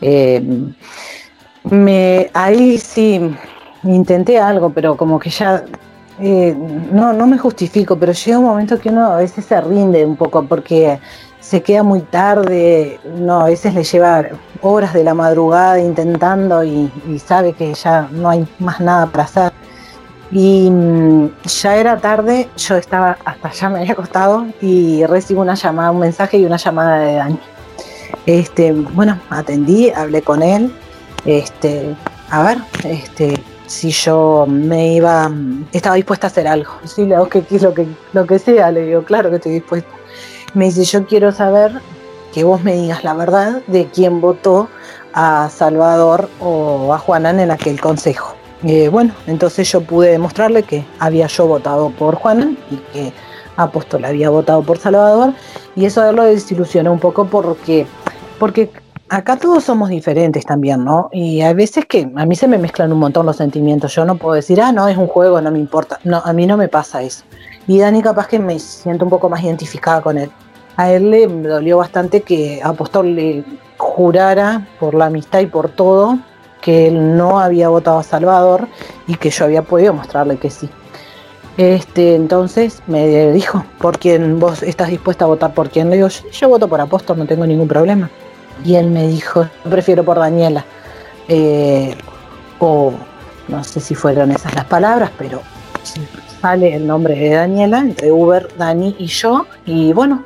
Eh, 0.00 0.42
me, 1.64 2.30
ahí 2.34 2.78
sí 2.78 3.20
intenté 3.84 4.38
algo, 4.38 4.70
pero 4.70 4.96
como 4.96 5.18
que 5.18 5.30
ya 5.30 5.64
eh, 6.20 6.54
no, 6.92 7.12
no 7.12 7.26
me 7.26 7.38
justifico, 7.38 7.96
pero 7.98 8.12
llega 8.12 8.38
un 8.38 8.44
momento 8.44 8.78
que 8.78 8.90
uno 8.90 9.12
a 9.12 9.16
veces 9.16 9.44
se 9.44 9.60
rinde 9.60 10.04
un 10.04 10.16
poco 10.16 10.44
porque 10.44 10.98
se 11.40 11.62
queda 11.62 11.82
muy 11.82 12.00
tarde, 12.00 13.00
no, 13.16 13.40
a 13.40 13.44
veces 13.46 13.74
le 13.74 13.82
lleva 13.82 14.26
horas 14.60 14.94
de 14.94 15.04
la 15.04 15.14
madrugada 15.14 15.80
intentando 15.80 16.62
y, 16.62 16.90
sabe 17.24 17.52
que 17.52 17.74
ya 17.74 18.08
no 18.12 18.30
hay 18.30 18.46
más 18.58 18.80
nada 18.80 19.06
para 19.06 19.24
hacer. 19.24 19.51
Y 20.32 20.70
mm, 20.70 21.30
ya 21.44 21.76
era 21.76 21.98
tarde, 21.98 22.48
yo 22.56 22.76
estaba 22.76 23.18
hasta 23.24 23.48
allá, 23.48 23.68
me 23.68 23.80
había 23.80 23.92
acostado 23.92 24.46
y 24.62 25.04
recibo 25.04 25.42
una 25.42 25.54
llamada, 25.54 25.90
un 25.90 26.00
mensaje 26.00 26.38
y 26.38 26.46
una 26.46 26.56
llamada 26.56 26.98
de 27.00 27.14
Dani. 27.16 27.38
Este, 28.24 28.72
bueno, 28.72 29.20
atendí, 29.28 29.90
hablé 29.90 30.22
con 30.22 30.42
él, 30.42 30.74
este, 31.26 31.94
a 32.30 32.42
ver, 32.42 32.58
este, 32.84 33.42
si 33.66 33.90
yo 33.90 34.46
me 34.48 34.94
iba, 34.94 35.30
estaba 35.72 35.96
dispuesta 35.96 36.28
a 36.28 36.30
hacer 36.30 36.48
algo. 36.48 36.72
Sí, 36.84 37.02
le 37.02 37.14
digo 37.16 37.28
que 37.28 37.44
lo 37.60 37.74
que, 37.74 37.86
lo 38.14 38.26
que 38.26 38.38
sea, 38.38 38.70
le 38.70 38.86
digo, 38.86 39.02
claro 39.02 39.28
que 39.28 39.36
estoy 39.36 39.52
dispuesta. 39.52 39.90
Me 40.54 40.66
dice, 40.66 40.84
yo 40.84 41.06
quiero 41.06 41.32
saber 41.32 41.80
que 42.32 42.44
vos 42.44 42.62
me 42.62 42.74
digas 42.74 43.04
la 43.04 43.14
verdad 43.14 43.62
de 43.66 43.86
quién 43.86 44.20
votó 44.20 44.68
a 45.12 45.50
Salvador 45.50 46.30
o 46.40 46.94
a 46.94 46.98
Juanan 46.98 47.38
en 47.40 47.50
aquel 47.50 47.80
consejo. 47.80 48.34
Eh, 48.64 48.88
bueno, 48.88 49.12
entonces 49.26 49.70
yo 49.70 49.80
pude 49.82 50.10
demostrarle 50.10 50.62
que 50.62 50.84
había 50.98 51.26
yo 51.26 51.46
votado 51.46 51.90
por 51.90 52.14
Juanan 52.14 52.56
y 52.70 52.76
que 52.92 53.12
Apóstol 53.56 54.04
había 54.04 54.30
votado 54.30 54.62
por 54.62 54.78
Salvador 54.78 55.32
y 55.74 55.84
eso 55.84 56.10
lo 56.12 56.24
desilusionó 56.24 56.92
un 56.92 57.00
poco 57.00 57.26
porque, 57.26 57.86
porque 58.38 58.70
acá 59.08 59.36
todos 59.36 59.64
somos 59.64 59.88
diferentes 59.88 60.46
también, 60.46 60.84
¿no? 60.84 61.08
Y 61.12 61.40
hay 61.42 61.54
veces 61.54 61.86
que 61.86 62.10
a 62.14 62.24
mí 62.24 62.36
se 62.36 62.46
me 62.46 62.56
mezclan 62.56 62.92
un 62.92 62.98
montón 62.98 63.26
los 63.26 63.36
sentimientos. 63.36 63.94
Yo 63.94 64.04
no 64.04 64.14
puedo 64.14 64.34
decir, 64.34 64.60
ah, 64.60 64.72
no, 64.72 64.88
es 64.88 64.96
un 64.96 65.06
juego, 65.06 65.40
no 65.40 65.50
me 65.50 65.58
importa. 65.58 65.98
No, 66.04 66.22
a 66.24 66.32
mí 66.32 66.46
no 66.46 66.56
me 66.56 66.68
pasa 66.68 67.02
eso. 67.02 67.24
Y 67.66 67.78
Dani 67.78 68.00
capaz 68.00 68.28
que 68.28 68.38
me 68.38 68.58
siento 68.58 69.04
un 69.04 69.10
poco 69.10 69.28
más 69.28 69.42
identificada 69.42 70.00
con 70.00 70.18
él. 70.18 70.30
A 70.76 70.90
él 70.90 71.10
le 71.10 71.26
dolió 71.26 71.78
bastante 71.78 72.22
que 72.22 72.60
Apóstol 72.64 73.14
le 73.14 73.44
jurara 73.76 74.66
por 74.80 74.94
la 74.94 75.06
amistad 75.06 75.40
y 75.40 75.46
por 75.46 75.68
todo 75.68 76.18
que 76.62 76.86
él 76.88 77.16
no 77.18 77.38
había 77.38 77.68
votado 77.68 77.98
a 77.98 78.02
Salvador 78.02 78.68
y 79.06 79.16
que 79.16 79.28
yo 79.28 79.44
había 79.44 79.62
podido 79.62 79.92
mostrarle 79.92 80.38
que 80.38 80.48
sí. 80.48 80.70
Este, 81.58 82.14
entonces 82.14 82.82
me 82.86 83.30
dijo, 83.32 83.64
¿por 83.78 83.98
quién 83.98 84.40
vos 84.40 84.62
estás 84.62 84.88
dispuesta 84.88 85.26
a 85.26 85.28
votar 85.28 85.52
por 85.52 85.68
quién? 85.68 85.90
Le 85.90 85.96
digo, 85.96 86.08
yo 86.08 86.48
voto 86.48 86.66
por 86.68 86.80
Apóstol, 86.80 87.18
no 87.18 87.26
tengo 87.26 87.46
ningún 87.46 87.68
problema. 87.68 88.08
Y 88.64 88.76
él 88.76 88.86
me 88.86 89.06
dijo, 89.08 89.46
prefiero 89.68 90.02
por 90.04 90.18
Daniela. 90.18 90.64
Eh, 91.28 91.94
o 92.58 92.92
no 93.48 93.64
sé 93.64 93.80
si 93.80 93.94
fueron 93.94 94.30
esas 94.30 94.54
las 94.54 94.64
palabras, 94.64 95.10
pero 95.18 95.42
sale 96.40 96.74
el 96.74 96.86
nombre 96.86 97.14
de 97.14 97.30
Daniela 97.30 97.80
entre 97.80 98.10
Uber, 98.12 98.48
Dani 98.56 98.94
y 98.98 99.06
yo. 99.06 99.46
Y 99.66 99.92
bueno, 99.92 100.24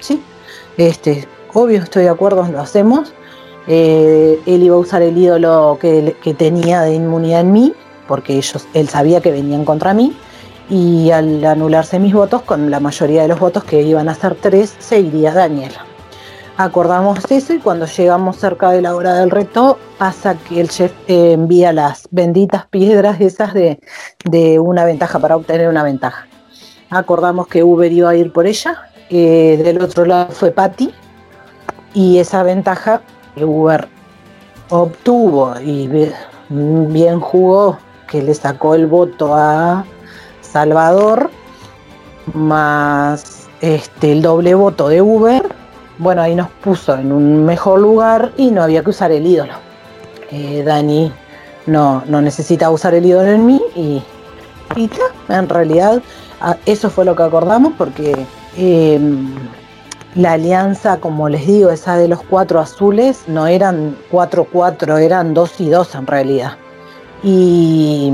sí, 0.00 0.22
este, 0.76 1.26
obvio, 1.54 1.82
estoy 1.82 2.04
de 2.04 2.10
acuerdo, 2.10 2.46
lo 2.46 2.60
hacemos. 2.60 3.14
Eh, 3.68 4.40
él 4.46 4.62
iba 4.62 4.76
a 4.76 4.78
usar 4.78 5.02
el 5.02 5.16
ídolo 5.16 5.78
que, 5.80 6.16
tenía 6.36 6.80
de 6.80 6.94
inmunidad 6.94 7.42
en 7.42 7.52
mí, 7.52 7.74
porque 8.08 8.36
ellos, 8.36 8.66
él 8.72 8.88
sabía 8.88 9.20
que 9.20 9.30
venían 9.30 9.64
contra 9.64 9.92
mí. 9.92 10.16
Y 10.70 11.10
al 11.10 11.44
anularse 11.44 11.98
mis 11.98 12.14
votos, 12.14 12.42
con 12.42 12.70
la 12.70 12.80
mayoría 12.80 13.22
de 13.22 13.28
los 13.28 13.38
votos 13.38 13.64
que 13.64 13.82
iban 13.82 14.08
a 14.08 14.14
ser 14.14 14.34
tres, 14.34 14.74
se 14.78 15.00
iría 15.00 15.32
Daniela. 15.32 15.84
acordamos 16.56 17.20
eso 17.30 17.54
y 17.54 17.58
cuando 17.58 17.86
llegamos 17.86 18.36
cerca 18.36 18.70
de 18.70 18.82
la 18.82 18.96
hora 18.96 19.14
del 19.14 19.30
reto 19.30 19.78
pasa 19.96 20.34
que 20.34 20.60
el 20.60 20.68
chef 20.68 20.92
eh, 21.06 21.32
envía 21.32 21.72
las 21.72 22.08
benditas 22.10 22.66
piedras 22.66 23.20
esas 23.20 23.54
de, 23.54 23.78
una 24.58 24.84
ventaja 24.84 25.18
para 25.18 25.36
obtener 25.36 25.68
una 25.68 25.84
ventaja. 25.84 26.26
Acordamos 26.90 27.46
que 27.48 27.62
Uber 27.62 27.92
iba 27.92 28.10
a 28.10 28.16
ir 28.16 28.32
por 28.32 28.46
ella, 28.46 28.90
eh, 29.10 29.60
del 29.62 29.80
otro 29.80 30.04
lado 30.04 30.32
fue 30.32 30.50
Patty 30.50 30.92
y 31.94 32.18
esa 32.18 32.42
ventaja 32.42 33.02
Uber 33.44 33.88
obtuvo 34.70 35.54
y 35.60 35.88
bien 36.48 37.20
jugó 37.20 37.78
que 38.06 38.22
le 38.22 38.34
sacó 38.34 38.74
el 38.74 38.86
voto 38.86 39.34
a 39.34 39.84
Salvador 40.40 41.30
más 42.34 43.48
este, 43.60 44.12
el 44.12 44.22
doble 44.22 44.54
voto 44.54 44.88
de 44.88 45.02
Uber 45.02 45.58
bueno, 45.98 46.22
ahí 46.22 46.36
nos 46.36 46.48
puso 46.48 46.94
en 46.94 47.10
un 47.10 47.44
mejor 47.44 47.80
lugar 47.80 48.32
y 48.36 48.52
no 48.52 48.62
había 48.62 48.84
que 48.84 48.90
usar 48.90 49.10
el 49.10 49.26
ídolo. 49.26 49.54
Eh, 50.30 50.62
Dani 50.64 51.12
no, 51.66 52.04
no 52.06 52.22
necesita 52.22 52.70
usar 52.70 52.94
el 52.94 53.04
ídolo 53.04 53.30
en 53.30 53.44
mí 53.44 53.60
y, 53.74 54.02
y 54.76 54.90
en 55.28 55.48
realidad 55.48 56.00
eso 56.66 56.88
fue 56.88 57.04
lo 57.04 57.16
que 57.16 57.24
acordamos 57.24 57.72
porque 57.76 58.14
em, 58.56 59.34
la 60.18 60.32
alianza, 60.32 60.98
como 60.98 61.28
les 61.28 61.46
digo, 61.46 61.70
esa 61.70 61.96
de 61.96 62.08
los 62.08 62.20
cuatro 62.24 62.58
azules, 62.58 63.22
no 63.28 63.46
eran 63.46 63.96
cuatro 64.10 64.48
cuatro, 64.50 64.98
eran 64.98 65.32
dos 65.32 65.60
y 65.60 65.68
dos 65.68 65.94
en 65.94 66.08
realidad. 66.08 66.58
Y 67.22 68.12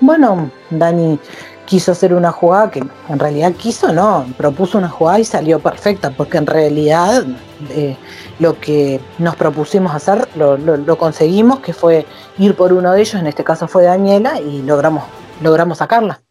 bueno, 0.00 0.50
Dani 0.70 1.18
quiso 1.66 1.92
hacer 1.92 2.14
una 2.14 2.32
jugada 2.32 2.70
que 2.70 2.82
en 3.08 3.18
realidad 3.18 3.52
quiso, 3.52 3.92
no, 3.92 4.24
propuso 4.38 4.78
una 4.78 4.88
jugada 4.88 5.20
y 5.20 5.26
salió 5.26 5.58
perfecta, 5.60 6.10
porque 6.16 6.38
en 6.38 6.46
realidad 6.46 7.22
eh, 7.68 7.98
lo 8.38 8.58
que 8.58 8.98
nos 9.18 9.36
propusimos 9.36 9.94
hacer 9.94 10.26
lo, 10.34 10.96
conseguimos, 10.96 11.60
que 11.60 11.74
fue 11.74 12.06
ir 12.38 12.56
por 12.56 12.72
uno 12.72 12.92
de 12.92 13.02
ellos, 13.02 13.20
en 13.20 13.26
este 13.26 13.44
caso 13.44 13.68
fue 13.68 13.84
Daniela, 13.84 14.40
y 14.40 14.62
logramos, 14.62 15.04
logramos 15.42 15.78
sacarla. 15.78 16.22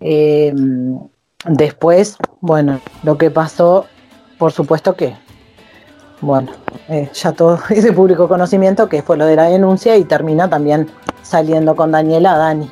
Eh, 0.00 0.52
después, 1.46 2.16
bueno, 2.40 2.80
lo 3.04 3.16
que 3.16 3.30
pasó, 3.30 3.86
por 4.38 4.52
supuesto 4.52 4.94
que, 4.94 5.16
bueno, 6.20 6.52
eh, 6.88 7.10
ya 7.12 7.32
todo 7.32 7.58
ese 7.70 7.92
público 7.92 8.28
conocimiento 8.28 8.88
que 8.88 9.02
fue 9.02 9.16
lo 9.16 9.26
de 9.26 9.36
la 9.36 9.44
denuncia 9.44 9.96
y 9.96 10.04
termina 10.04 10.48
también 10.48 10.88
saliendo 11.22 11.74
con 11.74 11.92
Daniela 11.92 12.36
Dani. 12.36 12.70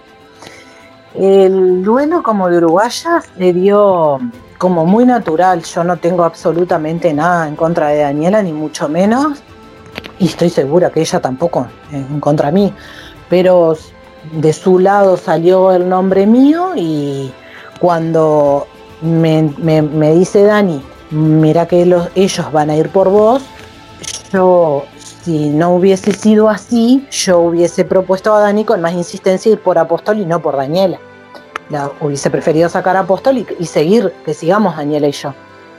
El 1.14 1.84
duelo 1.84 2.22
como 2.22 2.48
de 2.48 2.58
uruguaya 2.58 3.22
se 3.36 3.52
dio 3.52 4.18
como 4.58 4.84
muy 4.84 5.04
natural. 5.04 5.62
Yo 5.62 5.84
no 5.84 5.96
tengo 5.96 6.24
absolutamente 6.24 7.12
nada 7.14 7.46
en 7.46 7.54
contra 7.54 7.88
de 7.88 7.98
Daniela, 7.98 8.42
ni 8.42 8.52
mucho 8.52 8.88
menos. 8.88 9.38
Y 10.18 10.26
estoy 10.26 10.50
segura 10.50 10.90
que 10.90 11.00
ella 11.00 11.20
tampoco 11.20 11.68
en 11.92 12.18
contra 12.18 12.46
de 12.46 12.52
mí. 12.52 12.74
Pero 13.28 13.76
de 14.32 14.52
su 14.52 14.78
lado 14.78 15.16
salió 15.16 15.72
el 15.72 15.88
nombre 15.88 16.26
mío 16.26 16.72
y 16.74 17.32
cuando 17.78 18.66
me, 19.02 20.12
dice 20.14 20.44
Dani, 20.44 20.82
mira 21.14 21.66
que 21.66 21.82
ellos 22.14 22.52
van 22.52 22.70
a 22.70 22.76
ir 22.76 22.88
por 22.90 23.08
vos, 23.08 23.42
yo 24.32 24.84
si 25.24 25.48
no 25.48 25.74
hubiese 25.74 26.12
sido 26.12 26.50
así, 26.50 27.06
yo 27.10 27.38
hubiese 27.38 27.84
propuesto 27.86 28.34
a 28.34 28.40
Dani 28.40 28.64
con 28.64 28.82
más 28.82 28.92
insistencia 28.92 29.50
ir 29.50 29.58
por 29.58 29.78
Apóstol 29.78 30.18
y 30.18 30.26
no 30.26 30.40
por 30.40 30.56
Daniela. 30.56 30.98
La, 31.70 31.90
hubiese 32.00 32.28
preferido 32.28 32.68
sacar 32.68 32.96
a 32.96 33.00
Apóstol 33.00 33.46
y, 33.58 33.64
seguir, 33.64 34.12
que 34.26 34.34
sigamos 34.34 34.76
Daniela 34.76 35.08
y 35.08 35.12
yo. 35.12 35.32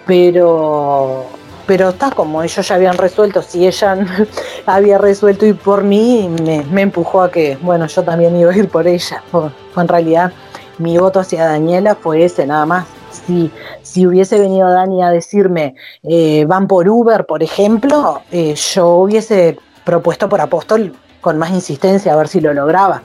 Pero, 0.07 1.25
pero 1.67 1.89
está 1.89 2.09
como 2.09 2.41
ellos 2.41 2.67
ya 2.67 2.73
habían 2.73 2.97
resuelto, 2.97 3.43
si 3.43 3.67
ella 3.67 3.97
había 4.65 4.97
resuelto 4.97 5.45
ir 5.45 5.57
por 5.57 5.83
mí, 5.83 6.27
me, 6.71 6.81
empujó 6.81 7.21
a 7.21 7.29
que, 7.29 7.59
bueno, 7.61 7.85
yo 7.85 8.03
también 8.03 8.35
iba 8.35 8.51
a 8.51 8.57
ir 8.57 8.67
por 8.67 8.87
ella. 8.87 9.21
Fue, 9.29 9.51
en 9.77 9.87
realidad 9.87 10.31
mi 10.79 10.97
voto 10.97 11.19
hacia 11.19 11.45
Daniela 11.45 11.93
fue 11.93 12.25
ese, 12.25 12.47
nada 12.47 12.65
más. 12.65 12.85
Si, 13.25 13.51
si 13.81 14.05
hubiese 14.05 14.39
venido 14.39 14.69
Dani 14.69 15.03
a 15.03 15.09
decirme, 15.09 15.75
eh, 16.03 16.45
van 16.45 16.67
por 16.67 16.87
Uber, 16.87 17.25
por 17.25 17.43
ejemplo, 17.43 18.21
eh, 18.31 18.55
yo 18.55 18.89
hubiese 18.89 19.57
propuesto 19.83 20.27
por 20.27 20.41
Apóstol 20.41 20.93
con 21.21 21.37
más 21.37 21.51
insistencia 21.51 22.13
a 22.13 22.15
ver 22.17 22.27
si 22.27 22.41
lo 22.41 22.53
lograba. 22.53 23.01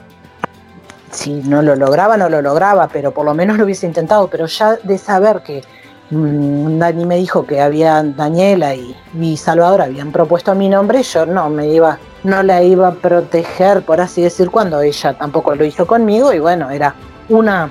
Si 1.11 1.33
no 1.33 1.61
lo 1.61 1.75
lograba, 1.75 2.17
no 2.17 2.29
lo 2.29 2.41
lograba, 2.41 2.87
pero 2.87 3.11
por 3.11 3.25
lo 3.25 3.33
menos 3.33 3.57
lo 3.57 3.65
hubiese 3.65 3.85
intentado. 3.85 4.27
Pero 4.27 4.45
ya 4.45 4.75
de 4.75 4.97
saber 4.97 5.41
que 5.41 5.63
mm, 6.09 6.77
Dani 6.79 7.05
me 7.05 7.15
dijo 7.17 7.45
que 7.45 7.61
había 7.61 8.03
Daniela 8.03 8.75
y, 8.75 8.95
mi 9.13 9.37
Salvador 9.37 9.81
habían 9.81 10.11
propuesto 10.11 10.55
mi 10.55 10.69
nombre, 10.69 11.03
yo 11.03 11.25
no 11.25 11.49
me 11.49 11.67
iba, 11.67 11.97
no 12.23 12.43
la 12.43 12.63
iba 12.63 12.89
a 12.89 12.93
proteger, 12.93 13.81
por 13.83 13.99
así 13.99 14.21
decir, 14.21 14.49
cuando 14.49 14.81
ella 14.81 15.13
tampoco 15.17 15.55
lo 15.55 15.65
hizo 15.65 15.85
conmigo, 15.85 16.31
y 16.31 16.39
bueno, 16.39 16.69
era 16.69 16.95
una 17.27 17.69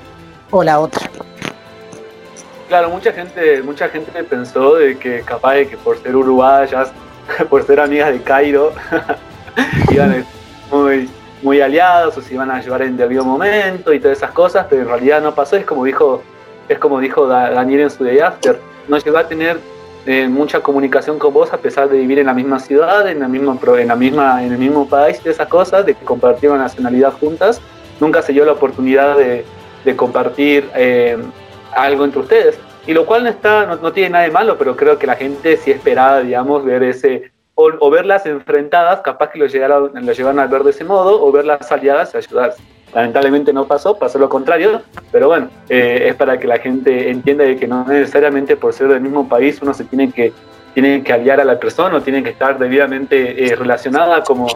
o 0.51 0.63
la 0.63 0.79
otra. 0.79 1.09
Claro, 2.71 2.89
mucha 2.89 3.11
gente, 3.11 3.61
mucha 3.63 3.89
gente 3.89 4.23
pensó 4.23 4.75
de 4.75 4.97
que 4.97 5.23
capaz 5.23 5.55
de 5.55 5.67
que 5.67 5.75
por 5.75 5.97
ser 5.97 6.15
uruguayas, 6.15 6.93
por 7.49 7.63
ser 7.63 7.81
amigas 7.81 8.13
de 8.13 8.21
Cairo, 8.21 8.71
iban 9.91 10.11
a 10.11 10.13
ser 10.13 10.23
muy, 10.71 11.09
muy 11.41 11.59
aliados 11.59 12.15
o 12.15 12.21
se 12.21 12.33
iban 12.33 12.49
a 12.49 12.61
llevar 12.61 12.83
en 12.83 12.95
debido 12.95 13.25
momento 13.25 13.91
y 13.91 13.99
todas 13.99 14.19
esas 14.19 14.31
cosas, 14.31 14.67
pero 14.69 14.83
en 14.83 14.87
realidad 14.87 15.21
no 15.21 15.35
pasó, 15.35 15.57
es 15.57 15.65
como 15.65 15.83
dijo, 15.83 16.23
es 16.69 16.79
como 16.79 17.01
dijo 17.01 17.27
Daniel 17.27 17.81
en 17.81 17.89
su 17.89 18.05
Day 18.05 18.19
After, 18.19 18.57
no 18.87 18.97
llegó 18.97 19.17
a 19.17 19.27
tener 19.27 19.59
eh, 20.05 20.29
mucha 20.29 20.61
comunicación 20.61 21.19
con 21.19 21.33
vos 21.33 21.51
a 21.51 21.57
pesar 21.57 21.89
de 21.89 21.97
vivir 21.97 22.19
en 22.19 22.27
la 22.27 22.33
misma 22.33 22.61
ciudad, 22.61 23.05
en 23.09 23.19
la 23.19 23.27
misma, 23.27 23.59
en 23.79 23.87
la 23.89 23.95
misma, 23.97 24.45
en 24.45 24.53
el 24.53 24.57
mismo 24.57 24.87
país, 24.87 25.19
y 25.25 25.27
esas 25.27 25.49
cosas, 25.49 25.85
de 25.85 25.93
que 25.93 26.05
compartieron 26.05 26.57
nacionalidad 26.57 27.11
juntas, 27.19 27.59
nunca 27.99 28.21
se 28.21 28.31
dio 28.31 28.45
la 28.45 28.53
oportunidad 28.53 29.17
de, 29.17 29.43
de 29.83 29.95
compartir 29.97 30.69
eh, 30.73 31.17
algo 31.75 32.05
entre 32.05 32.19
ustedes. 32.19 32.59
Y 32.87 32.93
lo 32.93 33.05
cual 33.05 33.23
no, 33.23 33.29
está, 33.29 33.65
no, 33.65 33.93
tiene 33.93 34.09
nada 34.09 34.23
de 34.23 34.31
malo, 34.31 34.57
pero 34.57 34.75
creo 34.75 34.97
que 34.97 35.07
la 35.07 35.15
gente 35.15 35.57
sí 35.57 35.71
esperaba, 35.71 36.21
digamos, 36.21 36.65
ver 36.65 36.83
ese, 36.83 37.31
o, 37.53 37.89
verlas 37.89 38.25
enfrentadas, 38.25 39.01
capaz 39.01 39.29
que 39.29 39.39
lo, 39.39 39.45
llegaron, 39.45 39.91
lo 39.93 40.11
llevaron 40.13 40.39
a 40.39 40.47
ver 40.47 40.63
de 40.63 40.71
ese 40.71 40.83
modo, 40.83 41.23
o 41.23 41.31
verlas 41.31 41.71
aliadas 41.71 42.13
y 42.13 42.17
ayudarse. 42.17 42.61
Lamentablemente 42.93 43.53
no 43.53 43.67
pasó, 43.67 43.97
pasó 43.97 44.19
lo 44.19 44.27
contrario, 44.27 44.81
pero 45.11 45.27
bueno, 45.27 45.49
eh, 45.69 46.07
es 46.09 46.15
para 46.15 46.37
que 46.37 46.47
la 46.47 46.57
gente 46.57 47.09
entienda 47.09 47.45
de 47.45 47.55
que 47.55 47.67
no 47.67 47.85
necesariamente 47.85 48.57
por 48.57 48.73
ser 48.73 48.89
del 48.89 48.99
mismo 48.99 49.29
país 49.29 49.61
uno 49.61 49.73
se 49.73 49.85
tiene 49.85 50.11
que, 50.11 50.33
tiene 50.73 51.01
que 51.01 51.13
aliar 51.13 51.39
a 51.39 51.45
la 51.45 51.57
persona 51.57 51.97
o 51.97 52.01
tiene 52.01 52.21
que 52.21 52.31
estar 52.31 52.57
debidamente 52.57 53.45
eh, 53.45 53.55
relacionada 53.55 54.23
como... 54.23 54.47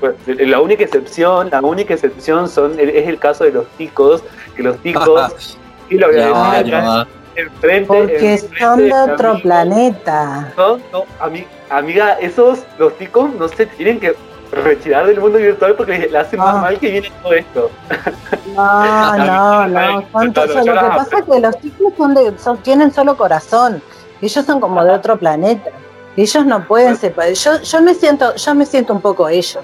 Pues, 0.00 0.14
la 0.26 0.60
única 0.60 0.84
excepción, 0.84 1.48
la 1.50 1.60
única 1.60 1.94
excepción 1.94 2.48
son, 2.48 2.78
es 2.78 3.08
el 3.08 3.18
caso 3.18 3.42
de 3.42 3.50
los 3.50 3.66
ticos, 3.70 4.22
que 4.54 4.62
los 4.62 4.78
ticos 4.78 5.57
y 5.90 5.98
lo 5.98 6.08
voy 6.08 6.20
a 6.20 6.62
decir 6.62 7.08
enfrente. 7.38 7.86
Porque 7.86 8.38
son 8.58 8.88
de 8.88 8.92
otro 8.92 9.40
planeta. 9.40 10.52
No, 10.56 10.78
no, 10.92 11.04
amiga, 11.70 12.14
esos, 12.14 12.60
los 12.78 12.96
ticos, 12.98 13.32
no 13.34 13.48
se 13.48 13.66
tienen 13.66 14.00
que 14.00 14.14
retirar 14.50 15.06
del 15.06 15.20
mundo 15.20 15.38
virtual 15.38 15.74
porque 15.76 16.08
le 16.10 16.18
hace 16.18 16.36
más 16.36 16.54
mal 16.60 16.78
que 16.78 16.90
viene 16.90 17.12
todo 17.22 17.32
esto. 17.34 17.70
No, 18.54 19.16
no, 19.18 19.68
no. 19.68 20.00
Lo 20.00 20.32
que 20.32 20.72
pasa 20.72 21.18
es 21.18 21.24
que 21.24 21.40
los 21.40 21.58
ticos 21.60 21.92
son 21.96 22.14
de, 22.14 22.32
tienen 22.62 22.92
solo 22.92 23.16
corazón. 23.16 23.82
Ellos 24.20 24.44
son 24.44 24.60
como 24.60 24.84
de 24.84 24.90
otro 24.90 25.16
planeta. 25.18 25.70
Ellos 26.16 26.44
no 26.44 26.66
pueden 26.66 26.96
separar. 26.96 27.32
Yo, 27.34 27.62
yo 27.62 27.82
me 27.82 27.94
siento, 27.94 28.34
yo 28.34 28.54
me 28.54 28.66
siento 28.66 28.92
un 28.92 29.00
poco 29.00 29.28
ellos. 29.28 29.58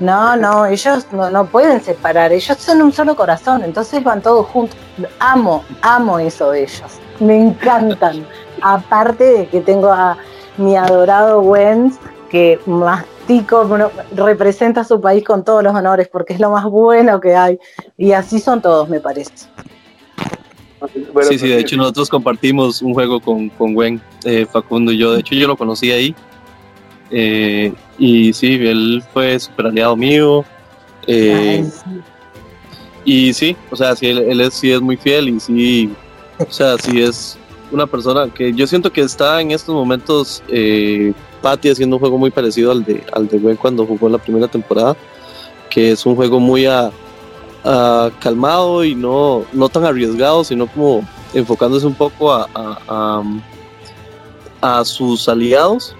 No, 0.00 0.36
no, 0.36 0.66
ellos 0.66 1.06
no, 1.12 1.30
no, 1.30 1.46
pueden 1.46 1.80
separar, 1.80 2.32
ellos 2.32 2.58
son 2.58 2.82
un 2.82 2.92
solo 2.92 3.14
corazón, 3.14 3.62
entonces 3.62 4.02
van 4.02 4.20
todos 4.20 4.46
juntos. 4.46 4.76
Amo, 5.20 5.64
amo 5.82 6.18
eso 6.18 6.50
de 6.50 6.64
ellos, 6.64 6.98
me 7.20 7.40
encantan. 7.40 8.26
Aparte 8.62 9.24
de 9.24 9.46
que 9.46 9.60
tengo 9.60 9.92
a 9.92 10.16
mi 10.56 10.76
adorado 10.76 11.40
Wens, 11.42 11.98
que 12.28 12.58
mastico, 12.66 13.68
representa 14.16 14.80
a 14.80 14.84
su 14.84 15.00
país 15.00 15.22
con 15.22 15.44
todos 15.44 15.62
los 15.62 15.74
honores, 15.74 16.08
porque 16.08 16.32
es 16.32 16.40
lo 16.40 16.50
más 16.50 16.64
bueno 16.64 17.20
que 17.20 17.36
hay. 17.36 17.58
Y 17.96 18.12
así 18.12 18.40
son 18.40 18.60
todos, 18.60 18.88
me 18.88 19.00
parece. 19.00 19.32
sí, 21.22 21.38
sí, 21.38 21.48
de 21.48 21.60
hecho 21.60 21.76
nosotros 21.76 22.08
compartimos 22.08 22.82
un 22.82 22.94
juego 22.94 23.20
con, 23.20 23.48
con 23.50 23.74
Gwen, 23.74 24.00
eh, 24.24 24.46
Facundo 24.50 24.90
y 24.90 24.98
yo. 24.98 25.12
De 25.12 25.20
hecho 25.20 25.34
yo 25.34 25.46
lo 25.46 25.56
conocí 25.56 25.92
ahí 25.92 26.16
eh, 27.16 27.72
y 27.96 28.32
sí, 28.32 28.54
él 28.54 29.00
fue 29.12 29.38
super 29.38 29.66
aliado 29.66 29.96
mío. 29.96 30.44
Eh, 31.06 31.64
y 33.04 33.32
sí, 33.32 33.56
o 33.70 33.76
sea, 33.76 33.94
sí, 33.94 34.08
él, 34.08 34.40
es, 34.40 34.54
sí 34.54 34.72
es 34.72 34.80
muy 34.80 34.96
fiel 34.96 35.28
y 35.28 35.38
sí, 35.38 35.92
o 36.38 36.50
sea, 36.50 36.76
sí 36.76 37.00
es 37.00 37.38
una 37.70 37.86
persona 37.86 38.28
que 38.34 38.52
yo 38.52 38.66
siento 38.66 38.92
que 38.92 39.02
está 39.02 39.40
en 39.40 39.52
estos 39.52 39.74
momentos, 39.74 40.42
eh, 40.48 41.12
Patty 41.40 41.68
haciendo 41.70 41.96
un 41.96 42.00
juego 42.00 42.18
muy 42.18 42.32
parecido 42.32 42.72
al 42.72 42.84
de, 42.84 43.04
al 43.12 43.28
de 43.28 43.38
Gwen 43.38 43.56
cuando 43.56 43.86
jugó 43.86 44.08
la 44.08 44.18
primera 44.18 44.48
temporada, 44.48 44.96
que 45.70 45.92
es 45.92 46.04
un 46.06 46.16
juego 46.16 46.40
muy 46.40 46.66
a, 46.66 46.90
calmado 48.20 48.84
y 48.84 48.94
no, 48.94 49.44
no 49.52 49.68
tan 49.70 49.84
arriesgado, 49.84 50.44
sino 50.44 50.66
como 50.66 51.08
enfocándose 51.32 51.86
un 51.86 51.94
poco 51.94 52.32
a, 52.32 53.22
a 54.60 54.84
sus 54.84 55.28
aliados 55.28 55.96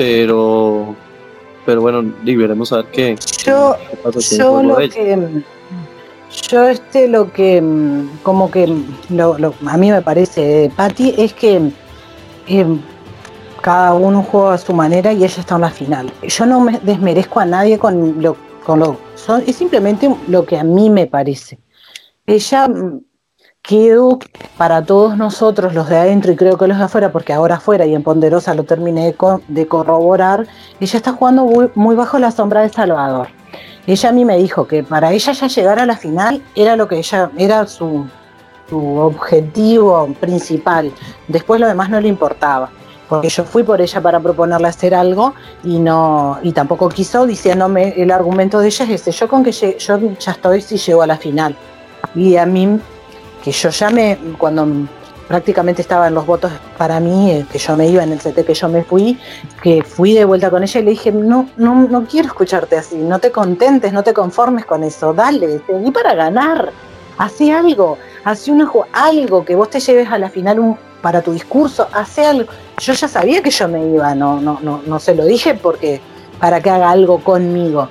Pero, 0.00 0.96
pero 1.66 1.82
bueno, 1.82 2.02
veremos 2.24 2.72
a 2.72 2.76
ver 2.76 2.86
qué. 2.86 3.18
Yo, 3.44 3.76
yo 4.30 4.62
lo 4.62 4.76
que. 4.78 5.42
Yo 6.48 6.68
este 6.68 7.06
lo 7.06 7.30
que 7.30 7.62
como 8.22 8.50
que 8.50 8.66
lo, 9.10 9.54
a 9.66 9.76
mí 9.76 9.90
me 9.90 10.00
parece 10.00 10.72
Patti 10.74 11.14
es 11.18 11.34
que 11.34 11.70
eh, 12.48 12.66
cada 13.60 13.92
uno 13.92 14.22
juega 14.22 14.54
a 14.54 14.58
su 14.58 14.72
manera 14.72 15.12
y 15.12 15.22
ella 15.22 15.40
está 15.40 15.56
en 15.56 15.60
la 15.60 15.70
final. 15.70 16.10
Yo 16.22 16.46
no 16.46 16.60
me 16.60 16.78
desmerezco 16.78 17.40
a 17.40 17.44
nadie 17.44 17.78
con 17.78 18.22
lo 18.22 18.38
con 18.64 18.78
lo 18.78 18.96
es 19.46 19.54
simplemente 19.54 20.08
lo 20.28 20.46
que 20.46 20.56
a 20.56 20.64
mí 20.64 20.88
me 20.88 21.08
parece. 21.08 21.58
Ella 22.24 22.70
quedó 23.62 24.18
para 24.56 24.84
todos 24.84 25.16
nosotros, 25.16 25.74
los 25.74 25.88
de 25.88 25.96
adentro 25.96 26.32
y 26.32 26.36
creo 26.36 26.56
que 26.56 26.66
los 26.66 26.78
de 26.78 26.84
afuera, 26.84 27.12
porque 27.12 27.32
ahora 27.32 27.56
afuera 27.56 27.86
y 27.86 27.94
en 27.94 28.02
Ponderosa 28.02 28.54
lo 28.54 28.64
terminé 28.64 29.14
de, 29.48 29.68
corroborar, 29.68 30.46
ella 30.80 30.96
está 30.96 31.12
jugando 31.12 31.44
muy, 31.74 31.94
bajo 31.94 32.18
la 32.18 32.30
sombra 32.30 32.62
de 32.62 32.70
Salvador. 32.70 33.28
Ella 33.86 34.08
a 34.08 34.12
mí 34.12 34.24
me 34.24 34.36
dijo 34.36 34.66
que 34.66 34.82
para 34.82 35.12
ella 35.12 35.32
ya 35.32 35.46
llegar 35.46 35.78
a 35.78 35.86
la 35.86 35.96
final 35.96 36.42
era 36.54 36.76
lo 36.76 36.86
que 36.88 36.98
ella 36.98 37.30
era 37.36 37.66
su, 37.66 38.06
objetivo 38.72 40.08
principal. 40.20 40.92
Después 41.26 41.60
lo 41.60 41.66
demás 41.66 41.90
no 41.90 42.00
le 42.00 42.06
importaba 42.06 42.70
porque 43.08 43.28
yo 43.28 43.42
fui 43.42 43.64
por 43.64 43.80
ella 43.80 44.00
para 44.00 44.20
proponerle 44.20 44.68
hacer 44.68 44.94
algo 44.94 45.34
y 45.64 45.80
no 45.80 46.38
y 46.44 46.52
tampoco 46.52 46.88
quiso 46.88 47.26
diciéndome 47.26 48.00
el 48.00 48.12
argumento 48.12 48.60
de 48.60 48.68
ella 48.68 48.84
es 48.84 49.00
ese 49.00 49.10
yo 49.10 49.26
con 49.28 49.42
que 49.42 49.50
yo 49.50 49.98
ya 50.20 50.30
estoy 50.30 50.60
si 50.60 50.76
llego 50.76 51.02
a 51.02 51.08
la 51.08 51.16
final 51.16 51.56
y 52.14 52.36
a 52.36 52.46
mí 52.46 52.78
que 53.42 53.52
yo 53.52 53.70
ya 53.70 53.90
me, 53.90 54.18
cuando 54.38 54.66
prácticamente 55.30 55.80
estaban 55.80 56.12
los 56.12 56.26
votos 56.26 56.50
para 56.76 56.98
mí, 56.98 57.30
eh, 57.30 57.46
que 57.50 57.58
yo 57.58 57.76
me 57.76 57.86
iba 57.86 58.02
en 58.02 58.12
el 58.12 58.18
CT, 58.18 58.44
que 58.44 58.54
yo 58.54 58.68
me 58.68 58.82
fui, 58.82 59.16
que 59.62 59.82
fui 59.82 60.12
de 60.12 60.24
vuelta 60.24 60.50
con 60.50 60.62
ella 60.62 60.80
y 60.80 60.82
le 60.82 60.90
dije, 60.90 61.12
no, 61.12 61.48
no, 61.56 61.86
no 61.88 62.04
quiero 62.04 62.26
escucharte 62.26 62.76
así, 62.76 62.96
no 62.96 63.20
te 63.20 63.30
contentes, 63.30 63.92
no 63.92 64.02
te 64.02 64.12
conformes 64.12 64.64
con 64.64 64.82
eso, 64.82 65.14
dale, 65.14 65.60
seguí 65.66 65.92
para 65.92 66.14
ganar, 66.14 66.72
hace 67.16 67.52
algo, 67.52 67.96
hace 68.24 68.50
una, 68.50 68.68
algo 68.92 69.44
que 69.44 69.54
vos 69.54 69.70
te 69.70 69.78
lleves 69.78 70.10
a 70.10 70.18
la 70.18 70.28
final 70.30 70.76
para 71.00 71.22
tu 71.22 71.32
discurso, 71.32 71.86
hace 71.92 72.26
algo. 72.26 72.50
Yo 72.80 72.92
ya 72.92 73.06
sabía 73.06 73.40
que 73.40 73.50
yo 73.50 73.68
me 73.68 73.86
iba, 73.86 74.14
no, 74.16 74.40
no, 74.40 74.58
no, 74.60 74.82
no 74.84 74.98
se 74.98 75.14
lo 75.14 75.24
dije 75.24 75.54
porque 75.54 76.00
para 76.40 76.60
que 76.60 76.70
haga 76.70 76.90
algo 76.90 77.22
conmigo. 77.22 77.88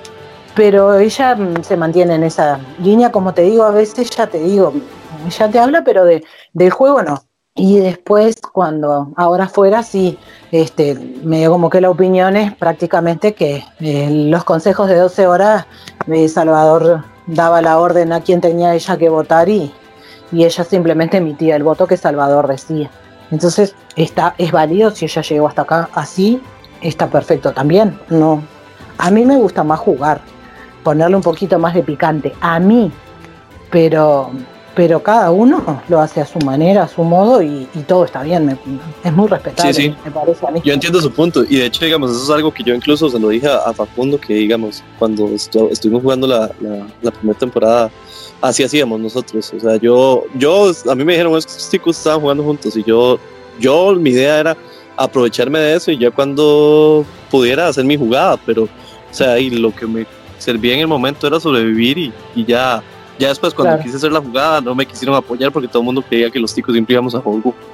Pero 0.54 0.98
ella 0.98 1.36
mm, 1.36 1.62
se 1.62 1.76
mantiene 1.76 2.16
en 2.16 2.24
esa 2.24 2.60
línea, 2.82 3.10
como 3.10 3.32
te 3.32 3.42
digo, 3.42 3.64
a 3.64 3.70
veces 3.70 4.10
ya 4.10 4.26
te 4.26 4.40
digo, 4.40 4.74
ya 5.28 5.48
te 5.48 5.58
habla, 5.58 5.84
pero 5.84 6.04
de, 6.04 6.24
del 6.52 6.70
juego 6.70 7.02
no. 7.02 7.22
Y 7.54 7.78
después, 7.78 8.36
cuando 8.40 9.12
ahora 9.16 9.48
fuera, 9.48 9.82
sí, 9.82 10.18
este, 10.52 10.94
me 11.24 11.38
dio 11.38 11.50
como 11.50 11.68
que 11.68 11.80
la 11.80 11.90
opinión 11.90 12.36
es 12.36 12.54
prácticamente 12.54 13.34
que 13.34 13.64
eh, 13.80 14.08
los 14.30 14.44
consejos 14.44 14.88
de 14.88 14.96
12 14.96 15.26
horas, 15.26 15.66
de 16.06 16.28
Salvador 16.28 17.04
daba 17.26 17.60
la 17.60 17.78
orden 17.78 18.12
a 18.12 18.20
quien 18.20 18.40
tenía 18.40 18.74
ella 18.74 18.96
que 18.96 19.08
votar 19.08 19.48
y, 19.48 19.72
y 20.32 20.44
ella 20.44 20.64
simplemente 20.64 21.18
emitía 21.18 21.56
el 21.56 21.62
voto 21.62 21.86
que 21.86 21.96
Salvador 21.96 22.46
decía. 22.46 22.90
Entonces, 23.30 23.74
está, 23.96 24.34
es 24.38 24.52
válido 24.52 24.90
si 24.90 25.04
ella 25.04 25.22
llegó 25.22 25.48
hasta 25.48 25.62
acá 25.62 25.88
así, 25.94 26.40
está 26.80 27.08
perfecto 27.08 27.52
también. 27.52 27.98
No, 28.08 28.42
a 28.98 29.10
mí 29.10 29.24
me 29.24 29.36
gusta 29.36 29.64
más 29.64 29.80
jugar, 29.80 30.20
ponerle 30.82 31.16
un 31.16 31.22
poquito 31.22 31.58
más 31.58 31.74
de 31.74 31.82
picante, 31.82 32.32
a 32.40 32.58
mí, 32.58 32.92
pero 33.70 34.30
pero 34.74 35.02
cada 35.02 35.30
uno 35.30 35.82
lo 35.88 36.00
hace 36.00 36.20
a 36.20 36.26
su 36.26 36.38
manera, 36.40 36.84
a 36.84 36.88
su 36.88 37.02
modo 37.02 37.42
y, 37.42 37.66
todo 37.86 38.04
está 38.04 38.22
bien, 38.22 38.58
es 39.02 39.12
muy 39.12 39.28
respetable, 39.28 39.96
me 40.04 40.10
parece 40.10 40.46
a 40.46 40.50
mí. 40.50 40.60
Yo 40.64 40.72
entiendo 40.72 41.00
su 41.00 41.10
punto 41.10 41.44
y 41.44 41.56
de 41.56 41.66
hecho, 41.66 41.84
digamos, 41.84 42.10
eso 42.10 42.22
es 42.22 42.30
algo 42.30 42.52
que 42.52 42.62
yo 42.62 42.74
incluso 42.74 43.10
se 43.10 43.18
lo 43.18 43.28
dije 43.28 43.48
a, 43.48 43.72
Facundo, 43.72 44.20
que 44.20 44.34
digamos, 44.34 44.82
cuando 44.98 45.28
estuvimos 45.28 46.02
jugando 46.02 46.26
la, 46.26 46.50
la, 47.02 47.10
primera 47.10 47.38
temporada, 47.38 47.90
así 48.40 48.62
hacíamos 48.62 49.00
nosotros, 49.00 49.52
o 49.56 49.60
sea, 49.60 49.76
yo, 49.76 50.24
yo, 50.34 50.70
a 50.88 50.94
mí 50.94 51.04
me 51.04 51.12
dijeron, 51.12 51.36
estos 51.36 51.70
chicos 51.70 51.98
estaban 51.98 52.20
jugando 52.20 52.44
juntos 52.44 52.76
y 52.76 52.84
yo, 52.84 53.18
yo, 53.58 53.94
mi 53.94 54.10
idea 54.10 54.38
era 54.38 54.56
aprovecharme 54.96 55.58
de 55.58 55.76
eso 55.76 55.90
y 55.90 55.98
ya 55.98 56.10
cuando 56.10 57.04
pudiera 57.30 57.68
hacer 57.68 57.84
mi 57.84 57.96
jugada, 57.96 58.38
pero, 58.46 58.64
o 58.64 58.68
sea, 59.10 59.38
y 59.38 59.50
lo 59.50 59.74
que 59.74 59.86
me 59.86 60.06
servía 60.38 60.74
en 60.74 60.80
el 60.80 60.88
momento 60.88 61.26
era 61.26 61.40
sobrevivir 61.40 61.98
y, 61.98 62.12
y 62.34 62.44
ya 62.44 62.82
ya 63.20 63.28
después, 63.28 63.52
cuando 63.52 63.82
quise 63.82 63.96
hacer 63.98 64.10
la 64.10 64.20
jugada, 64.20 64.62
no 64.62 64.74
me 64.74 64.86
quisieron 64.86 65.14
apoyar 65.14 65.52
porque 65.52 65.68
todo 65.68 65.80
el 65.80 65.84
mundo 65.84 66.02
creía 66.02 66.30
que 66.30 66.40
los 66.40 66.54
chicos 66.54 66.72
siempre 66.72 66.94
íbamos 66.94 67.14
a 67.14 67.22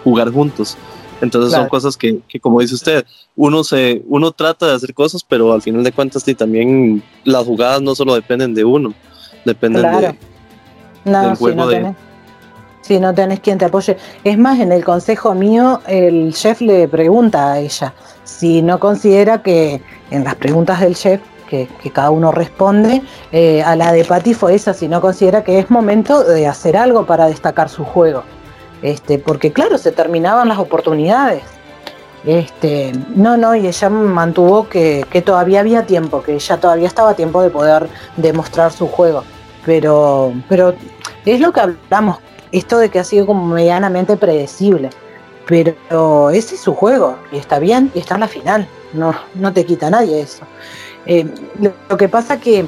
jugar 0.03 0.33
juntos. 0.33 0.77
Entonces 1.21 1.53
son 1.53 1.69
cosas 1.69 1.97
que, 1.97 2.19
que, 2.29 2.41
como 2.41 2.61
dice 2.61 2.75
usted, 2.75 3.07
uno 3.37 3.63
se 3.63 4.03
uno 4.09 4.33
trata 4.33 4.67
de 4.67 4.75
hacer 4.75 4.93
cosas, 4.93 5.23
pero 5.23 5.53
al 5.53 5.63
final 5.63 5.85
de 5.85 5.93
cuentas 5.93 6.25
sí, 6.25 6.35
también 6.35 7.01
las 7.23 7.45
jugadas 7.45 7.81
no 7.81 7.95
solo 7.95 8.15
dependen 8.17 8.55
de 8.55 8.65
uno, 8.65 8.93
dependen 9.45 9.83
de, 9.83 10.17
no, 11.05 11.23
del 11.23 11.37
juego 11.37 11.53
si 11.53 11.57
no 11.57 11.69
Tenés, 11.69 11.97
si 12.83 13.01
no 13.01 13.15
tenés 13.15 13.41
quien 13.41 13.57
te 13.57 13.67
apoye. 13.67 13.97
Es 14.25 14.37
más, 14.37 14.59
en 14.59 14.73
el 14.73 14.85
consejo 14.85 15.33
mío, 15.35 15.81
el 15.87 16.35
chef 16.35 16.61
le 16.61 16.89
pregunta 16.89 17.53
a 17.53 17.61
ella 17.61 17.95
si 18.25 18.61
no 18.63 18.81
considera 18.81 19.43
que 19.43 19.81
en 20.11 20.25
las 20.25 20.35
preguntas 20.35 20.81
del 20.81 20.97
chef 20.97 21.21
que, 21.49 21.69
cada 21.93 22.11
uno 22.11 22.33
responde. 22.33 23.03
Eh, 23.33 23.63
a 23.63 23.77
la 23.77 23.93
de 23.93 24.05
Patti 24.05 24.35
fue 24.35 24.55
esa, 24.55 24.75
si 24.75 24.89
no 24.89 25.01
considera 25.01 25.45
que 25.45 25.59
es 25.59 25.71
momento 25.71 26.25
de 26.25 26.47
hacer 26.47 26.77
algo 26.77 27.07
para 27.07 27.27
destacar 27.27 27.69
su 27.69 27.85
juego. 27.85 28.23
Este, 28.83 29.19
porque 29.19 29.53
claro, 29.53 29.79
se 29.79 29.93
terminaban 29.93 30.49
las 30.49 30.59
oportunidades. 30.59 31.43
Este, 32.25 32.93
no, 33.15 33.37
no, 33.37 33.55
y 33.55 33.67
ella 33.67 33.89
mantuvo 33.89 34.69
que, 34.69 35.05
todavía 35.25 35.61
había 35.61 35.87
tiempo, 35.87 36.23
que 36.23 36.39
ya 36.39 36.57
todavía 36.57 36.89
estaba 36.89 37.11
a 37.11 37.15
tiempo 37.15 37.41
de 37.41 37.51
poder 37.51 37.89
demostrar 38.17 38.73
su 38.73 38.89
juego. 38.89 39.23
Pero, 39.65 40.33
pero 40.49 40.75
es 41.25 41.41
lo 41.41 41.53
que 41.53 41.61
hablamos, 41.61 42.19
esto 42.53 42.79
de 42.79 42.89
que 42.89 42.99
ha 42.99 43.05
sido 43.05 43.27
como 43.27 43.47
medianamente 43.47 44.17
predecible. 44.17 44.91
Pero 45.47 46.31
ese 46.31 46.57
es 46.57 46.61
su 46.61 46.75
juego, 46.75 47.17
y 47.31 47.37
está 47.37 47.61
bien, 47.61 47.93
y 47.95 48.01
está 48.01 48.15
en 48.15 48.21
la 48.21 48.29
final. 48.29 48.69
No, 48.93 49.15
no 49.35 49.53
te 49.53 49.65
quita 49.65 49.89
nadie 49.91 50.21
eso. 50.21 50.45
Eh, 51.07 51.27
lo 51.89 51.97
que 51.97 52.09
pasa 52.09 52.41
que 52.41 52.67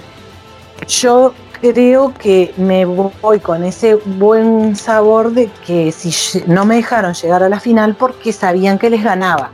yo 0.86 1.34
creo 1.61 2.14
que 2.14 2.55
me 2.57 2.84
voy 2.84 3.41
con 3.41 3.64
ese 3.64 3.97
buen 3.97 4.76
sabor 4.76 5.32
de 5.32 5.51
que 5.66 5.91
si 5.93 6.43
no 6.47 6.64
me 6.64 6.76
dejaron 6.76 7.14
llegar 7.14 7.43
a 7.43 7.49
la 7.49 7.61
final 7.61 7.97
porque 7.97 8.32
sabían 8.32 8.78
que 8.78 8.91
les 8.91 9.03
ganaba. 9.03 9.51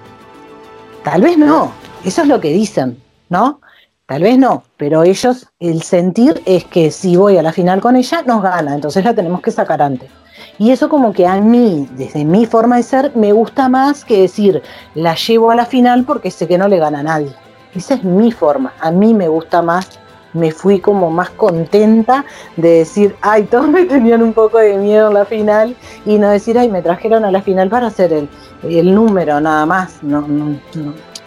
Tal 1.03 1.23
vez 1.23 1.39
no, 1.39 1.73
eso 2.05 2.23
es 2.23 2.29
lo 2.29 2.41
que 2.41 2.51
dicen, 2.51 3.03
¿no? 3.29 3.61
Tal 4.07 4.23
vez 4.23 4.39
no, 4.39 4.65
pero 4.77 5.03
ellos, 5.03 5.49
el 5.61 5.83
sentir 5.83 6.43
es 6.45 6.65
que 6.65 6.91
si 6.91 7.17
voy 7.17 7.39
a 7.39 7.43
la 7.43 7.53
final 7.53 7.81
con 7.81 7.97
ella, 7.97 8.23
nos 8.27 8.43
gana, 8.43 8.75
entonces 8.75 9.03
la 9.03 9.15
tenemos 9.15 9.41
que 9.41 9.51
sacar 9.51 9.81
antes. 9.81 10.11
Y 10.59 10.71
eso 10.71 10.91
como 10.91 11.13
que 11.13 11.27
a 11.27 11.41
mí, 11.41 11.89
desde 11.97 12.25
mi 12.25 12.45
forma 12.45 12.77
de 12.77 12.83
ser, 12.83 13.13
me 13.17 13.33
gusta 13.33 13.69
más 13.71 14.05
que 14.05 14.21
decir, 14.21 14.63
la 14.95 15.15
llevo 15.15 15.51
a 15.51 15.55
la 15.55 15.65
final 15.65 16.05
porque 16.05 16.31
sé 16.31 16.47
que 16.47 16.59
no 16.59 16.69
le 16.69 16.79
gana 16.79 17.01
a 17.01 17.03
nadie. 17.03 17.33
Esa 17.75 17.95
es 17.95 18.05
mi 18.05 18.31
forma. 18.33 18.73
A 18.81 18.91
mí 18.91 19.15
me 19.15 19.29
gusta 19.29 19.63
más, 19.63 19.99
me 20.33 20.53
fui 20.53 20.81
como 20.81 21.11
más 21.11 21.31
contenta 21.31 22.25
de 22.57 22.79
decir, 22.79 23.17
ay, 23.21 23.45
todos 23.51 23.69
me 23.69 23.85
tenían 23.85 24.23
un 24.23 24.33
poco 24.33 24.59
de 24.59 24.77
miedo 24.77 25.09
en 25.09 25.15
la 25.15 25.25
final 25.25 25.77
y 26.05 26.19
no 26.19 26.31
decir, 26.31 26.59
ay, 26.59 26.71
me 26.71 26.83
trajeron 26.83 27.25
a 27.25 27.31
la 27.31 27.43
final 27.43 27.69
para 27.69 27.89
hacer 27.89 28.13
el, 28.13 28.29
el 28.63 28.95
número 28.95 29.41
nada 29.41 29.67
más. 29.67 30.03
No, 30.03 30.23
no, 30.23 30.57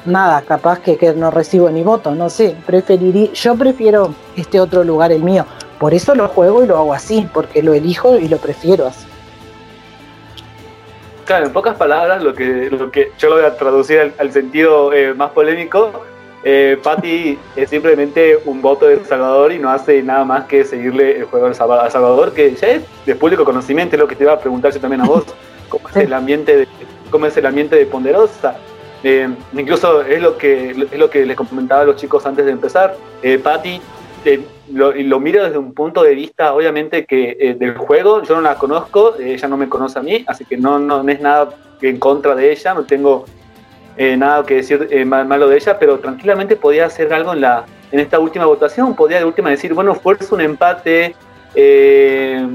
nada, 0.05 0.41
capaz 0.41 0.79
que, 0.79 0.97
que, 0.97 1.13
no 1.13 1.31
recibo 1.31 1.69
ni 1.69 1.83
voto, 1.83 2.15
no 2.15 2.29
sé. 2.29 2.55
Preferiría, 2.65 3.31
yo 3.33 3.55
prefiero 3.55 4.13
este 4.35 4.59
otro 4.59 4.83
lugar, 4.83 5.11
el 5.11 5.23
mío. 5.23 5.45
Por 5.79 5.93
eso 5.93 6.15
lo 6.15 6.27
juego 6.27 6.63
y 6.63 6.67
lo 6.67 6.77
hago 6.77 6.93
así, 6.93 7.27
porque 7.33 7.61
lo 7.61 7.73
elijo 7.73 8.17
y 8.17 8.27
lo 8.27 8.37
prefiero 8.37 8.87
así. 8.87 9.05
Claro, 11.25 11.47
en 11.47 11.51
pocas 11.51 11.75
palabras, 11.75 12.23
lo 12.23 12.33
que, 12.33 12.69
lo 12.71 12.89
que 12.89 13.11
yo 13.19 13.27
lo 13.29 13.35
voy 13.35 13.43
a 13.43 13.57
traducir 13.57 14.13
al, 14.17 14.31
sentido 14.31 14.93
eh, 14.93 15.13
más 15.13 15.31
polémico, 15.31 16.05
eh, 16.43 16.77
Patti 16.81 17.37
es 17.55 17.69
simplemente 17.69 18.37
un 18.45 18.61
voto 18.61 18.85
de 18.85 19.03
Salvador 19.05 19.51
y 19.51 19.59
no 19.59 19.69
hace 19.69 20.01
nada 20.03 20.23
más 20.23 20.45
que 20.45 20.63
seguirle 20.63 21.19
el 21.19 21.25
juego 21.25 21.47
a 21.47 21.53
Salvador, 21.53 22.33
que 22.33 22.53
ya 22.55 22.67
es 22.67 22.83
de 23.05 23.15
público 23.15 23.43
conocimiento, 23.43 23.95
es 23.95 23.99
lo 23.99 24.07
que 24.07 24.15
te 24.15 24.23
iba 24.23 24.33
a 24.33 24.39
preguntar 24.39 24.73
yo 24.73 24.79
también 24.79 25.01
a 25.01 25.05
vos, 25.05 25.25
cómo 25.69 25.89
es 25.89 25.95
el 25.95 26.13
ambiente 26.13 26.55
de, 26.55 26.67
cómo 27.09 27.25
es 27.25 27.35
el 27.37 27.45
ambiente 27.45 27.75
de 27.75 27.85
Ponderosa. 27.85 28.55
Eh, 29.03 29.29
incluso 29.53 30.01
es 30.01 30.21
lo 30.21 30.37
que 30.37 30.71
es 30.71 30.99
lo 30.99 31.09
que 31.09 31.23
les 31.23 31.37
comentaba 31.37 31.81
a 31.81 31.85
los 31.85 31.97
chicos 31.97 32.25
antes 32.25 32.45
de 32.45 32.51
empezar. 32.51 32.95
Eh, 33.21 33.37
Patti 33.37 33.79
eh, 34.25 34.41
lo, 34.73 34.91
lo, 34.91 35.19
miro 35.21 35.43
desde 35.43 35.57
un 35.57 35.73
punto 35.73 36.03
de 36.03 36.13
vista, 36.13 36.53
obviamente, 36.53 37.05
que 37.05 37.37
eh, 37.39 37.53
del 37.53 37.77
juego, 37.77 38.23
yo 38.23 38.35
no 38.35 38.41
la 38.41 38.55
conozco, 38.55 39.15
ella 39.17 39.47
no 39.47 39.55
me 39.55 39.69
conoce 39.69 39.99
a 39.99 40.01
mí, 40.01 40.25
así 40.27 40.43
que 40.43 40.57
no, 40.57 40.79
no, 40.79 41.01
no 41.01 41.11
es 41.11 41.21
nada 41.21 41.49
en 41.81 41.97
contra 41.97 42.35
de 42.35 42.51
ella, 42.51 42.73
no 42.73 42.83
tengo 42.83 43.25
eh, 43.97 44.15
nada 44.15 44.45
que 44.45 44.55
decir 44.55 44.87
eh, 44.91 45.05
malo 45.05 45.49
de 45.49 45.57
ella, 45.57 45.79
pero 45.79 45.99
tranquilamente 45.99 46.55
podía 46.55 46.85
hacer 46.85 47.13
algo 47.13 47.33
en, 47.33 47.41
la, 47.41 47.65
en 47.91 47.99
esta 47.99 48.19
última 48.19 48.45
votación, 48.45 48.95
podía 48.95 49.17
de 49.17 49.25
última 49.25 49.49
decir, 49.49 49.73
bueno, 49.73 49.95
fuerza 49.95 50.33
un 50.35 50.41
empate, 50.41 51.15
eh, 51.55 52.47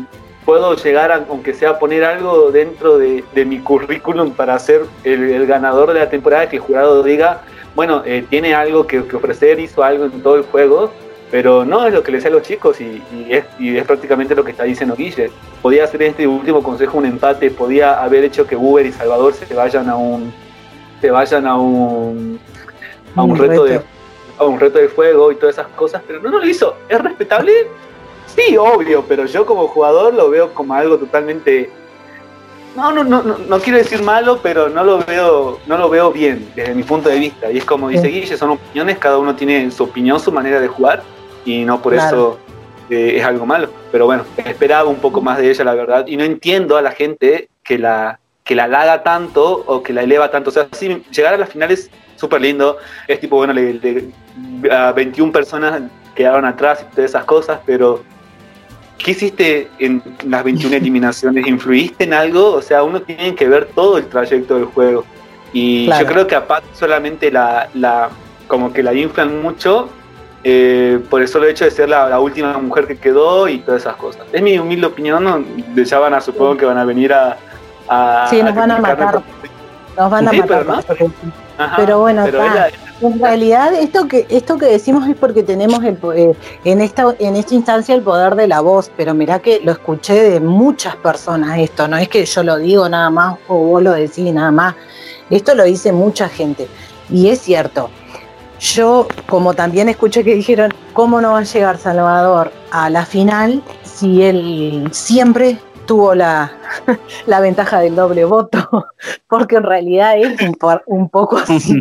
puedo 0.45 0.76
llegar, 0.76 1.12
a, 1.12 1.24
aunque 1.28 1.55
sea 1.55 1.78
poner 1.78 2.05
algo 2.05 2.51
dentro 2.51 2.99
de, 2.99 3.24
mi 3.45 3.59
currículum 3.59 4.32
para 4.32 4.59
ser 4.59 4.82
el, 5.05 5.47
ganador 5.47 5.93
de 5.93 6.01
la 6.01 6.11
temporada, 6.11 6.49
que 6.49 6.57
el 6.57 6.62
jurado 6.62 7.03
diga, 7.03 7.43
bueno, 7.74 8.03
eh, 8.05 8.24
tiene 8.28 8.55
algo 8.55 8.86
que, 8.86 9.01
ofrecer, 9.01 9.59
hizo 9.61 9.82
algo 9.82 10.05
en 10.05 10.22
todo 10.22 10.36
el 10.36 10.43
juego, 10.43 10.93
pero 11.30 11.64
no 11.64 11.86
es 11.86 11.95
lo 11.95 12.03
que 12.03 12.12
le 12.12 12.20
sé 12.20 12.28
a 12.28 12.30
los 12.30 12.43
chicos 12.43 12.80
y, 12.80 13.03
es, 13.30 13.45
y, 13.59 13.76
es, 13.76 13.86
prácticamente 13.86 14.34
lo 14.34 14.45
que 14.45 14.51
está 14.51 14.64
diciendo 14.64 14.95
Guille. 14.95 15.30
Podía 15.62 15.84
hacer 15.84 16.03
este 16.03 16.26
último 16.26 16.62
consejo 16.62 16.99
un 16.99 17.07
empate, 17.07 17.51
podía 17.51 18.03
haber 18.03 18.24
hecho 18.24 18.47
que 18.47 18.55
Uber 18.55 18.84
y 18.84 18.93
Salvador 18.93 19.32
se 19.32 19.53
vayan 19.55 19.88
a 19.88 19.97
un 19.97 20.32
se 21.03 21.11
vayan 21.11 21.46
a 21.48 21.57
un 21.57 22.40
a 23.16 23.22
un, 23.22 23.36
reto, 23.36 23.64
de 23.64 23.82
a 24.38 24.44
un 24.44 24.59
reto 24.59 24.78
de 24.78 24.88
fuego 24.88 25.32
y 25.32 25.34
todas 25.34 25.57
esas 25.57 25.66
cosas, 25.72 26.00
pero 26.07 26.20
no, 26.20 26.30
no 26.30 26.38
lo 26.38 26.46
hizo. 26.46 26.76
¿Es 26.88 26.98
respetable? 27.03 27.53
Sí, 28.26 28.57
obvio, 28.57 29.05
pero 29.07 29.26
yo 29.26 29.44
como 29.44 29.66
jugador 29.66 30.14
lo 30.14 30.30
veo 30.30 30.55
como 30.55 30.72
algo 30.72 30.96
totalmente 30.96 31.70
no, 32.76 32.90
no, 32.90 33.05
no, 33.05 33.22
no, 33.22 33.59
quiero 33.59 33.78
decir 33.78 34.03
malo, 34.03 34.38
pero 34.42 34.70
no 34.70 34.82
lo 34.82 34.98
veo, 35.00 35.59
no 35.66 35.76
lo 35.76 35.90
veo 35.90 36.11
bien 36.11 36.50
desde 36.55 36.74
mi 36.74 36.84
punto 36.84 37.11
de 37.11 37.18
vista. 37.18 37.50
Y 37.50 37.59
es 37.59 37.64
como 37.66 37.90
dice 37.90 38.09
Guille, 38.09 38.34
son 38.36 38.50
opiniones, 38.50 38.96
cada 38.96 39.18
uno 39.18 39.36
tiene 39.36 39.70
su 39.70 39.84
opinión, 39.84 40.18
su 40.18 40.32
manera 40.32 40.59
de 40.59 40.68
jugar, 40.68 41.03
y 41.44 41.64
no 41.64 41.82
por 41.82 41.92
eso 41.92 42.38
eh, 42.88 43.16
es 43.18 43.24
algo 43.24 43.44
malo. 43.44 43.68
Pero 43.90 44.07
bueno, 44.07 44.24
esperaba 44.38 44.88
un 44.88 45.00
poco 45.00 45.20
más 45.20 45.36
de 45.36 45.50
ella, 45.50 45.64
la 45.64 45.74
verdad, 45.74 46.07
y 46.07 46.16
no 46.16 46.24
entiendo 46.24 46.78
a 46.78 46.82
la 46.82 46.92
gente 46.92 47.50
que 47.62 47.78
la, 47.78 48.20
que 48.45 48.55
la 48.55 48.64
halaga 48.64 49.03
tanto 49.03 49.64
o 49.66 49.82
que 49.82 49.93
la 49.93 50.03
eleva 50.03 50.30
tanto. 50.30 50.51
O 50.51 50.53
sea, 50.53 50.68
sí, 50.72 51.03
llegar 51.11 51.34
a 51.34 51.38
las 51.38 51.51
finales 51.51 51.90
súper 52.16 52.40
lindo, 52.40 52.78
es 53.09 53.20
tipo, 53.20 53.36
bueno, 53.36 53.53
le, 53.53 54.11
a 54.70 54.93
21 54.93 55.32
personas 55.32 55.82
quedaron 56.14 56.45
atrás 56.45 56.84
y 56.86 56.95
todas 56.95 57.11
esas 57.11 57.24
cosas, 57.24 57.61
pero 57.64 58.03
¿qué 58.99 59.12
hiciste 59.12 59.68
en 59.78 60.03
las 60.24 60.45
21 60.45 60.76
eliminaciones? 60.76 61.47
¿Influiste 61.47 62.05
en 62.05 62.14
algo? 62.14 62.53
O 62.53 62.62
sea, 62.62 62.82
uno 62.82 63.03
tiene 63.03 63.34
que 63.34 63.49
ver 63.49 63.68
todo 63.74 63.99
el 63.99 64.07
trayecto 64.07 64.57
del 64.57 64.66
juego. 64.66 65.05
Y 65.53 65.86
yo 65.86 66.07
creo 66.07 66.26
que 66.26 66.34
a 66.34 66.47
Pat 66.47 66.64
solamente 66.72 67.30
la, 67.30 67.68
la, 67.74 68.09
como 68.49 68.72
que 68.72 68.82
la 68.82 68.95
inflan 68.95 69.43
mucho 69.43 69.90
eh, 70.45 70.99
por 71.09 71.22
eso 71.22 71.38
lo 71.38 71.47
hecho 71.47 71.64
de 71.64 71.70
ser 71.70 71.88
la, 71.88 72.18
última 72.18 72.59
mujer 72.59 72.86
que 72.86 72.97
quedó 72.97 73.49
y 73.49 73.59
todas 73.59 73.82
esas 73.82 73.97
cosas. 73.97 74.26
Es 74.32 74.43
mi 74.43 74.59
humilde 74.59 74.86
opinión, 74.86 75.22
¿no? 75.22 75.45
ya 75.76 75.99
van 75.99 76.14
a, 76.14 76.20
supongo 76.20 76.57
que 76.57 76.64
van 76.64 76.78
a 76.78 76.84
venir 76.84 77.12
a... 77.12 77.38
a 77.89 78.26
sí, 78.30 78.43
nos 78.43 78.55
van 78.55 78.70
a 78.70 78.78
matar. 78.78 79.22
Nos 79.97 80.11
van 80.11 80.28
a 80.28 80.33
matar. 80.33 80.66
Pero, 81.76 82.01
bueno, 82.01 82.24
en 83.03 83.18
realidad 83.18 83.74
esto 83.74 84.07
que 84.07 84.26
esto 84.28 84.59
que 84.59 84.66
decimos 84.66 85.09
es 85.09 85.16
porque 85.16 85.43
tenemos 85.43 85.83
el, 85.83 85.99
eh, 86.14 86.35
en 86.64 86.80
esta 86.80 87.14
en 87.18 87.35
esta 87.37 87.55
instancia 87.55 87.95
el 87.95 88.03
poder 88.03 88.37
de 88.37 88.47
la 88.47 88.61
voz, 88.61 88.91
pero 88.97 89.12
mirá 89.12 89.41
que 89.41 89.61
lo 89.64 89.72
escuché 89.72 90.14
de 90.14 90.41
muchas 90.41 90.95
personas 90.97 91.59
esto, 91.59 91.89
no 91.89 91.97
es 91.97 92.09
que 92.09 92.24
yo 92.24 92.43
lo 92.45 92.59
digo 92.59 92.89
nada 92.89 93.11
más 93.11 93.39
o 93.49 93.57
vos 93.57 93.83
lo 93.83 93.93
decís 93.93 94.33
nada 94.33 94.53
más. 94.53 94.74
Esto 95.30 95.55
lo 95.55 95.64
dice 95.64 95.93
mucha 95.93 96.28
gente 96.28 96.68
y 97.11 97.28
es 97.28 97.41
cierto. 97.41 97.91
Yo, 98.61 99.09
como 99.28 99.55
también 99.55 99.89
escuché 99.89 100.22
que 100.22 100.37
dijeron, 100.37 100.72
¿cómo 100.93 101.20
no 101.20 101.33
va 101.33 101.39
a 101.41 101.43
llegar 101.43 101.78
Salvador 101.78 102.53
a 102.70 102.89
la 102.91 103.05
final 103.05 103.61
si 103.83 104.22
él 104.22 104.89
siempre 104.93 105.59
tuvo 105.87 106.14
la, 106.14 106.53
la 107.26 107.41
ventaja 107.41 107.80
del 107.80 107.95
doble 107.95 108.24
voto? 108.24 108.87
Porque 109.28 109.57
en 109.57 109.64
realidad 109.64 110.16
es 110.16 110.41
un, 110.41 110.57
un 110.87 111.09
poco 111.09 111.39
así. 111.39 111.80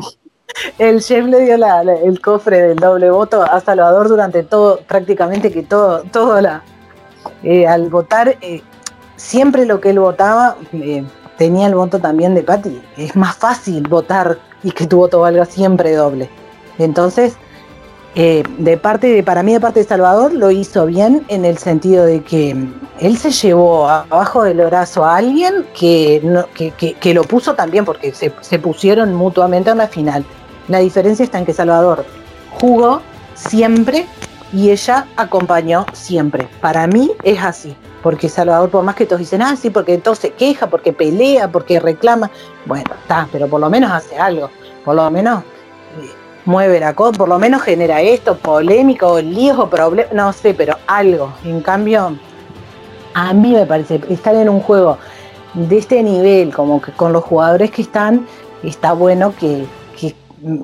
el 0.77 1.01
chef 1.01 1.25
le 1.25 1.41
dio 1.41 1.55
el 1.55 2.21
cofre 2.21 2.61
del 2.61 2.77
doble 2.77 3.09
voto 3.09 3.43
a 3.43 3.59
Salvador 3.59 4.07
durante 4.07 4.43
todo, 4.43 4.79
prácticamente 4.87 5.51
que 5.51 5.63
todo, 5.63 6.03
todo 6.11 6.41
la, 6.41 6.63
eh, 7.43 7.67
al 7.67 7.89
votar, 7.89 8.37
eh, 8.41 8.61
siempre 9.15 9.65
lo 9.65 9.79
que 9.79 9.91
él 9.91 9.99
votaba 9.99 10.57
eh, 10.73 11.03
tenía 11.37 11.67
el 11.67 11.75
voto 11.75 11.99
también 11.99 12.35
de 12.35 12.43
Patti. 12.43 12.81
Es 12.97 13.15
más 13.15 13.35
fácil 13.35 13.87
votar 13.87 14.37
y 14.63 14.71
que 14.71 14.87
tu 14.87 14.97
voto 14.97 15.21
valga 15.21 15.45
siempre 15.45 15.93
doble. 15.93 16.29
Entonces, 16.77 17.37
de 18.13 18.77
parte 18.77 19.07
de, 19.07 19.23
para 19.23 19.41
mí 19.41 19.53
de 19.53 19.59
parte 19.59 19.79
de 19.79 19.85
Salvador 19.85 20.33
lo 20.33 20.51
hizo 20.51 20.85
bien 20.85 21.23
en 21.29 21.45
el 21.45 21.57
sentido 21.57 22.05
de 22.05 22.21
que 22.21 22.55
él 22.99 23.17
se 23.17 23.31
llevó 23.31 23.87
abajo 23.87 24.43
del 24.43 24.57
brazo 24.65 25.05
a 25.05 25.15
alguien 25.15 25.65
que, 25.73 26.21
que, 26.99 27.13
lo 27.13 27.23
puso 27.23 27.55
también 27.55 27.85
porque 27.85 28.13
se, 28.13 28.33
se 28.41 28.59
pusieron 28.59 29.13
mutuamente 29.13 29.69
en 29.69 29.77
la 29.77 29.87
final. 29.87 30.25
La 30.67 30.79
diferencia 30.79 31.23
está 31.23 31.39
en 31.39 31.45
que 31.45 31.53
Salvador 31.53 32.05
jugó 32.59 33.01
siempre 33.33 34.05
y 34.53 34.69
ella 34.69 35.07
acompañó 35.15 35.85
siempre. 35.93 36.47
Para 36.59 36.87
mí 36.87 37.11
es 37.23 37.41
así, 37.41 37.75
porque 38.03 38.29
Salvador, 38.29 38.69
por 38.69 38.83
más 38.83 38.95
que 38.95 39.05
todos 39.05 39.19
dicen, 39.19 39.41
ah, 39.41 39.55
sí, 39.55 39.69
porque 39.69 39.93
entonces 39.93 40.21
se 40.21 40.31
queja, 40.31 40.67
porque 40.67 40.93
pelea, 40.93 41.49
porque 41.49 41.79
reclama, 41.79 42.29
bueno, 42.65 42.91
está, 43.01 43.27
pero 43.31 43.47
por 43.47 43.61
lo 43.61 43.69
menos 43.69 43.91
hace 43.91 44.17
algo, 44.17 44.49
por 44.83 44.95
lo 44.95 45.09
menos 45.09 45.43
eh, 45.43 45.45
mueve 46.45 46.79
la 46.79 46.93
cosa, 46.93 47.17
por 47.17 47.29
lo 47.29 47.39
menos 47.39 47.61
genera 47.61 48.01
esto, 48.01 48.37
polémico, 48.37 49.19
líos 49.21 49.57
o 49.59 49.69
problemas, 49.69 50.13
no 50.13 50.33
sé, 50.33 50.53
pero 50.53 50.77
algo. 50.87 51.33
En 51.45 51.61
cambio, 51.61 52.17
a 53.13 53.33
mí 53.33 53.53
me 53.53 53.65
parece, 53.65 54.01
estar 54.09 54.35
en 54.35 54.49
un 54.49 54.59
juego 54.59 54.97
de 55.53 55.77
este 55.77 56.01
nivel, 56.01 56.53
como 56.53 56.81
que 56.81 56.91
con 56.91 57.13
los 57.13 57.23
jugadores 57.23 57.71
que 57.71 57.81
están, 57.81 58.25
está 58.63 58.93
bueno 58.93 59.33
que, 59.37 59.65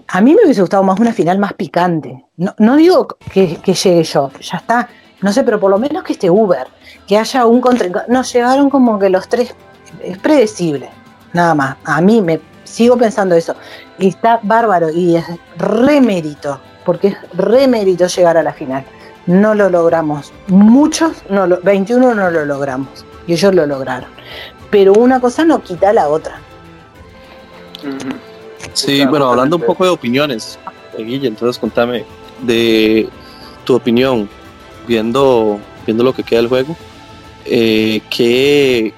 a 0.08 0.22
mí 0.22 0.34
me 0.34 0.44
hubiese 0.44 0.62
gustado 0.62 0.82
más 0.82 1.00
una 1.00 1.14
final 1.14 1.38
más 1.38 1.54
picante. 1.54 2.26
No, 2.38 2.76
digo 2.76 3.08
que, 3.32 3.60
llegue 3.64 4.04
yo, 4.04 4.32
ya 4.42 4.58
está. 4.58 4.90
No 5.22 5.32
sé, 5.32 5.44
pero 5.44 5.60
por 5.60 5.70
lo 5.70 5.78
menos 5.78 6.04
que 6.04 6.14
esté 6.14 6.32
Uber, 6.32 6.66
que 7.06 7.16
haya 7.16 7.46
un 7.46 7.62
contra. 7.62 8.06
Nos 8.08 8.34
llegaron 8.34 8.72
como 8.72 8.98
que 8.98 9.10
los 9.10 9.30
tres. 9.30 9.54
Es 10.02 10.18
predecible, 10.18 10.90
nada 11.34 11.54
más. 11.54 11.78
A 11.84 12.02
mí 12.02 12.24
me 12.24 12.40
sigo 12.68 12.98
pensando 12.98 13.36
eso. 13.36 13.56
Y 13.98 14.10
está 14.10 14.40
bárbaro 14.44 14.90
y 14.90 15.16
es 15.16 15.26
remérito, 15.58 16.60
porque 16.86 17.10
es 17.10 17.18
remérito 17.34 18.08
llegar 18.08 18.38
a 18.38 18.44
la 18.44 18.54
final. 18.54 18.86
No 19.26 19.56
lo 19.56 19.70
logramos. 19.70 20.32
Muchos, 20.48 21.24
no 21.30 21.48
21 21.48 22.14
no 22.14 22.30
lo 22.30 22.46
logramos. 22.46 23.06
Y 23.26 23.34
ellos 23.34 23.54
lo 23.54 23.66
lograron. 23.66 24.10
Pero 24.70 24.94
una 24.94 25.20
cosa 25.20 25.44
no 25.44 25.62
quita 25.62 25.94
la 25.94 26.08
otra. 26.08 26.40
Sí, 28.74 29.06
bueno, 29.06 29.30
hablando 29.30 29.58
un 29.58 29.64
poco 29.64 29.84
de 29.84 29.90
opiniones, 29.90 30.60
eh, 30.98 31.04
Guille, 31.04 31.28
entonces 31.28 31.60
contame 31.60 32.06
de 32.42 33.10
tu 33.64 33.76
opinión, 33.76 34.30
viendo, 34.88 35.60
viendo 35.86 36.04
lo 36.04 36.14
que 36.14 36.24
queda 36.24 36.40
del 36.40 36.50
juego, 36.50 36.76
eh, 37.46 38.02
¿qué 38.10 38.94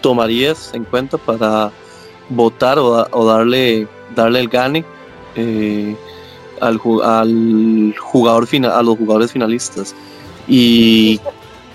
tomarías 0.00 0.72
en 0.74 0.84
cuenta 0.84 1.16
para 1.16 1.72
votar 2.28 2.78
o, 2.78 3.24
darle, 3.24 3.88
darle 4.14 4.40
el 4.40 4.48
gane 4.48 4.84
eh, 5.34 5.96
al, 6.60 6.80
al, 7.02 7.94
jugador 7.98 8.46
final, 8.46 8.72
a 8.72 8.82
los 8.82 8.96
jugadores 8.98 9.32
finalistas? 9.32 9.94
Y 10.46 11.20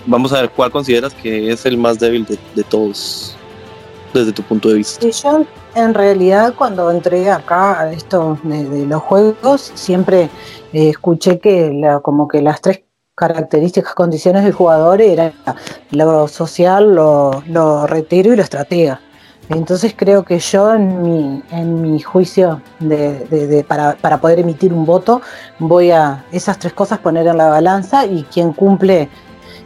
vamos 0.06 0.32
a 0.32 0.42
ver 0.42 0.50
cuál 0.50 0.70
consideras 0.70 1.14
que 1.14 1.50
es 1.50 1.66
el 1.66 1.76
más 1.76 1.98
débil 1.98 2.26
de, 2.54 2.62
todos 2.64 3.36
desde 4.14 4.32
tu 4.32 4.42
punto 4.42 4.68
de 4.68 4.76
vista. 4.76 5.08
yo 5.08 5.44
en 5.74 5.94
realidad 5.94 6.54
cuando 6.56 6.90
entré 6.90 7.30
acá 7.30 7.80
a 7.80 7.92
esto 7.92 8.38
de, 8.42 8.86
los 8.86 9.02
juegos, 9.02 9.72
siempre 9.74 10.28
eh, 10.72 10.90
escuché 10.90 11.38
que 11.38 11.72
la, 11.72 12.00
como 12.00 12.26
que 12.26 12.42
las 12.42 12.60
tres 12.60 12.82
características, 13.14 13.94
condiciones 13.94 14.44
del 14.44 14.52
jugador 14.52 15.02
eran 15.02 15.34
lo 15.90 16.26
social, 16.26 16.94
lo, 16.94 17.42
lo 17.46 17.86
retiro 17.86 18.32
y 18.32 18.36
lo 18.36 18.42
estratega. 18.42 19.00
Entonces 19.50 19.94
creo 19.96 20.24
que 20.24 20.38
yo 20.38 20.72
en 20.72 21.02
mi, 21.02 21.42
en 21.50 21.82
mi 21.82 22.00
juicio 22.00 22.62
de, 22.78 23.64
para, 23.66 23.96
para, 23.96 24.20
poder 24.20 24.38
emitir 24.38 24.72
un 24.72 24.86
voto 24.86 25.22
voy 25.58 25.90
a 25.90 26.24
esas 26.30 26.58
tres 26.58 26.72
cosas 26.72 27.00
poner 27.00 27.26
en 27.26 27.36
la 27.36 27.48
balanza 27.48 28.06
y 28.06 28.22
quien 28.22 28.52
cumple 28.52 29.08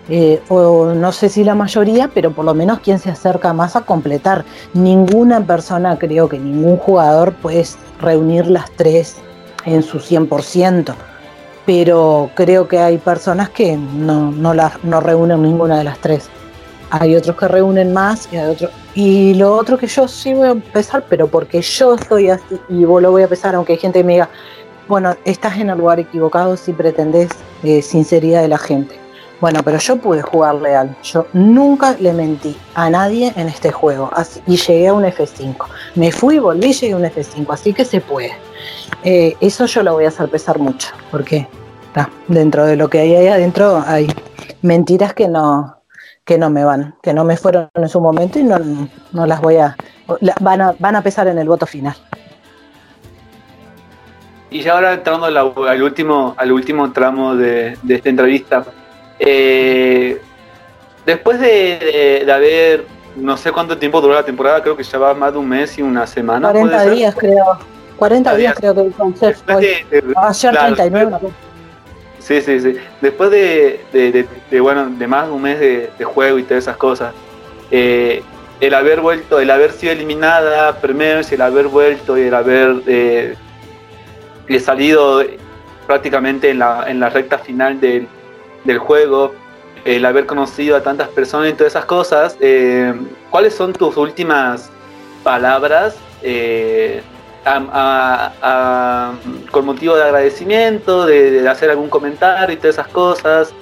eh, 0.09 0.43
o 0.49 0.93
no 0.95 1.13
sé 1.13 1.29
si 1.29 1.45
la 1.45 1.55
mayoría, 1.55 2.11
pero 2.13 2.33
por 2.33 2.45
lo 2.45 2.55
menos 2.55 2.81
quien 2.81 2.99
se 2.99 3.11
acerca 3.11 3.53
más 3.53 3.77
a 3.77 3.83
completar. 3.83 4.45
Ninguna 4.75 5.47
persona, 5.47 5.99
creo 5.99 6.29
que 6.29 6.39
ningún 6.39 6.77
jugador 6.77 7.35
puede 7.35 7.65
reunir 8.01 8.47
las 8.47 8.71
tres 8.73 9.17
en 9.65 9.83
su 9.83 9.99
100%, 9.99 10.95
pero 11.65 12.31
creo 12.35 12.69
que 12.69 12.79
hay 12.79 12.99
personas 12.99 13.49
que 13.49 13.77
no, 13.77 14.31
no, 14.31 14.55
no 14.83 15.01
reúnen 15.01 15.43
ninguna 15.43 15.79
de 15.79 15.85
las 15.85 15.99
tres. 15.99 16.29
Hay 16.91 17.17
otros 17.17 17.37
que 17.37 17.49
reúnen 17.49 17.93
más 17.93 18.29
y 18.33 18.37
hay 18.37 18.51
otros. 18.51 18.71
Y 18.95 19.35
lo 19.35 19.55
otro 19.57 19.79
que 19.79 19.87
yo 19.87 20.07
sí 20.09 20.35
voy 20.35 20.49
a 20.49 20.53
empezar, 20.53 21.05
pero 21.09 21.27
porque 21.27 21.61
yo 21.61 21.95
estoy 21.95 22.31
así 22.31 22.61
y 22.69 22.85
vos 22.85 23.03
lo 23.03 23.11
voy 23.11 23.23
a 23.23 23.25
empezar, 23.25 23.55
aunque 23.55 23.73
hay 23.73 23.79
gente 23.79 24.01
que 24.01 24.05
me 24.05 24.13
diga, 24.15 24.29
bueno, 24.89 25.17
estás 25.25 25.59
en 25.59 25.71
el 25.71 25.79
lugar 25.79 25.99
equivocado 26.01 26.57
si 26.57 26.73
pretendés 26.73 27.31
eh, 27.63 27.83
sinceridad 27.83 28.43
de 28.43 28.49
la 28.49 28.59
gente 28.59 29.05
bueno, 29.45 29.61
pero 29.63 29.79
yo 29.79 29.97
pude 29.97 30.23
jugar 30.23 30.55
leal. 30.55 30.97
Yo 31.03 31.27
nunca 31.35 31.95
le 32.01 32.15
mentí 32.15 32.57
a 32.75 32.89
nadie 32.89 33.31
en 33.37 33.49
este 33.49 33.71
juego. 33.71 34.11
y 34.47 34.57
llegué 34.57 34.89
a 34.89 34.95
un 34.95 35.05
F5. 35.05 35.57
Me 35.97 36.11
fui, 36.13 36.39
volví 36.39 36.73
llegué 36.73 36.95
a 36.95 36.97
un 36.97 37.03
F5. 37.03 37.47
Así 37.51 37.75
que 37.75 37.85
se 37.85 38.01
puede. 38.01 38.33
Eh, 39.03 39.37
eso 39.43 39.67
yo 39.67 39.83
lo 39.83 39.93
voy 39.93 40.07
a 40.07 40.09
hacer 40.09 40.31
pesar 40.31 40.59
mucho. 40.59 40.89
Porque 41.11 41.47
dentro 42.27 42.65
de 42.65 42.77
lo 42.77 42.89
que 42.89 43.01
hay 43.01 43.15
ahí 43.17 43.29
adentro 43.29 43.85
hay 43.87 44.09
mentiras 44.63 45.13
que 45.13 45.29
no, 45.29 45.77
que 46.25 46.39
no 46.39 46.51
me 46.51 46.65
van. 46.65 46.95
Que 47.03 47.13
no 47.13 47.25
me 47.25 47.37
fueron 47.37 47.69
en 47.75 47.89
su 47.89 48.01
momento 48.01 48.39
y 48.39 48.45
no, 48.45 48.59
no 49.13 49.27
las 49.27 49.41
voy 49.41 49.57
a. 49.57 49.77
Van 50.41 50.61
a, 50.61 50.75
van 50.79 50.97
a 50.97 51.03
pesar 51.03 51.29
en 51.29 51.39
el 51.39 51.49
voto 51.49 51.67
final. 51.67 51.95
y 54.51 54.63
ya 54.63 54.75
ahora 54.75 54.93
entrando 54.93 55.27
al, 55.27 55.83
último, 55.83 56.35
al 56.37 56.53
último 56.53 56.93
tramo 56.93 57.35
de, 57.35 57.77
esta 57.89 58.09
entrevista. 58.09 58.65
Eh, 59.19 60.21
después 61.05 61.41
de, 61.41 62.25
haber, 62.33 62.87
no 63.17 63.37
sé 63.37 63.51
cuánto 63.51 63.77
tiempo 63.79 64.01
duró 64.01 64.15
la 64.15 64.25
temporada, 64.25 64.63
creo 64.63 64.77
que 64.77 64.85
ya 64.85 64.97
va 64.97 65.13
más 65.13 65.33
de 65.33 65.39
un 65.39 65.49
mes 65.49 65.77
y 65.79 65.83
una 65.83 66.07
semana. 66.07 66.53
40 66.53 66.91
días, 66.91 67.15
creo. 67.17 67.59
40 67.97 68.37
días, 68.37 68.55
creo 68.55 68.75
que 68.75 68.81
el 68.83 68.93
concepto. 68.93 69.57
Ayer 69.57 70.57
39. 70.57 71.19
Sí, 72.25 72.41
sí, 72.41 72.59
sí. 72.59 72.75
Después 73.03 73.31
de, 73.31 74.27
bueno, 74.61 74.87
de 74.87 75.07
más 75.07 75.27
de 75.27 75.33
un 75.33 75.43
mes 75.43 75.61
de, 75.61 76.05
juego 76.05 76.39
y 76.39 76.43
todas 76.43 76.65
esas 76.65 76.79
cosas, 76.79 77.13
eh, 77.71 78.23
el 78.61 78.73
haber 78.73 79.03
vuelto, 79.03 79.41
el 79.41 79.51
haber 79.51 79.73
sido 79.73 79.93
eliminada 79.93 80.81
primero, 80.81 81.21
el 81.31 81.41
haber 81.43 81.69
vuelto 81.69 82.17
y 82.17 82.23
el 82.23 82.35
haber 82.35 82.77
eh, 82.87 83.37
salido 84.59 85.23
prácticamente 85.87 86.49
en 86.49 86.61
la, 86.61 86.85
en 86.89 86.99
la 86.99 87.11
recta 87.11 87.37
final 87.37 87.79
del, 87.79 88.09
juego, 88.79 89.35
el 89.85 90.07
haber 90.07 90.25
conocido 90.25 90.77
a 90.77 90.83
tantas 90.83 91.09
personas 91.09 91.51
y 91.51 91.53
todas 91.53 91.75
esas 91.75 91.85
cosas, 91.85 92.39
eh, 92.41 92.95
¿cuáles 93.29 93.55
son 93.55 93.75
tus 93.75 93.99
últimas 93.99 94.71
palabras 95.23 95.95
eh, 96.23 97.03
con 99.51 99.67
motivo 99.67 99.97
de 99.97 100.03
agradecimiento, 100.03 101.07
de, 101.07 101.47
hacer 101.49 101.71
algún 101.71 101.89
comentario 101.89 102.55
y 102.55 102.57
todas 102.59 102.77
esas 102.77 102.89
cosas. 102.89 103.55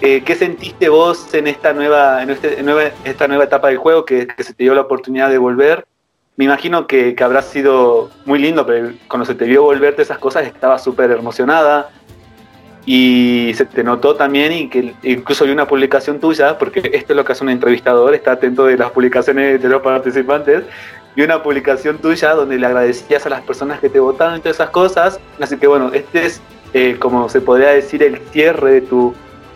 Eh, 0.00 0.22
¿Qué 0.24 0.34
sentiste 0.34 0.88
vos 0.88 1.32
en 1.32 1.46
esta 1.46 1.72
nueva, 1.72 2.22
en, 2.22 2.30
este, 2.30 2.58
esta 3.04 3.28
nueva 3.28 3.44
etapa 3.44 3.68
del 3.68 3.76
juego 3.76 4.04
que, 4.04 4.26
se 4.38 4.52
te 4.52 4.64
dio 4.64 4.74
la 4.74 4.80
oportunidad 4.80 5.30
de 5.30 5.38
volver? 5.38 5.86
Me 6.36 6.46
imagino 6.46 6.88
que, 6.88 7.14
habrá 7.20 7.42
sido 7.42 8.10
muy 8.24 8.40
lindo, 8.40 8.66
pero 8.66 8.92
cuando 9.06 9.24
se 9.24 9.36
te 9.36 9.44
vio 9.44 9.62
volverte 9.62 10.02
esas 10.02 10.18
cosas 10.18 10.44
estaba 10.44 10.78
súper 10.78 11.12
emocionada 11.12 11.90
y 12.84 13.52
se 13.54 13.64
te 13.64 13.84
notó 13.84 14.16
también 14.16 14.50
y 14.52 14.68
que 14.68 14.94
incluso 15.04 15.44
vi 15.44 15.52
una 15.52 15.68
publicación 15.68 16.18
tuya, 16.18 16.58
porque 16.58 16.80
esto 16.92 17.12
es 17.12 17.16
lo 17.16 17.24
que 17.24 17.32
hace 17.32 17.44
un 17.44 17.50
entrevistador, 17.50 18.12
está 18.14 18.32
atento 18.32 18.64
de 18.64 18.76
las 18.76 18.90
publicaciones 18.90 19.62
de 19.62 19.68
los 19.68 19.82
participantes, 19.82 20.64
vi 21.14 21.22
una 21.22 21.42
publicación 21.42 21.98
tuya 21.98 22.34
donde 22.34 22.58
le 22.58 22.66
agradecías 22.66 23.26
a 23.26 23.28
las 23.28 23.42
personas 23.42 23.80
que 23.80 23.88
te 23.88 24.00
votaron 24.00 24.36
y 24.36 24.40
todas 24.40 24.56
esas 24.56 24.70
cosas. 24.70 25.20
Así 25.40 25.56
que 25.56 25.66
bueno, 25.66 25.90
este 25.92 26.26
es, 26.26 26.40
eh, 26.72 26.96
como 26.98 27.28
se 27.28 27.40
podría 27.40 27.68
decir, 27.68 28.02
el 28.02 28.18
cierre 28.30 28.72
de 28.72 28.80
tu, 28.82 29.14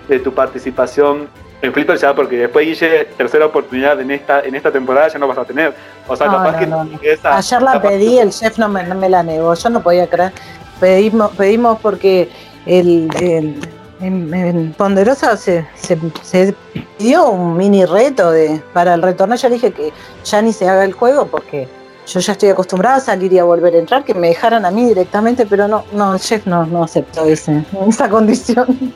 de 0.09 0.19
tu 0.19 0.33
participación 0.33 1.29
en 1.63 1.73
Flipper 1.73 1.97
ya, 1.99 2.15
porque 2.15 2.37
después 2.37 2.67
Guille, 2.67 3.07
tercera 3.17 3.47
oportunidad 3.47 4.01
en 4.01 4.11
esta, 4.11 4.41
en 4.41 4.55
esta 4.55 4.71
temporada 4.71 5.09
ya 5.09 5.19
no 5.19 5.27
vas 5.27 5.39
a 5.39 5.45
tener. 5.45 5.75
O 6.07 6.15
sea, 6.15 6.27
capaz 6.27 6.59
que 6.59 7.13
esa, 7.13 7.37
Ayer 7.37 7.63
la 7.63 7.81
pedí, 7.81 8.19
el 8.19 8.31
chef 8.31 8.59
no 8.59 8.69
me, 8.69 8.83
no 8.85 8.95
me 8.95 9.09
la 9.09 9.23
negó, 9.23 9.55
yo 9.55 9.71
no 9.71 9.83
podía 9.83 10.07
creer. 10.07 10.33
Pedimos, 10.79 11.35
pedimos 11.35 11.79
porque 11.81 12.29
el, 12.67 13.59
en, 14.01 14.75
Ponderosa 14.77 15.37
se, 15.37 15.67
se, 15.75 16.55
dio 16.99 17.31
un 17.31 17.57
mini 17.57 17.85
reto 17.85 18.31
de 18.31 18.61
para 18.73 18.95
el 18.95 19.03
retorno. 19.03 19.35
Ya 19.35 19.49
dije 19.49 19.73
que 19.73 19.93
ya 20.25 20.43
ni 20.43 20.53
se 20.53 20.69
haga 20.69 20.85
el 20.85 20.93
juego 20.93 21.27
porque 21.27 21.69
yo 22.07 22.21
ya 22.21 22.33
estoy 22.33 22.51
acostumbrada 22.51 22.97
a 22.97 23.01
salir 23.01 23.33
y 23.33 23.39
a 23.39 23.45
volver 23.45 23.75
a 23.75 23.79
entrar, 23.79 24.05
que 24.05 24.15
me 24.15 24.29
dejaran 24.29 24.65
a 24.65 24.71
mí 24.71 24.85
directamente, 24.85 25.45
pero 25.47 25.67
no, 25.67 25.85
no, 25.93 26.15
el 26.15 26.21
chef 26.21 26.47
no, 26.47 26.65
no 26.67 26.85
aceptó 26.85 27.25
ese, 27.25 27.65
esa 27.89 28.09
condición. 28.09 28.95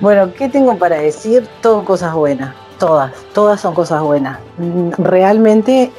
bueno, 0.00 0.32
¿qué 0.34 0.48
tengo 0.48 0.76
para 0.76 0.96
decir? 0.96 1.46
Todo 1.60 1.84
cosas 1.84 2.14
buenas, 2.14 2.54
todas, 2.78 3.12
todas 3.32 3.60
son 3.60 3.74
cosas 3.74 4.02
buenas. 4.02 4.38
Realmente 4.98 5.92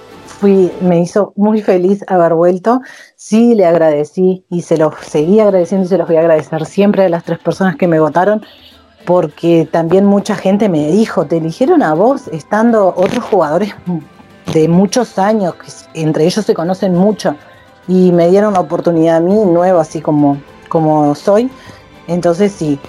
me 0.44 1.00
hizo 1.00 1.34
muy 1.36 1.62
feliz 1.62 2.04
haber 2.08 2.34
vuelto. 2.34 2.82
Sí, 3.16 3.56
le 3.56 3.66
agradecí 3.66 4.46
y 4.50 4.62
se 4.62 4.78
los 4.78 4.96
seguí 5.02 5.40
agradeciendo 5.40 5.86
y 5.86 5.90
se 5.90 5.98
los 5.98 6.08
voy 6.08 6.18
a 6.18 6.22
agradecer 6.22 6.66
siempre 6.66 7.06
a 7.06 7.10
las 7.10 7.24
tres 7.24 7.40
personas 7.40 7.76
que 7.76 7.88
me 7.88 8.00
votaron, 8.00 8.44
porque 9.06 9.68
también 9.72 10.06
mucha 10.06 10.36
gente 10.36 10.70
me 10.70 10.92
dijo, 10.92 11.26
te 11.26 11.38
eligieron 11.38 11.84
a 11.84 11.94
vos, 11.94 12.28
estando 12.30 12.94
otros 12.96 13.24
jugadores 13.26 13.74
de 14.54 14.68
muchos 14.68 15.18
años, 15.18 15.56
que 15.56 16.02
entre 16.02 16.26
ellos 16.26 16.46
se 16.46 16.54
conocen 16.54 16.94
mucho, 16.94 17.36
y 17.88 18.12
me 18.12 18.30
dieron 18.30 18.54
la 18.54 18.60
oportunidad 18.60 19.18
a 19.18 19.20
mí, 19.20 19.34
nueva, 19.34 19.82
así 19.82 20.02
como, 20.02 20.38
como 20.70 21.16
soy. 21.16 21.50
Entonces 22.08 22.52
sí, 22.52 22.80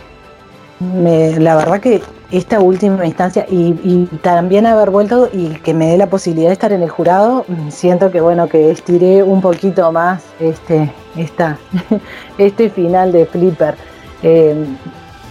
me, 0.81 1.39
la 1.39 1.57
verdad 1.57 1.81
que 1.81 2.03
esta 2.33 2.61
última 2.61 3.05
instancia 3.07 3.47
y, 3.49 4.07
también 4.23 4.67
haber 4.67 4.91
vuelto 4.91 5.29
y 5.33 5.49
que 5.49 5.75
me 5.75 5.87
dé 5.87 5.99
la 5.99 6.09
posibilidad 6.09 6.49
de 6.49 6.55
estar 6.55 6.73
en 6.73 6.83
el 6.83 6.89
jurado, 6.89 7.45
mm, 7.47 7.71
siento 7.71 8.11
que 8.11 8.21
bueno, 8.21 8.49
que 8.49 8.71
estiré 8.71 9.23
un 9.23 9.41
poquito 9.43 9.93
más 9.93 10.25
este, 10.41 10.91
esta, 11.17 11.59
este 12.39 12.71
final 12.71 13.13
de 13.13 13.27
Flipper. 13.27 13.77
Em, 14.23 14.77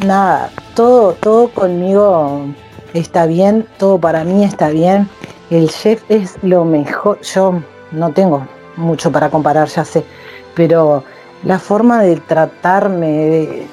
nada, 0.05 0.51
todo, 0.75 1.13
todo 1.13 1.49
conmigo 1.49 2.45
está 2.93 3.25
bien, 3.25 3.65
todo 3.77 3.97
para 3.97 4.23
mí 4.23 4.43
está 4.43 4.69
bien. 4.69 5.09
El 5.49 5.69
chef 5.69 6.03
es 6.09 6.37
lo 6.43 6.65
mejor. 6.65 7.19
Yo 7.21 7.61
no 7.91 8.11
tengo 8.11 8.47
mucho 8.77 9.11
para 9.11 9.29
comparar, 9.29 9.67
ya 9.67 9.83
sé, 9.85 10.03
pero 10.55 11.03
la 11.43 11.57
forma 11.59 12.03
de 12.03 12.17
tratarme, 12.17 13.07
de, 13.07 13.67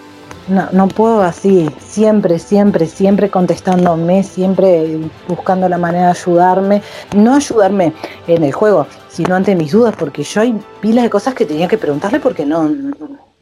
no, 0.48 0.68
no 0.72 0.88
puedo 0.88 1.22
así, 1.22 1.70
siempre, 1.78 2.38
siempre, 2.38 2.86
siempre 2.86 3.30
contestándome, 3.30 4.22
siempre 4.22 4.98
buscando 5.26 5.68
la 5.68 5.78
manera 5.78 6.06
de 6.06 6.10
ayudarme, 6.10 6.82
no 7.14 7.34
ayudarme 7.34 7.92
en 8.26 8.44
el 8.44 8.52
juego, 8.52 8.86
sino 9.08 9.34
ante 9.34 9.54
mis 9.54 9.72
dudas, 9.72 9.94
porque 9.98 10.22
yo 10.22 10.40
hay 10.40 10.58
pilas 10.80 11.04
de 11.04 11.10
cosas 11.10 11.34
que 11.34 11.44
tenía 11.44 11.68
que 11.68 11.78
preguntarle 11.78 12.20
porque 12.20 12.44
no, 12.44 12.68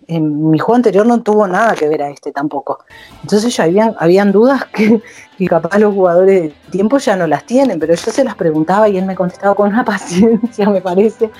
en 0.08 0.50
mi 0.50 0.58
juego 0.58 0.76
anterior 0.76 1.06
no 1.06 1.22
tuvo 1.22 1.46
nada 1.46 1.74
que 1.74 1.88
ver 1.88 2.02
a 2.02 2.10
este 2.10 2.32
tampoco. 2.32 2.84
Entonces 3.22 3.56
ya 3.56 3.64
habían, 3.64 3.94
habían 3.98 4.32
dudas 4.32 4.64
que, 4.66 5.02
que 5.36 5.46
capaz 5.46 5.78
los 5.78 5.94
jugadores 5.94 6.42
de 6.42 6.54
tiempo 6.70 6.98
ya 6.98 7.16
no 7.16 7.26
las 7.26 7.44
tienen, 7.44 7.78
pero 7.78 7.94
yo 7.94 8.10
se 8.10 8.24
las 8.24 8.34
preguntaba 8.34 8.88
y 8.88 8.96
él 8.98 9.04
me 9.04 9.14
contestaba 9.14 9.54
con 9.54 9.68
una 9.68 9.84
paciencia, 9.84 10.68
me 10.68 10.80
parece. 10.80 11.30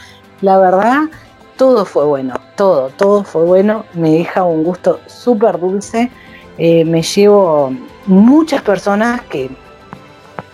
La 0.43 0.59
verdad, 0.59 1.05
todo 1.57 1.84
fue 1.84 2.04
bueno, 2.04 2.34
todo, 2.54 2.90
todo 2.90 3.24
fue 3.24 3.44
bueno, 3.44 3.84
me 3.94 4.11
deja 4.12 4.44
un 4.44 4.62
gusto 4.62 5.00
súper 5.07 5.59
dulce, 5.59 6.11
eh, 6.59 6.84
me 6.84 7.02
llevo 7.02 7.72
muchas 8.07 8.62
personas 8.62 9.22
que 9.22 9.50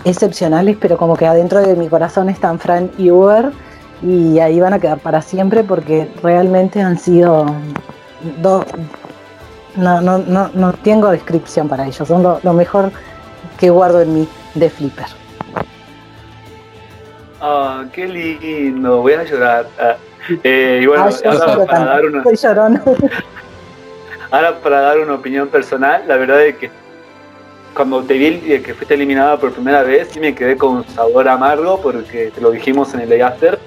excepcionales, 0.05 0.76
pero 0.80 0.96
como 0.96 1.16
que 1.16 1.26
adentro 1.26 1.61
de 1.61 1.76
mi 1.76 1.88
corazón 1.88 2.28
están 2.28 2.59
Fran 2.59 2.90
y 2.98 3.11
Uber 3.11 3.53
y 4.03 4.38
ahí 4.40 4.59
van 4.61 4.72
a 4.72 4.80
quedar 4.80 4.98
para 4.98 5.22
siempre 5.22 5.62
porque 5.62 6.11
realmente 6.22 6.80
han 6.80 6.98
sido 6.98 7.46
dos, 8.40 8.64
no, 9.76 10.00
no, 10.00 10.18
no, 10.18 10.50
no 10.55 10.72
tengo 10.72 11.11
descripción 11.11 11.68
para 11.68 11.86
ellos, 11.86 12.07
son 12.07 12.22
lo, 12.22 12.53
mejor 12.53 12.90
que 13.59 13.70
guardo 13.70 14.00
en 14.00 14.14
mí 14.14 14.28
de 14.55 14.70
Flipper. 14.70 15.07
Ah, 17.40 17.84
qué 17.92 18.07
lindo, 18.07 19.03
voy 19.03 19.14
a 19.14 19.24
llorar. 19.24 19.66
Ah, 19.80 19.96
eh, 20.43 20.81
y 20.83 20.87
bueno, 20.87 21.05
ahora 21.05 21.66
para, 21.66 21.85
dar 21.85 22.05
una, 22.07 22.25
ahora 24.31 24.59
para 24.61 24.81
dar 24.81 25.01
una 25.01 25.14
opinión 25.14 25.49
personal, 25.49 26.05
la 26.07 26.16
verdad 26.16 26.45
es 26.45 26.57
que 26.57 26.70
cuando 27.75 28.03
te 28.03 28.14
vi 28.14 28.61
que 28.61 28.75
fuiste 28.75 28.95
eliminada 28.95 29.39
por 29.39 29.53
primera 29.53 29.83
vez, 29.83 30.09
sí 30.12 30.20
me 30.20 30.35
quedé 30.35 30.57
con 30.57 30.77
un 30.77 30.85
sabor 30.85 31.29
amargo 31.29 31.81
porque 31.81 32.31
te 32.35 32.41
lo 32.41 32.51
dijimos 32.51 32.93
en 32.95 33.01
el 33.01 33.09
Day 33.09 33.20
After. 33.20 33.59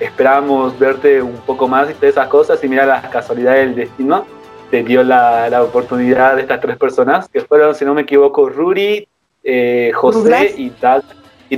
Esperábamos 0.00 0.78
verte 0.78 1.22
un 1.22 1.36
poco 1.46 1.66
más 1.66 1.90
y 1.90 1.94
todas 1.94 2.10
esas 2.10 2.28
cosas 2.28 2.62
y 2.62 2.68
mira 2.68 2.84
las 2.84 3.08
casualidades 3.08 3.66
del 3.66 3.74
destino. 3.74 4.26
Te 4.70 4.82
dio 4.82 5.02
la, 5.02 5.48
la 5.48 5.62
oportunidad 5.62 6.36
de 6.36 6.42
estas 6.42 6.60
tres 6.60 6.76
personas 6.76 7.28
que 7.28 7.40
fueron, 7.40 7.74
si 7.74 7.84
no 7.84 7.94
me 7.94 8.02
equivoco, 8.02 8.48
Ruri, 8.48 9.08
eh, 9.44 9.92
José 9.94 10.54
y 10.56 10.70
Doug. 10.70 11.02
Y 11.48 11.56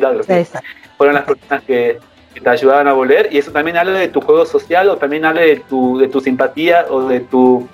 Fueron 0.97 1.15
las 1.15 1.25
personas 1.25 1.63
que, 1.65 1.99
que 2.37 2.43
te 2.43 2.51
ayudaban 2.51 2.87
a 2.87 2.93
volver 2.93 3.31
y 3.33 3.39
eso 3.39 3.51
también 3.51 3.79
habla 3.79 3.99
de 3.99 4.09
tu 4.09 4.21
juego 4.21 4.45
social 4.45 4.91
o 4.91 4.97
también 4.99 5.25
habla 5.25 5.41
de 5.41 5.57
tu, 5.57 5.97
de 5.97 6.07
tu 6.07 6.21
simpatía 6.21 6.85
o 6.91 7.09
de 7.09 7.21
tu 7.21 7.67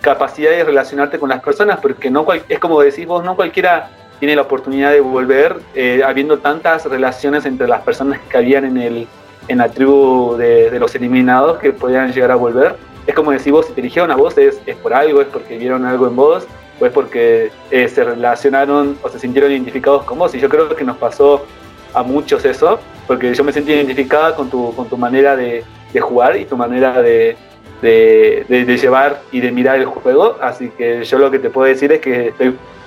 capacidad 0.00 0.50
de 0.50 0.64
relacionarte 0.64 1.20
con 1.20 1.28
las 1.28 1.40
personas, 1.40 1.78
porque 1.80 2.10
no 2.10 2.26
es 2.48 2.58
como 2.58 2.80
decís 2.80 3.06
vos, 3.06 3.22
no 3.22 3.36
cualquiera 3.36 3.90
tiene 4.18 4.34
la 4.34 4.42
oportunidad 4.42 4.90
de 4.90 5.00
volver, 5.00 5.60
eh, 5.76 6.02
habiendo 6.04 6.38
tantas 6.38 6.84
relaciones 6.86 7.46
entre 7.46 7.68
las 7.68 7.82
personas 7.82 8.18
que 8.28 8.36
habían 8.36 8.64
en, 8.64 8.76
el, 8.78 9.06
en 9.46 9.58
la 9.58 9.68
tribu 9.68 10.34
de, 10.36 10.76
los 10.80 10.96
eliminados 10.96 11.58
que 11.58 11.72
podían 11.72 12.12
llegar 12.12 12.32
a 12.32 12.34
volver. 12.34 12.74
Es 13.06 13.14
como 13.14 13.30
decís 13.30 13.52
vos, 13.52 13.66
si 13.66 13.72
te 13.72 13.80
eligieron 13.80 14.10
a 14.10 14.16
vos 14.16 14.36
es, 14.36 14.60
es 14.66 14.74
por 14.74 14.94
algo, 14.94 15.20
es 15.20 15.28
porque 15.28 15.58
vieron 15.58 15.86
algo 15.86 16.08
en 16.08 16.16
vos, 16.16 16.44
o 16.80 16.86
es 16.86 16.92
porque 16.92 17.52
eh, 17.70 17.86
se 17.86 18.02
relacionaron 18.02 18.98
o 19.00 19.08
se 19.08 19.20
sintieron 19.20 19.52
identificados 19.52 20.02
con 20.02 20.18
vos. 20.18 20.34
Y 20.34 20.40
yo 20.40 20.48
creo 20.48 20.74
que 20.74 20.82
nos 20.82 20.96
pasó 20.96 21.46
a 21.94 22.02
muchos 22.02 22.44
eso, 22.44 22.78
porque 23.06 23.34
yo 23.34 23.44
me 23.44 23.52
sentí 23.52 23.72
identificada 23.72 24.34
con 24.34 24.50
tu, 24.50 24.74
con 24.74 24.88
tu 24.88 24.96
manera 24.96 25.36
de, 25.36 25.64
jugar 26.00 26.36
y 26.36 26.44
tu 26.44 26.56
manera 26.56 27.02
de, 27.02 27.36
de, 27.82 28.78
llevar 28.80 29.20
y 29.32 29.40
de 29.40 29.50
mirar 29.50 29.76
el 29.76 29.86
juego. 29.86 30.36
Así 30.40 30.68
que 30.68 31.04
yo 31.04 31.18
lo 31.18 31.30
que 31.30 31.38
te 31.38 31.50
puedo 31.50 31.66
decir 31.66 31.90
es 31.92 32.00
que 32.00 32.32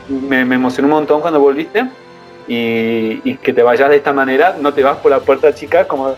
me, 0.07 0.45
me, 0.45 0.55
emocionó 0.55 0.87
un 0.87 0.93
montón 0.93 1.21
cuando 1.21 1.39
volviste 1.39 1.85
y, 2.47 3.35
que 3.37 3.53
te 3.53 3.63
vayas 3.63 3.89
de 3.89 3.97
esta 3.97 4.13
manera, 4.13 4.55
no 4.59 4.73
te 4.73 4.83
vas 4.83 4.97
por 4.97 5.11
la 5.11 5.19
puerta 5.19 5.53
chica 5.53 5.87
como 5.87 6.15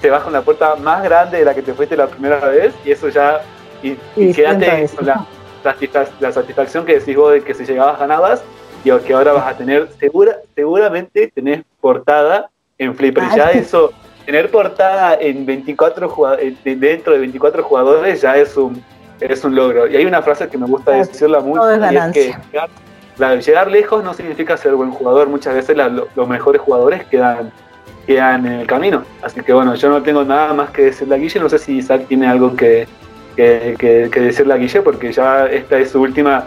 te 0.00 0.10
vas 0.10 0.22
con 0.22 0.32
la 0.32 0.42
puerta 0.42 0.76
más 0.76 1.02
grande 1.02 1.38
de 1.38 1.44
la 1.44 1.54
que 1.54 1.62
te 1.62 1.72
fuiste 1.72 1.96
la 1.96 2.06
primera 2.06 2.38
vez 2.48 2.74
y 2.84 2.92
eso 2.92 3.08
ya, 3.08 3.40
y, 3.82 3.96
quédate 4.32 4.88
con 4.94 5.06
la, 5.06 5.26
la, 6.20 6.32
satisfacción 6.32 6.84
que 6.84 6.98
decís 6.98 7.16
vos 7.16 7.32
de 7.32 7.42
que 7.42 7.54
si 7.54 7.64
llegabas 7.64 7.98
ganabas 7.98 8.44
y 8.86 8.98
que 9.00 9.12
ahora 9.14 9.32
vas 9.32 9.46
a 9.46 9.56
tener, 9.56 9.88
segura, 9.98 10.36
seguramente 10.54 11.30
tenés 11.34 11.64
portada 11.80 12.50
en 12.78 12.94
Flipper. 12.94 13.24
Ya 13.34 13.50
eso, 13.50 13.92
tener 14.24 14.50
portada 14.50 15.16
en 15.20 15.44
24 15.44 16.36
dentro 16.64 17.12
de 17.12 17.18
24 17.18 17.62
jugadores 17.62 18.20
ya 18.20 18.36
es 18.36 18.56
un, 18.56 18.82
es 19.20 19.44
un 19.44 19.54
logro. 19.54 19.88
Y 19.88 19.96
hay 19.96 20.04
una 20.04 20.22
frase 20.22 20.48
que 20.48 20.58
me 20.58 20.66
gusta 20.66 20.92
decirla 20.92 21.40
mucho, 21.40 21.62
y 21.74 21.96
es 21.96 22.12
que 22.12 22.34
llegar, 23.40 23.70
lejos 23.70 24.04
no 24.04 24.14
significa 24.14 24.56
ser 24.56 24.74
buen 24.74 24.90
jugador. 24.90 25.28
Muchas 25.28 25.54
veces 25.54 25.76
los 26.14 26.28
mejores 26.28 26.60
jugadores 26.60 27.04
quedan 27.06 27.52
quedan 28.06 28.46
en 28.46 28.52
el 28.60 28.66
camino. 28.66 29.04
Así 29.22 29.40
que 29.40 29.52
bueno, 29.52 29.74
yo 29.74 29.88
no 29.88 30.02
tengo 30.02 30.24
nada 30.24 30.54
más 30.54 30.70
que 30.70 30.86
decirle 30.86 31.16
a 31.16 31.18
Guille. 31.18 31.40
No 31.40 31.48
sé 31.48 31.58
si 31.58 31.78
Isaac 31.78 32.06
tiene 32.06 32.26
algo 32.26 32.54
que, 32.54 32.86
que, 33.36 33.76
decirle 34.14 34.54
a 34.54 34.56
Guille, 34.56 34.80
porque 34.82 35.12
ya 35.12 35.46
esta 35.46 35.78
es 35.78 35.90
su 35.90 36.00
última 36.00 36.46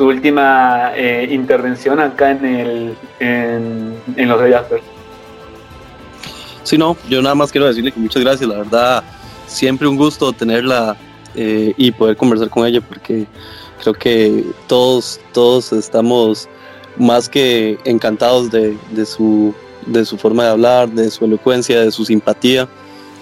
su 0.00 0.06
última 0.06 0.92
eh, 0.96 1.28
intervención 1.30 2.00
acá 2.00 2.30
en 2.30 2.44
el 2.46 2.96
en, 3.18 4.28
los 4.28 4.40
After. 4.40 4.80
Sí, 6.62 6.78
no, 6.78 6.96
yo 7.06 7.20
nada 7.20 7.34
más 7.34 7.52
quiero 7.52 7.66
decirle 7.66 7.92
que 7.92 8.00
muchas 8.00 8.22
gracias, 8.22 8.48
la 8.48 8.56
verdad, 8.56 9.04
siempre 9.46 9.86
un 9.86 9.98
gusto 9.98 10.32
tenerla 10.32 10.96
eh, 11.34 11.74
y 11.76 11.90
poder 11.90 12.16
conversar 12.16 12.48
con 12.48 12.66
ella, 12.66 12.80
porque 12.80 13.26
creo 13.82 13.92
que 13.92 14.46
todos, 14.66 15.20
todos 15.34 15.70
estamos 15.74 16.48
más 16.96 17.28
que 17.28 17.78
encantados 17.84 18.50
de, 18.50 18.78
de, 18.92 19.04
su, 19.04 19.54
de 19.84 20.06
su 20.06 20.16
forma 20.16 20.44
de 20.44 20.48
hablar, 20.48 20.88
de 20.88 21.10
su 21.10 21.26
elocuencia, 21.26 21.78
de 21.78 21.90
su 21.90 22.06
simpatía, 22.06 22.66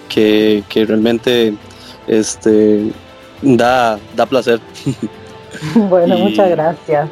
que, 0.07 0.63
que 0.69 0.85
realmente 0.85 1.53
este, 2.07 2.89
da, 3.41 3.99
da 4.15 4.25
placer. 4.25 4.61
Bueno, 5.89 6.17
muchas 6.17 6.49
gracias. 6.49 7.09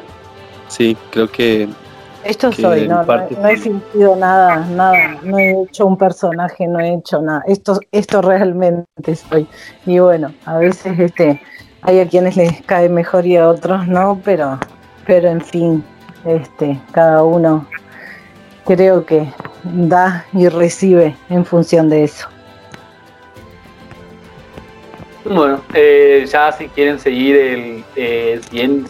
Sí, 0.68 0.96
creo 1.10 1.30
que... 1.30 1.68
Esto 2.24 2.52
soy, 2.52 2.88
no, 2.88 3.04
no, 3.04 3.48
he 3.48 3.56
fingido 3.56 4.16
nada, 4.16 4.66
nada, 4.74 5.16
no 5.22 5.38
he 5.38 5.62
hecho 5.62 5.86
un 5.86 5.96
personaje, 5.96 6.66
no 6.66 6.80
he 6.80 6.94
hecho 6.94 7.22
nada. 7.22 7.42
Esto, 7.46 7.78
esto 7.92 8.20
realmente 8.20 9.14
soy. 9.14 9.46
Y 9.86 10.00
bueno, 10.00 10.34
a 10.44 10.58
veces 10.58 10.98
este, 10.98 11.40
hay 11.82 12.00
a 12.00 12.08
quienes 12.08 12.36
les 12.36 12.60
cae 12.62 12.88
mejor 12.88 13.24
y 13.24 13.36
a 13.36 13.48
otros 13.48 13.86
no, 13.86 14.20
pero, 14.24 14.58
pero 15.06 15.28
en 15.28 15.40
fin, 15.40 15.84
este, 16.24 16.78
cada 16.90 17.22
uno 17.22 17.66
creo 18.66 19.06
que 19.06 19.26
da 19.62 20.26
y 20.32 20.48
recibe 20.48 21.16
en 21.30 21.44
función 21.44 21.88
de 21.88 22.04
eso. 22.04 22.28
Bueno, 25.28 25.60
eh, 25.74 26.26
ya 26.30 26.52
si 26.52 26.68
quieren 26.68 26.98
seguir 26.98 27.36
el, 27.36 27.84
eh, 27.96 28.40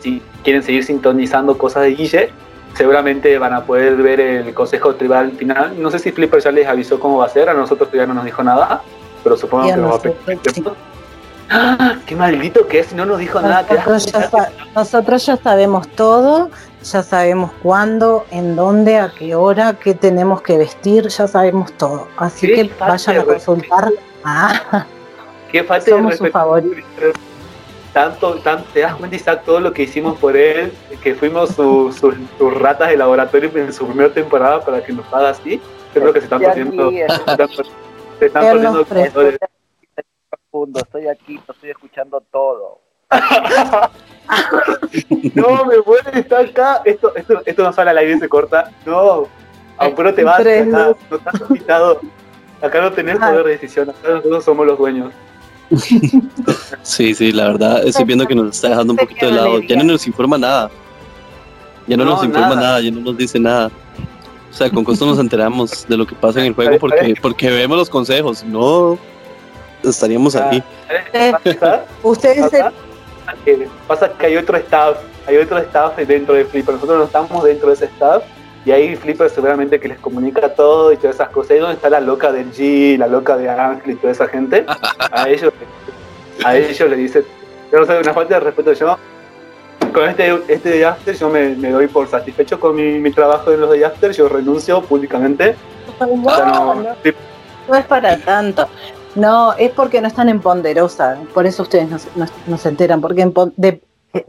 si, 0.01 0.23
quieren 0.43 0.63
seguir 0.63 0.85
sintonizando 0.85 1.59
cosas 1.59 1.85
de 1.85 1.95
Guille, 1.95 2.31
seguramente 2.75 3.37
van 3.39 3.55
a 3.55 3.65
poder 3.65 3.97
ver 3.97 4.21
el 4.21 4.55
consejo 4.55 4.95
tribal 4.95 5.33
final. 5.33 5.75
No 5.81 5.91
sé 5.91 5.99
si 5.99 6.13
Flipper 6.13 6.41
ya 6.41 6.53
les 6.53 6.67
avisó 6.67 7.01
cómo 7.01 7.19
va 7.19 7.27
a 7.27 7.29
ser, 7.29 7.49
a 7.49 7.55
nosotros 7.55 7.91
todavía 7.91 8.07
no 8.07 8.15
nos 8.15 8.25
dijo 8.25 8.43
nada, 8.43 8.83
pero 9.25 9.37
supongo 9.37 9.69
que 9.69 9.77
nos 9.77 9.93
va 9.93 9.97
a 9.97 10.03
pedir 10.03 10.39
¡Ah! 11.51 11.97
¡Qué 12.05 12.15
maldito 12.15 12.67
que 12.69 12.81
es! 12.81 12.93
No 12.93 13.07
nos 13.07 13.19
dijo 13.19 13.41
nada. 13.41 13.67
nosotros 14.75 15.27
ya 15.27 15.37
sabemos 15.39 15.89
todo, 15.89 16.51
ya 16.83 17.03
sabemos 17.03 17.53
cuándo, 17.63 18.27
en 18.31 18.55
dónde, 18.55 18.99
a 18.99 19.11
qué 19.19 19.35
hora, 19.35 19.73
qué 19.73 19.95
tenemos 19.95 20.43
que 20.43 20.59
vestir, 20.59 21.09
ya 21.09 21.27
sabemos 21.27 21.73
todo. 21.73 22.07
Así 22.19 22.49
que 22.49 22.71
vayan 22.79 23.19
a 23.19 23.25
consultar. 23.25 23.91
Ah. 24.25 24.85
Qué 25.51 25.65
falta 25.65 25.91
Somos 25.91 26.19
de 26.19 26.31
Tanto, 27.93 28.35
tanto, 28.37 28.65
te 28.73 28.81
das 28.81 28.95
cuenta, 28.97 29.17
Isaac, 29.17 29.45
todo 29.45 29.61
lo 29.61 29.73
que 29.73 29.85
hicimos 29.85 30.19
por 30.19 30.37
él, 30.37 30.73
que 31.03 31.15
fuimos 31.15 31.55
sus 31.55 32.03
ratas 32.55 32.91
de 32.91 32.99
laboratorio 32.99 33.51
en 33.55 33.73
su 33.73 33.87
primera 33.87 34.13
temporada 34.13 34.61
para 34.61 34.85
que 34.85 34.93
nos 34.93 35.11
haga 35.13 35.31
así. 35.31 35.61
Creo 35.95 36.13
que 36.13 36.21
se 36.21 36.25
están 36.25 36.43
poniendo. 36.43 36.91
Se 36.91 38.27
están 38.27 38.51
poniendo 38.51 38.85
Estoy 40.81 41.09
aquí, 41.09 41.41
estoy 41.49 41.71
escuchando 41.71 42.21
todo. 42.31 42.81
no, 45.35 45.65
me 45.65 45.79
muere, 45.79 46.21
está 46.21 46.41
acá. 46.41 46.83
Esto, 46.85 47.17
esto, 47.17 47.41
esto 47.45 47.63
no 47.63 47.73
sale 47.73 47.91
al 47.91 47.99
aire, 47.99 48.19
se 48.19 48.29
corta. 48.29 48.71
No, 48.85 49.27
aunque 49.79 50.03
no 50.03 50.15
te 50.15 50.25
vas, 50.25 50.45
no 50.45 51.17
estás 51.17 51.41
invitado. 51.49 52.01
Acá 52.61 52.81
no 52.81 52.93
tenés 52.93 53.19
poder 53.19 53.45
de 53.45 53.53
decisión, 53.53 53.91
acá 53.91 54.09
nosotros 54.09 54.45
somos 54.45 54.67
los 54.67 54.77
dueños. 54.77 55.13
Sí, 56.83 57.15
sí, 57.15 57.33
la 57.33 57.49
verdad, 57.49 57.87
estoy 57.87 58.05
viendo 58.05 58.27
que 58.27 58.35
nos 58.35 58.57
está 58.57 58.71
dejando 58.71 58.95
un 58.95 58.99
poquito 58.99 59.27
de 59.27 59.33
lado. 59.33 59.61
Ya 59.61 59.77
no 59.77 59.85
nos 59.85 60.07
informa 60.07 60.39
nada. 60.39 60.71
Ya 61.87 61.97
no, 61.97 62.05
nos 62.05 62.25
informa 62.25 62.55
nada. 62.55 62.81
ya 62.81 62.91
no 62.91 63.01
nos 63.01 63.17
dice 63.17 63.39
nada. 63.39 63.71
O 64.51 64.55
sea, 64.55 64.71
con 64.71 64.85
costo 64.85 65.07
nos 65.07 65.19
enteramos 65.19 65.87
de 65.87 65.97
lo 65.97 66.07
que 66.07 66.15
pasa 66.15 66.41
en 66.41 66.47
el 66.47 66.55
juego 66.55 66.79
porque, 66.79 67.15
porque 67.21 67.51
vemos 67.51 67.77
los 67.77 67.91
consejos. 67.91 68.45
No 68.45 68.99
estaríamos 69.83 70.35
aquí. 70.35 70.63
Ustedes 72.03 72.51
pasa 73.87 74.11
que 74.19 74.27
hay 74.27 74.37
otro 74.37 74.57
staff, 74.57 74.99
hay 75.27 75.37
otro 75.37 75.59
staff 75.59 75.97
dentro 75.97 76.35
de 76.35 76.45
Flipper. 76.45 76.75
Nosotros 76.75 76.99
no 76.99 77.05
estamos 77.05 77.45
dentro 77.45 77.69
de 77.69 77.75
ese 77.75 77.85
staff 77.87 78.23
y 78.65 78.71
hay 78.71 78.97
Flipper 78.97 79.31
seguramente 79.31 79.81
que 79.81 79.89
les 79.89 79.99
comunica 79.99 80.55
todo 80.55 80.93
y 80.93 80.97
todas 80.97 81.17
esas 81.17 81.31
cosas. 81.31 81.53
Ahí 81.53 81.59
donde 81.59 81.75
está 81.75 81.89
la 81.91 82.01
loca 82.01 82.33
de 82.33 82.45
G, 82.47 82.99
la 82.99 83.07
loca 83.07 83.37
de 83.37 83.49
Ángel 83.49 83.93
y 83.93 83.97
toda 83.97 84.13
esa 84.13 84.29
gente. 84.29 84.67
A 85.11 85.29
ellos, 85.29 85.53
a 86.45 86.57
ellos 86.57 86.91
le 86.91 86.97
dicen, 86.97 87.25
yo 87.73 87.81
no 87.81 87.87
sé, 87.87 87.99
una 87.99 88.13
falta 88.13 88.35
de 88.35 88.41
respeto. 88.41 88.73
Yo, 88.73 88.99
con 89.93 90.09
este, 90.09 90.39
este 90.49 90.71
de 90.71 90.85
After, 90.85 91.17
yo 91.17 91.29
me, 91.31 91.55
doy 91.55 91.87
por 91.87 92.09
satisfecho 92.09 92.61
con 92.61 92.77
mi, 92.77 93.11
trabajo 93.11 93.53
en 93.53 93.61
los 93.61 93.71
de 93.71 93.85
After, 93.85 94.13
yo 94.13 94.29
renuncio 94.29 94.83
públicamente. 94.83 95.55
no, 96.01 97.75
es 97.75 97.85
para 97.87 98.19
tanto. 98.19 98.69
No, 99.15 99.55
es 99.55 99.73
porque 99.73 100.01
no 100.01 100.09
están 100.09 100.29
en 100.29 100.41
Ponderosa, 100.41 101.19
por 101.35 101.47
eso 101.47 101.63
ustedes 101.63 101.89
no, 102.47 102.59
se 102.59 102.69
enteran, 102.69 103.01
porque 103.01 103.29
de, 103.57 103.81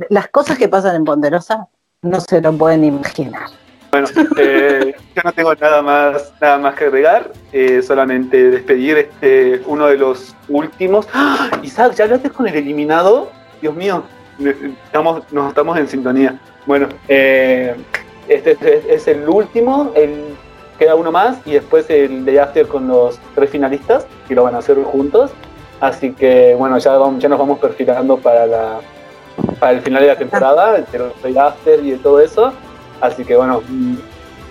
las 0.10 0.30
cosas 0.30 0.58
que 0.58 0.68
pasan 0.68 0.96
en 0.96 1.06
Ponderosa 1.06 1.68
no 2.02 2.20
se 2.20 2.42
lo 2.42 2.54
pueden 2.54 2.84
imaginar. 2.84 3.50
Bueno, 3.92 4.08
eh, 4.38 4.94
yo 5.16 5.22
no 5.24 5.32
tengo 5.32 5.56
nada 5.56 5.82
más, 5.82 6.34
nada 6.40 6.58
más 6.58 6.76
que 6.76 6.86
agregar, 6.86 7.32
eh, 7.52 7.82
solamente 7.82 8.52
despedir 8.52 8.98
este 8.98 9.62
uno 9.66 9.88
de 9.88 9.98
los 9.98 10.36
últimos. 10.48 11.08
¡Ah! 11.14 11.50
Isaac, 11.64 11.94
¿ya 11.96 12.04
hablaste 12.06 12.30
con 12.30 12.48
el 12.48 12.56
eliminado? 12.56 13.32
Dios 13.62 13.76
mío, 13.76 14.04
estamos, 14.86 15.24
nos 15.32 15.50
estamos 15.50 15.78
en 15.78 15.88
sintonía. 15.88 16.40
Bueno, 16.66 16.88
eh, 17.08 17.76
este, 18.28 18.58
es 18.94 19.08
el 19.08 19.28
último, 19.28 19.92
el, 19.96 20.36
queda 20.78 20.96
uno 20.96 21.12
más 21.12 21.40
y 21.46 21.54
después 21.54 21.90
el 21.90 22.26
de 22.26 22.40
After 22.40 22.68
con 22.68 22.88
los 22.88 23.20
tres 23.36 23.50
finalistas 23.50 24.06
y 24.30 24.36
lo 24.36 24.44
van 24.44 24.56
a 24.56 24.60
hacer 24.60 24.82
juntos. 24.84 25.32
Así 25.82 26.12
que 26.12 26.56
bueno, 26.56 26.78
ya, 26.78 26.98
vamos, 26.98 27.22
ya 27.22 27.30
nos 27.30 27.40
vamos 27.40 27.60
perfilando 27.60 28.18
para, 28.18 28.46
la, 28.46 28.80
para 29.60 29.74
el 29.74 29.82
final 29.82 30.02
de 30.04 30.08
la 30.10 30.18
temporada, 30.18 30.74
de 30.74 31.00
los 31.00 31.38
After 31.38 31.84
y 31.84 31.92
de 31.92 31.98
todo 31.98 32.20
eso. 32.20 32.54
Así 33.02 33.24
que 33.24 33.36
bueno, 33.36 33.62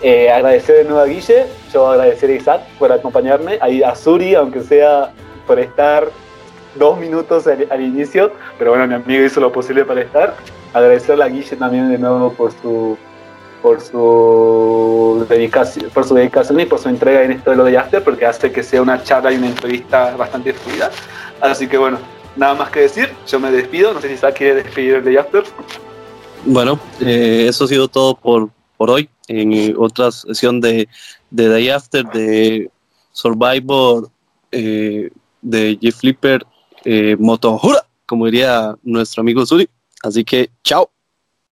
eh, 0.03 0.31
agradecer 0.31 0.77
de 0.77 0.85
nuevo 0.85 1.01
a 1.01 1.07
Guille, 1.07 1.47
yo 1.73 1.89
agradecer 1.89 2.31
a 2.31 2.35
Isaac 2.35 2.61
por 2.79 2.93
acompañarme, 2.93 3.59
a 3.61 3.95
Suri, 3.95 4.35
aunque 4.35 4.61
sea 4.63 5.13
por 5.47 5.59
estar 5.59 6.09
dos 6.77 6.99
minutos 6.99 7.47
al, 7.47 7.81
inicio, 7.81 8.33
pero 8.59 8.71
bueno, 8.71 8.87
mi 8.87 8.95
amigo 8.95 9.25
hizo 9.25 9.41
lo 9.41 9.51
posible 9.51 9.85
para 9.85 10.03
estar. 10.03 10.35
Agradecerle 10.73 11.25
a 11.25 11.29
Guille 11.29 11.57
también 11.57 11.91
de 11.91 11.99
nuevo 11.99 12.33
por 12.33 12.53
su 12.53 12.97
por 13.63 13.81
su 13.81 15.27
dedicación, 15.29 15.91
por 15.91 16.05
su 16.05 16.15
dedicación 16.15 16.61
y 16.61 16.67
por 16.67 16.79
su 16.79 16.89
entrega 16.89 17.25
en 17.25 17.33
esto 17.33 17.51
de 17.51 17.57
lo 17.57 17.65
de 17.65 17.77
After, 17.77 18.03
porque 18.05 18.25
hace 18.25 18.53
que 18.53 18.63
sea 18.63 18.81
una 18.81 19.03
charla 19.03 19.33
y 19.33 19.37
una 19.37 19.49
entrevista 19.49 20.15
bastante 20.17 20.53
fluida. 20.53 20.91
Así 21.41 21.67
que 21.67 21.77
bueno, 21.77 21.99
nada 22.37 22.55
más 22.55 22.71
que 22.71 22.81
decir, 22.81 23.13
yo 23.27 23.41
me 23.41 23.51
despido, 23.51 23.93
no 23.93 24.01
sé 24.01 24.09
si 24.09 24.15
Isaac 24.15 24.37
quiere 24.37 24.63
despedir 24.63 24.95
el 24.97 25.05
de 25.05 25.19
After. 25.19 25.43
Bueno, 26.45 26.79
eh, 27.01 27.47
eso 27.49 27.65
ha 27.65 27.69
sido 27.69 27.89
todo 27.89 28.15
por, 28.17 28.51
por 28.77 28.91
hoy. 28.91 29.09
En 29.27 29.75
otra 29.77 30.11
sesión 30.11 30.61
de, 30.61 30.89
de 31.31 31.49
Day 31.49 31.69
After, 31.69 32.05
de 32.07 32.71
Survivor, 33.13 34.11
eh, 34.51 35.11
de 35.43 35.79
Jeff 35.81 35.97
Flipper, 35.97 36.47
eh, 36.85 37.17
Motojura, 37.19 37.87
como 38.07 38.27
diría 38.27 38.75
nuestro 38.83 39.21
amigo 39.21 39.45
Suri. 39.45 39.69
Así 40.03 40.25
que, 40.25 40.51
chao. 40.65 40.91